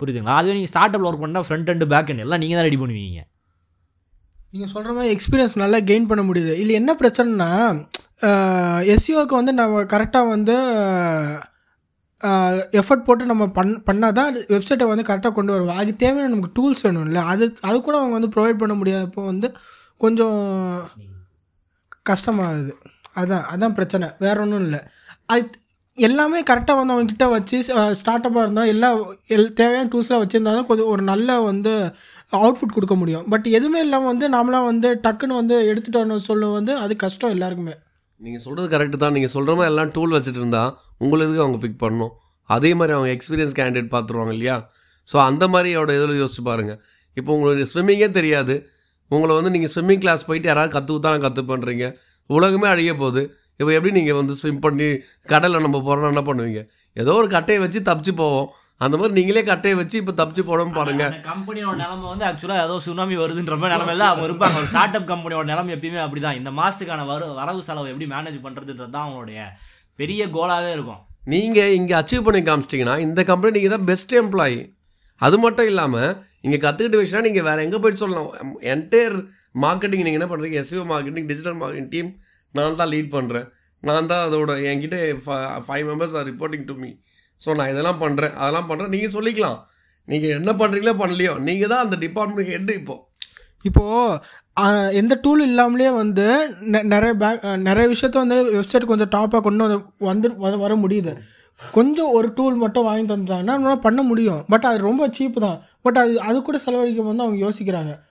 புரியுதுங்களா? 0.00 0.36
அதுவே 0.40 0.54
நீங்கள் 0.58 0.72
ஸ்டார்ட் 0.72 0.94
அப்பில் 0.96 1.08
ஒர்க் 1.10 1.24
பண்ணால் 1.24 1.46
ஃப்ரண்ட் 1.48 1.72
அண்டு 1.72 1.88
பேக் 1.94 2.12
எண்ட் 2.12 2.24
எல்லாம் 2.26 2.42
நீங்கள் 2.42 2.58
தான் 2.60 2.68
ரெடி 2.68 2.78
பண்ணுவீங்க. 2.82 3.22
நீங்கள் 4.52 4.72
சொல்கிற 4.74 4.90
மாதிரி 4.96 5.12
எக்ஸ்பீரியன்ஸ் 5.16 5.54
நல்லா 5.62 5.78
கெயின் 5.90 6.08
பண்ண 6.10 6.22
முடியுது. 6.28 6.52
இல்லை 6.62 6.74
என்ன 6.80 6.90
பிரச்சனைனா 7.02 7.50
எஸ்சிஓக்கு 8.94 9.34
வந்து 9.40 9.52
நம்ம 9.60 9.82
கரெக்டாக 9.94 10.32
வந்து 10.34 10.56
எஃபர்ட் 12.80 13.06
போட்டு 13.06 13.24
நம்ம 13.24 13.44
பண் 13.48 13.72
பண்ணால் 13.88 14.16
தான் 14.18 14.30
வெப்சைட்டை 14.52 14.86
வந்து 14.90 15.06
கரெக்டாக 15.08 15.32
கொண்டு 15.32 15.52
வருவோம் 15.52 15.78
அதுக்கு 15.80 16.02
தேவையான 16.04 16.30
நமக்கு 16.34 16.56
டூல்ஸ் 16.58 16.84
வேணும்ல. 16.86 17.22
அது 17.32 17.44
அது 17.68 17.76
கூட 17.80 17.96
அவங்க 17.98 18.14
வந்து 18.18 18.32
ப்ரொவைட் 18.36 18.60
பண்ண 18.62 18.74
முடியாதப்போ 18.74 19.24
வந்து 19.24 19.48
கொஞ்சம் 20.00 20.40
கஷ்டமாகுது. 22.10 22.72
அதான் 23.14 23.44
அதான் 23.52 23.76
பிரச்சனை. 23.78 24.08
வேற 24.24 24.36
ஒன்றும் 24.40 24.64
இல்லை. 24.66 24.80
அது 25.34 25.44
எல்லாமே 25.98 26.38
கரெக்டாக 26.50 26.78
வந்து 26.78 26.94
அவங்கக்கிட்ட 26.94 27.26
வச்சு 27.30 27.56
ஸ்டார்ட் 28.00 28.26
அப்பாக 28.28 28.44
இருந்தால் 28.46 28.70
எல்லா 28.74 28.88
எல் 29.36 29.54
தேவையான 29.60 29.88
டூல்ஸ்லாம் 29.92 30.22
வச்சுருந்தா 30.24 30.52
தான் 30.56 30.68
கொஞ்சம் 30.70 30.90
ஒரு 30.94 31.02
நல்ல 31.02 31.38
வந்து 31.50 31.72
அவுட்புட் 32.32 32.76
கொடுக்க 32.76 32.94
முடியும். 32.94 33.24
பட் 33.32 33.46
எதுவுமே 33.58 33.80
இல்லாமல் 33.86 34.12
வந்து 34.12 34.28
நாமளாம் 34.36 34.68
வந்து 34.72 34.88
டக்குன்னு 35.06 35.40
வந்து 35.40 35.56
எடுத்துகிட்டு 35.70 36.02
வரணும் 36.02 36.28
சொல்ல 36.30 36.50
வந்து 36.58 36.74
அது 36.84 36.96
கஷ்டம் 36.96 37.34
எல்லாருக்குமே. 37.36 37.74
நீங்கள் 38.24 38.42
சொல்கிறது 38.44 38.68
கரெக்டு 38.74 38.96
தான். 39.02 39.14
நீங்கள் 39.16 39.32
சொல்கிற 39.34 39.52
மாதிரி 39.58 39.70
எல்லாம் 39.72 39.90
டூல் 39.96 40.14
வச்சுட்டு 40.16 40.40
இருந்தா 40.42 40.62
உங்களுக்கு 41.04 41.42
அவங்க 41.44 41.58
பிக் 41.64 41.80
பண்ணணும்? 41.84 42.12
அதே 42.56 42.70
மாதிரி 42.78 42.94
அவங்க 42.96 43.10
எக்ஸ்பீரியன்ஸ் 43.16 43.54
கேண்டிடேட் 43.58 43.90
பார்த்துருவாங்க 43.94 44.32
இல்லையா? 44.36 44.56
ஸோ 45.08 45.16
அந்த 45.28 45.44
மாதிரியோட 45.54 45.90
இதில் 45.98 46.20
யோசிச்சு 46.22 46.44
பாருங்கள் 46.50 46.78
இப்போ 47.16 47.30
உங்களுக்கு 47.36 47.64
ஸ்விம்மிங்கே 47.72 48.08
தெரியாது. 48.18 48.54
உங்களை 49.14 49.32
வந்து 49.38 49.50
நீங்கள் 49.54 49.72
ஸ்விம்மிங் 49.74 50.02
கிளாஸ் 50.04 50.26
போயிட்டு 50.28 50.48
யாராவது 50.50 50.72
கற்றுக்கு 50.76 51.18
கற்று 51.26 51.42
பண்ணுறீங்க 51.50 51.86
உலகமே 52.30 52.68
அழிய 52.74 52.92
போகுது. 53.02 53.22
இப்போ 53.58 53.70
எப்படி 53.76 53.92
நீங்கள் 53.98 54.18
வந்து 54.20 54.34
ஸ்விம் 54.38 54.62
பண்ணி 54.64 54.88
கடலில் 55.32 55.64
நம்ம 55.66 55.78
போகிறோன்னா 55.86 56.08
என்ன 56.14 56.22
பண்ணுவீங்க? 56.28 56.62
ஏதோ 57.02 57.12
ஒரு 57.20 57.28
கட்டையை 57.34 57.60
வச்சு 57.62 57.80
தப்பிச்சு 57.88 58.12
போவோம். 58.22 58.48
அந்த 58.80 58.94
மாதிரி 59.00 59.14
நீங்களே 59.18 59.42
கட்டையை 59.48 59.76
வச்சு 59.78 59.96
இப்போ 60.00 60.12
தப்பிச்சு 60.18 60.42
போடணும் 60.48 60.76
பாருங்கள் 60.78 61.08
அந்த 61.10 61.20
கம்பெனியோட 61.28 61.74
நிலைமை 61.82 62.06
வந்து 62.12 62.24
ஆக்சுவலாக 62.28 62.64
ஏதோ 62.66 62.74
சுனாமி 62.86 63.14
வருதுன்ற 63.22 63.54
மாதிரி 63.60 63.74
நிலமையில 63.74 64.06
அவங்க 64.10 64.26
இருப்பாங்க. 64.28 64.56
ஒரு 64.60 64.68
ஸ்டார்ட் 64.72 64.96
அப் 64.98 65.08
கம்பெனியோட 65.12 65.46
நிலைமை 65.52 65.72
எப்பயுமே 65.76 66.00
அப்படி 66.04 66.20
தான் 66.24 66.38
இந்த 66.40 66.50
மாதத்துக்கான 66.58 67.06
வர 67.12 67.28
வரவு 67.40 67.62
செலவு 67.68 67.90
எப்படி 67.92 68.08
மேனேஜ் 68.14 68.38
பண்ணுறதுன்றது 68.46 68.92
தான் 68.96 69.06
அவங்களுடைய 69.06 69.40
பெரிய 69.98 70.22
கோலாகவே 70.36 70.72
இருக்கும். 70.76 71.00
நீங்கள் 71.32 71.74
இங்கே 71.78 71.94
அச்சீவ் 72.00 72.26
பண்ணி 72.26 72.42
காமிச்சிட்டிங்கன்னா 72.48 72.96
இந்த 73.06 73.20
கம்பெனி 73.30 73.56
நீங்கள் 73.58 73.74
தான் 73.76 73.88
பெஸ்ட் 73.90 74.14
எம்ப்ளாயி 74.22 74.58
அது 75.20 75.36
மட்டும் 75.44 75.68
இல்லாமல் 75.72 76.10
இங்கே 76.46 76.58
கற்றுக்கிட்ட 76.64 76.98
விஷயம் 77.04 77.26
நீங்கள் 77.26 77.46
வேறு 77.48 77.64
எங்கே 77.66 77.78
போயிட்டு 77.82 78.02
சொல்லலாம். 78.02 78.30
என்டையர் 78.72 79.16
மார்க்கெட்டிங் 79.64 80.04
நீங்கள் 80.06 80.20
என்ன 80.20 80.28
பண்ணுறீங்க 80.32 80.58
SEO 80.62 80.84
marketing 80.92 81.28
digital 81.30 81.58
marketing 81.62 81.92
team 81.94 82.10
நான் 82.54 82.80
தான் 82.82 82.92
லீட் 82.94 83.10
பண்ணுறேன் 83.16 83.46
நான் 83.82 84.10
தான் 84.12 84.24
அதோட 84.26 84.52
என்கிட்ட 84.70 84.98
five 85.66 85.86
members 85.90 86.16
are 86.18 86.28
reporting 86.30 86.66
to 86.70 86.76
me 86.82 86.90
so 87.44 87.54
நான் 87.54 87.70
இதெல்லாம் 87.70 88.00
பண்ணுறேன் 88.00 88.32
அதெல்லாம் 88.32 88.70
பண்ணுறேன் 88.70 88.88
நீங்கள் 88.88 89.12
சொல்லிக்கலாம். 89.12 89.58
நீங்கள் 90.04 90.30
என்ன 90.30 90.52
பண்ணுறீங்களோ 90.52 90.94
பண்ணலையோ. 90.96 91.38
நீங்கள் 91.38 91.68
தான் 91.68 91.84
அந்த 91.84 91.96
டிபார்ட்மெண்ட் 91.96 92.48
ஹெட் 92.48 92.70
இப்போ. 92.70 93.08
இப்போது 93.62 94.20
எந்த 94.94 95.18
டூல் 95.22 95.42
இல்லாமலே 95.42 95.90
வந்து 95.90 96.56
நெ- 96.60 96.82
நிறைய 96.82 97.14
பேக் 97.14 97.44
நிறைய 97.44 97.94
விஷயத்த 97.94 98.10
வந்து 98.10 98.60
வெப்சைட் 98.60 98.84
கொஞ்சம் 98.84 99.08
டாப்பாக 99.08 99.40
கொண்டு 99.40 99.68
வந்து 99.68 99.84
வந்து 99.98 100.36
வர- 100.36 100.56
வர 100.56 100.76
முடியுது. 100.76 101.16
கொஞ்சம் 101.72 102.10
ஒரு 102.10 102.32
டூல் 102.34 102.54
மட்டும் 102.54 102.84
வாங்கி 102.84 103.14
தந்துட்டாங்கன்னா 103.14 103.54
நம்மளால 103.56 103.76
பண்ண 103.76 104.02
முடியும். 104.02 104.44
பட் 104.48 104.64
அது 104.64 104.78
ரொம்ப 104.78 105.08
சீப்பு 105.10 105.40
தான். 105.40 105.60
பட் 105.82 105.98
அது 105.98 106.20
அது 106.20 106.42
கூட 106.42 106.58
செலவழிக்கும் 106.58 107.04
போது 107.04 107.20
அவங்க 107.20 107.46
யோசிக்கிறாங்க. 107.46 108.04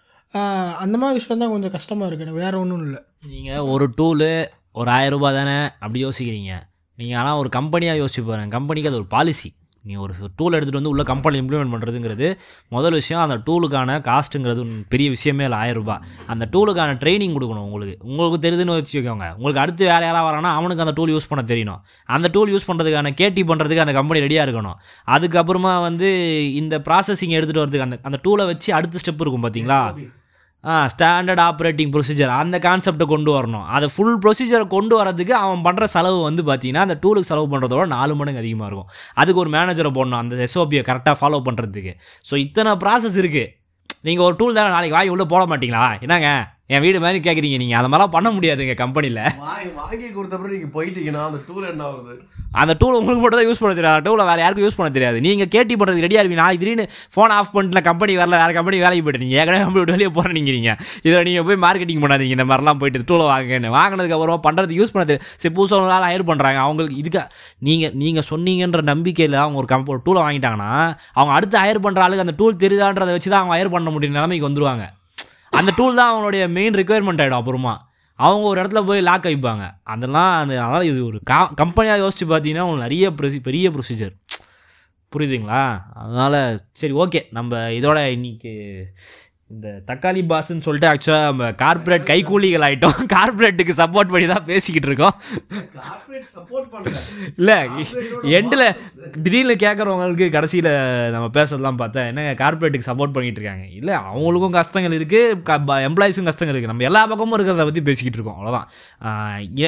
அந்த 0.75 0.97
மாதிரி 0.97 1.19
விஷயம் 1.19 1.41
தான் 1.41 1.49
கொஞ்சம் 1.49 1.71
கஷ்டமாக 1.71 2.07
இருக்கு. 2.07 2.25
எனக்கு 2.25 2.43
வேறு 2.43 2.59
ஒன்றும் 2.59 2.83
இல்லை. 2.83 3.01
நீங்கள் 3.27 3.57
ஒரு 3.57 3.89
டூலு 3.97 4.45
ஒரு 4.71 4.91
ஆயிரம் 4.91 5.19
ரூபாய் 5.19 5.33
தானே 5.33 5.63
அப்படி 5.63 6.05
யோசிக்கிறீங்க. 6.05 6.51
நீங்கள் 6.97 7.19
ஆனால் 7.21 7.37
ஒரு 7.37 7.49
கம்பெனியாக 7.49 8.01
யோசிச்சு 8.01 8.23
பாருங்கள் 8.31 8.55
கம்பெனிக்கு 8.57 8.89
அது 8.89 8.99
ஒரு 9.03 9.07
பாலிசி 9.07 9.51
நீ 9.83 9.95
ஒரு 10.03 10.13
டூல் 10.37 10.55
எடுத்துகிட்டு 10.57 10.79
வந்து 10.79 10.91
உள்ள 10.91 11.03
கம்பெனி 11.09 11.35
இம்ப்ளிமெண்ட் 11.41 11.73
பண்ணுறதுங்கிறது 11.73 12.27
முதல் 12.75 12.95
விஷயம். 12.99 13.21
அந்த 13.25 13.35
டூலுக்கான 13.47 13.97
காஸ்ட்டுங்கிறது 14.07 14.61
பெரிய 14.93 15.07
விஷயமே 15.15 15.43
இல்லை 15.43 15.57
ஆயிரம் 15.63 15.79
ரூபாய். 15.79 15.99
அந்த 16.27 16.43
டூலுக்கான 16.53 16.95
ட்ரைனிங் 17.03 17.35
கொடுக்கணும் 17.35 17.65
உங்களுக்கு. 17.67 17.95
உங்களுக்கு 18.09 18.39
தெரியுதுன்னு 18.45 18.77
வச்சுக்கோங்க. 18.79 19.27
உங்களுக்கு 19.37 19.63
அடுத்து 19.63 19.85
வேறு 19.91 20.05
யாராக 20.05 20.23
வரானா 20.29 20.51
அவனுக்கு 20.59 20.83
அந்த 20.85 20.95
டூல் 20.99 21.13
யூஸ் 21.15 21.29
பண்ண 21.29 21.43
தெரியணும். 21.53 21.83
அந்த 22.17 22.29
டூல் 22.37 22.53
யூஸ் 22.55 22.69
பண்ணுறதுக்கான 22.71 23.13
கேட்டி 23.21 23.43
பண்ணுறதுக்கு 23.51 23.85
அந்த 23.85 23.95
கம்பெனி 23.99 24.25
ரெடியாக 24.25 24.47
இருக்கணும். 24.47 24.77
அதுக்கப்புறமா 25.15 25.81
வந்து 25.87 26.09
இந்த 26.61 26.81
ப்ராசஸிங் 26.89 27.37
எடுத்துகிட்டு 27.37 27.65
வரதுக்கு 27.65 27.87
அந்த 27.89 27.99
அந்த 28.09 28.19
டூலை 28.27 28.45
வச்சு 28.53 28.71
அடுத்த 28.79 29.03
ஸ்டெப் 29.03 29.23
இருக்கும் 29.25 29.45
பார்த்தீங்களா 29.47 29.81
ஸ்டாண்டர்ட் 30.93 31.41
ஆப்ரேட்டிங் 31.47 31.91
ப்ரொசீஜர் 31.95 32.31
அந்த 32.41 32.57
கான்செப்டை 32.67 33.05
கொண்டு 33.13 33.31
வரணும். 33.35 33.65
அதை 33.75 33.87
ஃபுல் 33.95 34.17
ப்ரொசீஜரை 34.23 34.65
கொண்டு 34.75 34.95
வரதுக்கு 34.99 35.33
அவன் 35.43 35.63
பண்ணுற 35.67 35.87
செலவு 35.95 36.19
வந்து 36.27 36.43
பார்த்தீங்கன்னா 36.49 36.85
அந்த 36.87 36.97
டூலுக்கு 37.03 37.31
செலவு 37.31 37.47
பண்ணுறதோட 37.53 37.85
நாலு 37.97 38.15
மடங்கு 38.21 38.41
அதிகமாக 38.43 38.69
இருக்கும். 38.69 38.89
அதுக்கு 39.23 39.43
ஒரு 39.43 39.51
மேனேஜரை 39.57 39.91
போடணும். 39.97 40.21
அந்த 40.23 40.41
எஸ்ஓபியை 40.47 40.83
கரெக்டாக 40.89 41.15
ஃபாலோ 41.21 41.41
பண்ணுறதுக்கு 41.49 41.93
ஸோ 42.29 42.35
இத்தனை 42.45 42.73
ப்ராசஸ் 42.85 43.19
இருக்குது 43.23 43.53
நீங்கள் 44.07 44.25
ஒரு 44.27 44.35
டூல் 44.39 44.57
தானே 44.59 44.71
நாளைக்கு 44.75 44.97
வாங்கி 44.97 45.13
உள்ளே 45.13 45.25
போட 45.33 45.43
மாட்டீங்களா? 45.51 45.85
என்னங்க? 46.05 46.29
என் 46.73 46.83
வீடு 46.83 46.99
மாதிரி 47.03 47.19
கேட்குறீங்க 47.25 47.57
நீங்கள் 47.61 47.79
அந்த 47.79 47.89
மாதிரிலாம் 47.91 48.15
பண்ண 48.15 48.27
முடியாதுங்க 48.35 48.75
கம்பெனியில் 48.81 49.21
வாங்கி 49.45 49.69
வாங்கி 49.81 50.07
கொடுத்தப்பறம் 50.17 50.55
நீங்கள் 50.55 50.73
போயிட்டீங்கன்னா 50.77 51.23
அந்த 51.29 51.39
டூல் 51.47 51.69
என்ன 51.71 51.83
ஆகுது? 51.91 52.15
அந்த 52.61 52.73
டூல் 52.81 52.97
உங்களுக்கு 52.99 53.23
மட்டும் 53.23 53.39
தான் 53.39 53.47
யூஸ் 53.49 53.61
பண்ண 53.61 53.73
தெரியாது. 53.79 53.95
அந்த 53.97 54.05
டூலை 54.09 54.25
வேறு 54.29 54.41
யாருக்கும் 54.43 54.65
யூஸ் 54.65 54.77
பண்ண 54.79 54.89
தெரியாது. 54.97 55.17
நீங்கள் 55.27 55.49
கேட்டி 55.55 55.75
பண்ணுறது 55.79 56.03
ரெடியாக 56.05 56.21
இருப்பீங்க. 56.23 56.41
நான் 56.43 56.59
திடீர்னு 56.63 56.85
ஃபோன் 57.15 57.33
ஆஃப் 57.37 57.51
பண்ணிட்டு 57.55 57.83
கம்பெனி 57.89 58.15
வரல 58.21 58.39
வேறு 58.43 58.55
கம்பெனி 58.57 58.79
வேலைக்கு 58.85 59.05
போய்ட்டு 59.07 59.23
நீங்கள் 59.23 59.39
ஏற்கனவே 59.41 59.61
கம்பெனி 59.65 59.95
வெளியே 59.97 60.11
போகிறீங்க 60.17 60.73
இதில் 61.05 61.25
நீங்கள் 61.29 61.47
போய் 61.49 61.59
மார்க்கெட்டிங் 61.65 62.01
பண்ணாதீங்க. 62.05 62.35
இந்த 62.37 62.47
மாதிரிலாம் 62.51 62.79
போயிட்டு 62.83 63.07
டூலை 63.11 63.25
வாங்குன்னு 63.31 63.71
வாங்கினதுக்கு 63.77 64.17
அப்புறமா 64.17 64.39
பண்ணுறதுக்கு 64.47 64.79
யூஸ் 64.81 64.93
பண்ண 64.95 65.05
தெரியும் 65.11 65.27
சரி 65.41 65.53
புதுசாக 65.59 65.79
ஒரு 65.81 65.91
நாள் 65.93 66.07
ஹயர் 66.09 66.27
பண்ணுறாங்க 66.31 66.59
அவங்களுக்கு 66.65 66.99
இதுக்கு 67.03 67.23
நீங்கள் 67.69 67.93
நீங்கள் 68.03 68.27
சொன்னீங்கன்ற 68.31 68.83
நம்பிக்கையில் 68.91 69.37
அவங்க 69.43 69.57
ஒரு 69.63 69.69
கம்ப 69.73 69.93
ஒரு 69.95 70.01
டூலை 70.07 70.21
வாங்கிட்டாங்கன்னா 70.27 70.71
அவங்க 71.17 71.33
அடுத்து 71.37 71.57
ஹயர் 71.63 71.83
பண்ணுற 71.85 72.05
ஆளுக்கு 72.05 72.25
அந்த 72.25 72.35
டூல் 72.41 72.61
தெரியுதான்றதை 72.63 73.13
வச்சு 73.17 73.29
தான் 73.33 73.41
அவங்க 73.41 73.55
ஹயர் 73.57 73.73
பண்ண 73.75 73.89
முடியும் 73.95 74.17
நிலைமைக்கு 74.19 74.47
வந்துருவாங்க. 74.49 74.85
அந்த 75.59 75.71
டூல் 75.79 75.99
தான் 75.99 76.09
அவங்களுடைய 76.11 76.45
மெயின் 76.55 76.77
ரெக்குயர்மெண்ட் 76.79 77.21
ஆகிடும் 77.23 77.41
அப்புறமா. 77.41 77.73
அவங்க 78.19 78.45
ஒரு 78.47 78.61
இடத்துல 78.61 78.81
போய் 78.85 79.01
லாக் 79.01 79.25
ஆகிப்பாங்க 79.25 79.63
அதெல்லாம் 79.83 80.31
அந்த 80.39 80.53
அதனால் 80.61 80.83
இது 80.83 80.99
ஒரு 81.05 81.17
கா 81.23 81.39
கம்பெனியாக 81.55 82.01
யோசிச்சு 82.03 82.25
பார்த்தீங்கன்னா 82.25 82.65
உங்களுக்கு 82.65 82.85
நிறைய 82.85 83.09
ப்ரொசி 83.11 83.39
பெரிய 83.41 83.69
ப்ரொசீஜர் 83.69 84.13
புரியுதுங்களா? 85.11 85.63
அதனால் 85.93 86.37
சரி 86.73 86.93
ஓகே 86.95 87.21
நம்ம 87.31 87.59
இதோட 87.71 87.99
இன்றைக்கி 88.15 88.53
இந்த 89.51 89.71
தக்காளி 89.89 90.21
பாஸ்ன்னு 90.29 90.63
சொல்லிட்டு 90.65 90.87
ஆக்சுவலாக 90.91 91.25
நம்ம 91.25 91.47
கார்ப்பரேட் 91.59 92.05
கைக்கூலிகள் 92.07 92.63
ஆகிட்டோம் 92.67 92.99
கார்ப்பரேட்டுக்கு 93.11 93.73
சப்போர்ட் 93.81 94.11
பண்ணி 94.13 94.27
தான் 94.31 94.45
பேசிக்கிட்டு 94.47 94.87
இருக்கோம் 94.89 95.13
இல்லை 97.39 97.57
எண்டில் 98.37 98.63
திடீர்னு 99.25 99.55
கேட்குறவங்களுக்கு 99.63 100.27
கடைசியில் 100.35 100.69
நம்ம 101.15 101.27
பேசுறதெல்லாம் 101.35 101.77
பார்த்தா 101.81 102.05
என்ன 102.11 102.23
கார்ப்பரேட்டுக்கு 102.41 102.89
சப்போர்ட் 102.89 103.13
பண்ணிட்டு 103.17 103.39
இருக்காங்க? 103.41 103.67
இல்லை 103.79 103.93
அவங்களுக்கும் 104.09 104.55
கஷ்டங்கள் 104.57 104.97
இருக்குது 104.99 105.77
எம்ப்ளாயிஸும் 105.89 106.29
கஷ்டங்கள் 106.29 106.55
இருக்குது 106.55 106.73
நம்ம 106.73 106.87
எல்லா 106.89 107.03
பக்கமும் 107.11 107.37
இருக்கிறத 107.37 107.67
பற்றி 107.69 107.83
பேசிக்கிட்டு 107.89 108.19
இருக்கோம் 108.19 108.39
அவ்வளோதான் 108.39 108.67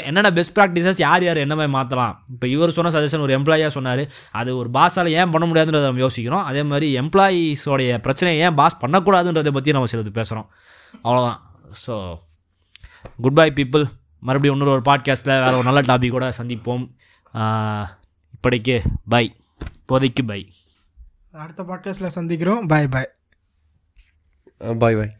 என்னென்ன 0.09 0.33
பெஸ்ட் 0.39 0.55
ப்ராக்டிசஸ் 0.57 1.03
யார் 1.05 1.27
யார் 1.27 1.43
என்ன 1.45 1.55
மாதிரி 1.61 1.75
மாற்றலாம் 1.77 2.17
இப்போ 2.33 2.47
இவர் 2.55 2.75
சொன்ன 2.79 2.93
சஜஷன் 2.97 3.25
ஒரு 3.27 3.37
எம்ப்ளாயியாக 3.39 3.73
சொன்னார். 3.77 4.03
அது 4.41 4.49
ஒரு 4.63 4.71
பாஸால் 4.79 5.13
ஏன் 5.19 5.31
பண்ண 5.35 5.45
முடியாதுன்றதை 5.51 5.87
நம்ம 5.91 6.05
யோசிக்கிறோம். 6.07 6.45
அதே 6.49 6.65
மாதிரி 6.73 6.89
எம்ப்ளாயீஸோடைய 7.03 8.01
பிரச்சனையை 8.07 8.41
ஏன் 8.47 8.59
பாஸ் 8.63 8.81
பண்ணக்கூடாதுன்றதை 8.83 9.53
பற்றி 9.67 9.77
நம்ம 9.77 9.91
சிலது 9.91 10.13
பேசுகிறோம் 10.17 10.47
அவ்வளோதான் 11.03 11.39
ஸோ 11.87 12.19
குட் 13.21 13.33
பை 13.33 13.51
பீப்புள் 13.55 13.85
மறுபடியும் 14.19 14.59
இன்னொரு 14.59 14.81
ஒரு 14.81 14.81
பாட்காஸ்ட்டில் 14.87 15.43
வேறு 15.43 15.55
ஒரு 15.55 15.63
நல்ல 15.63 15.81
டாபிக் 15.81 16.09
கூட 16.09 16.29
சந்திப்போம். 16.29 16.85
இப்படிக்கு 18.35 18.85
பை 19.09 19.35
இப்போதைக்கு 19.63 20.23
பை 20.27 20.53
அடுத்த 21.31 21.63
பாட்காஸ்ட்டில் 21.63 22.15
சந்திக்கிறோம். 22.15 22.67
பாய் 22.67 22.87
பாய் 22.87 23.11
பாய் 24.57 24.95
பாய் 24.95 25.15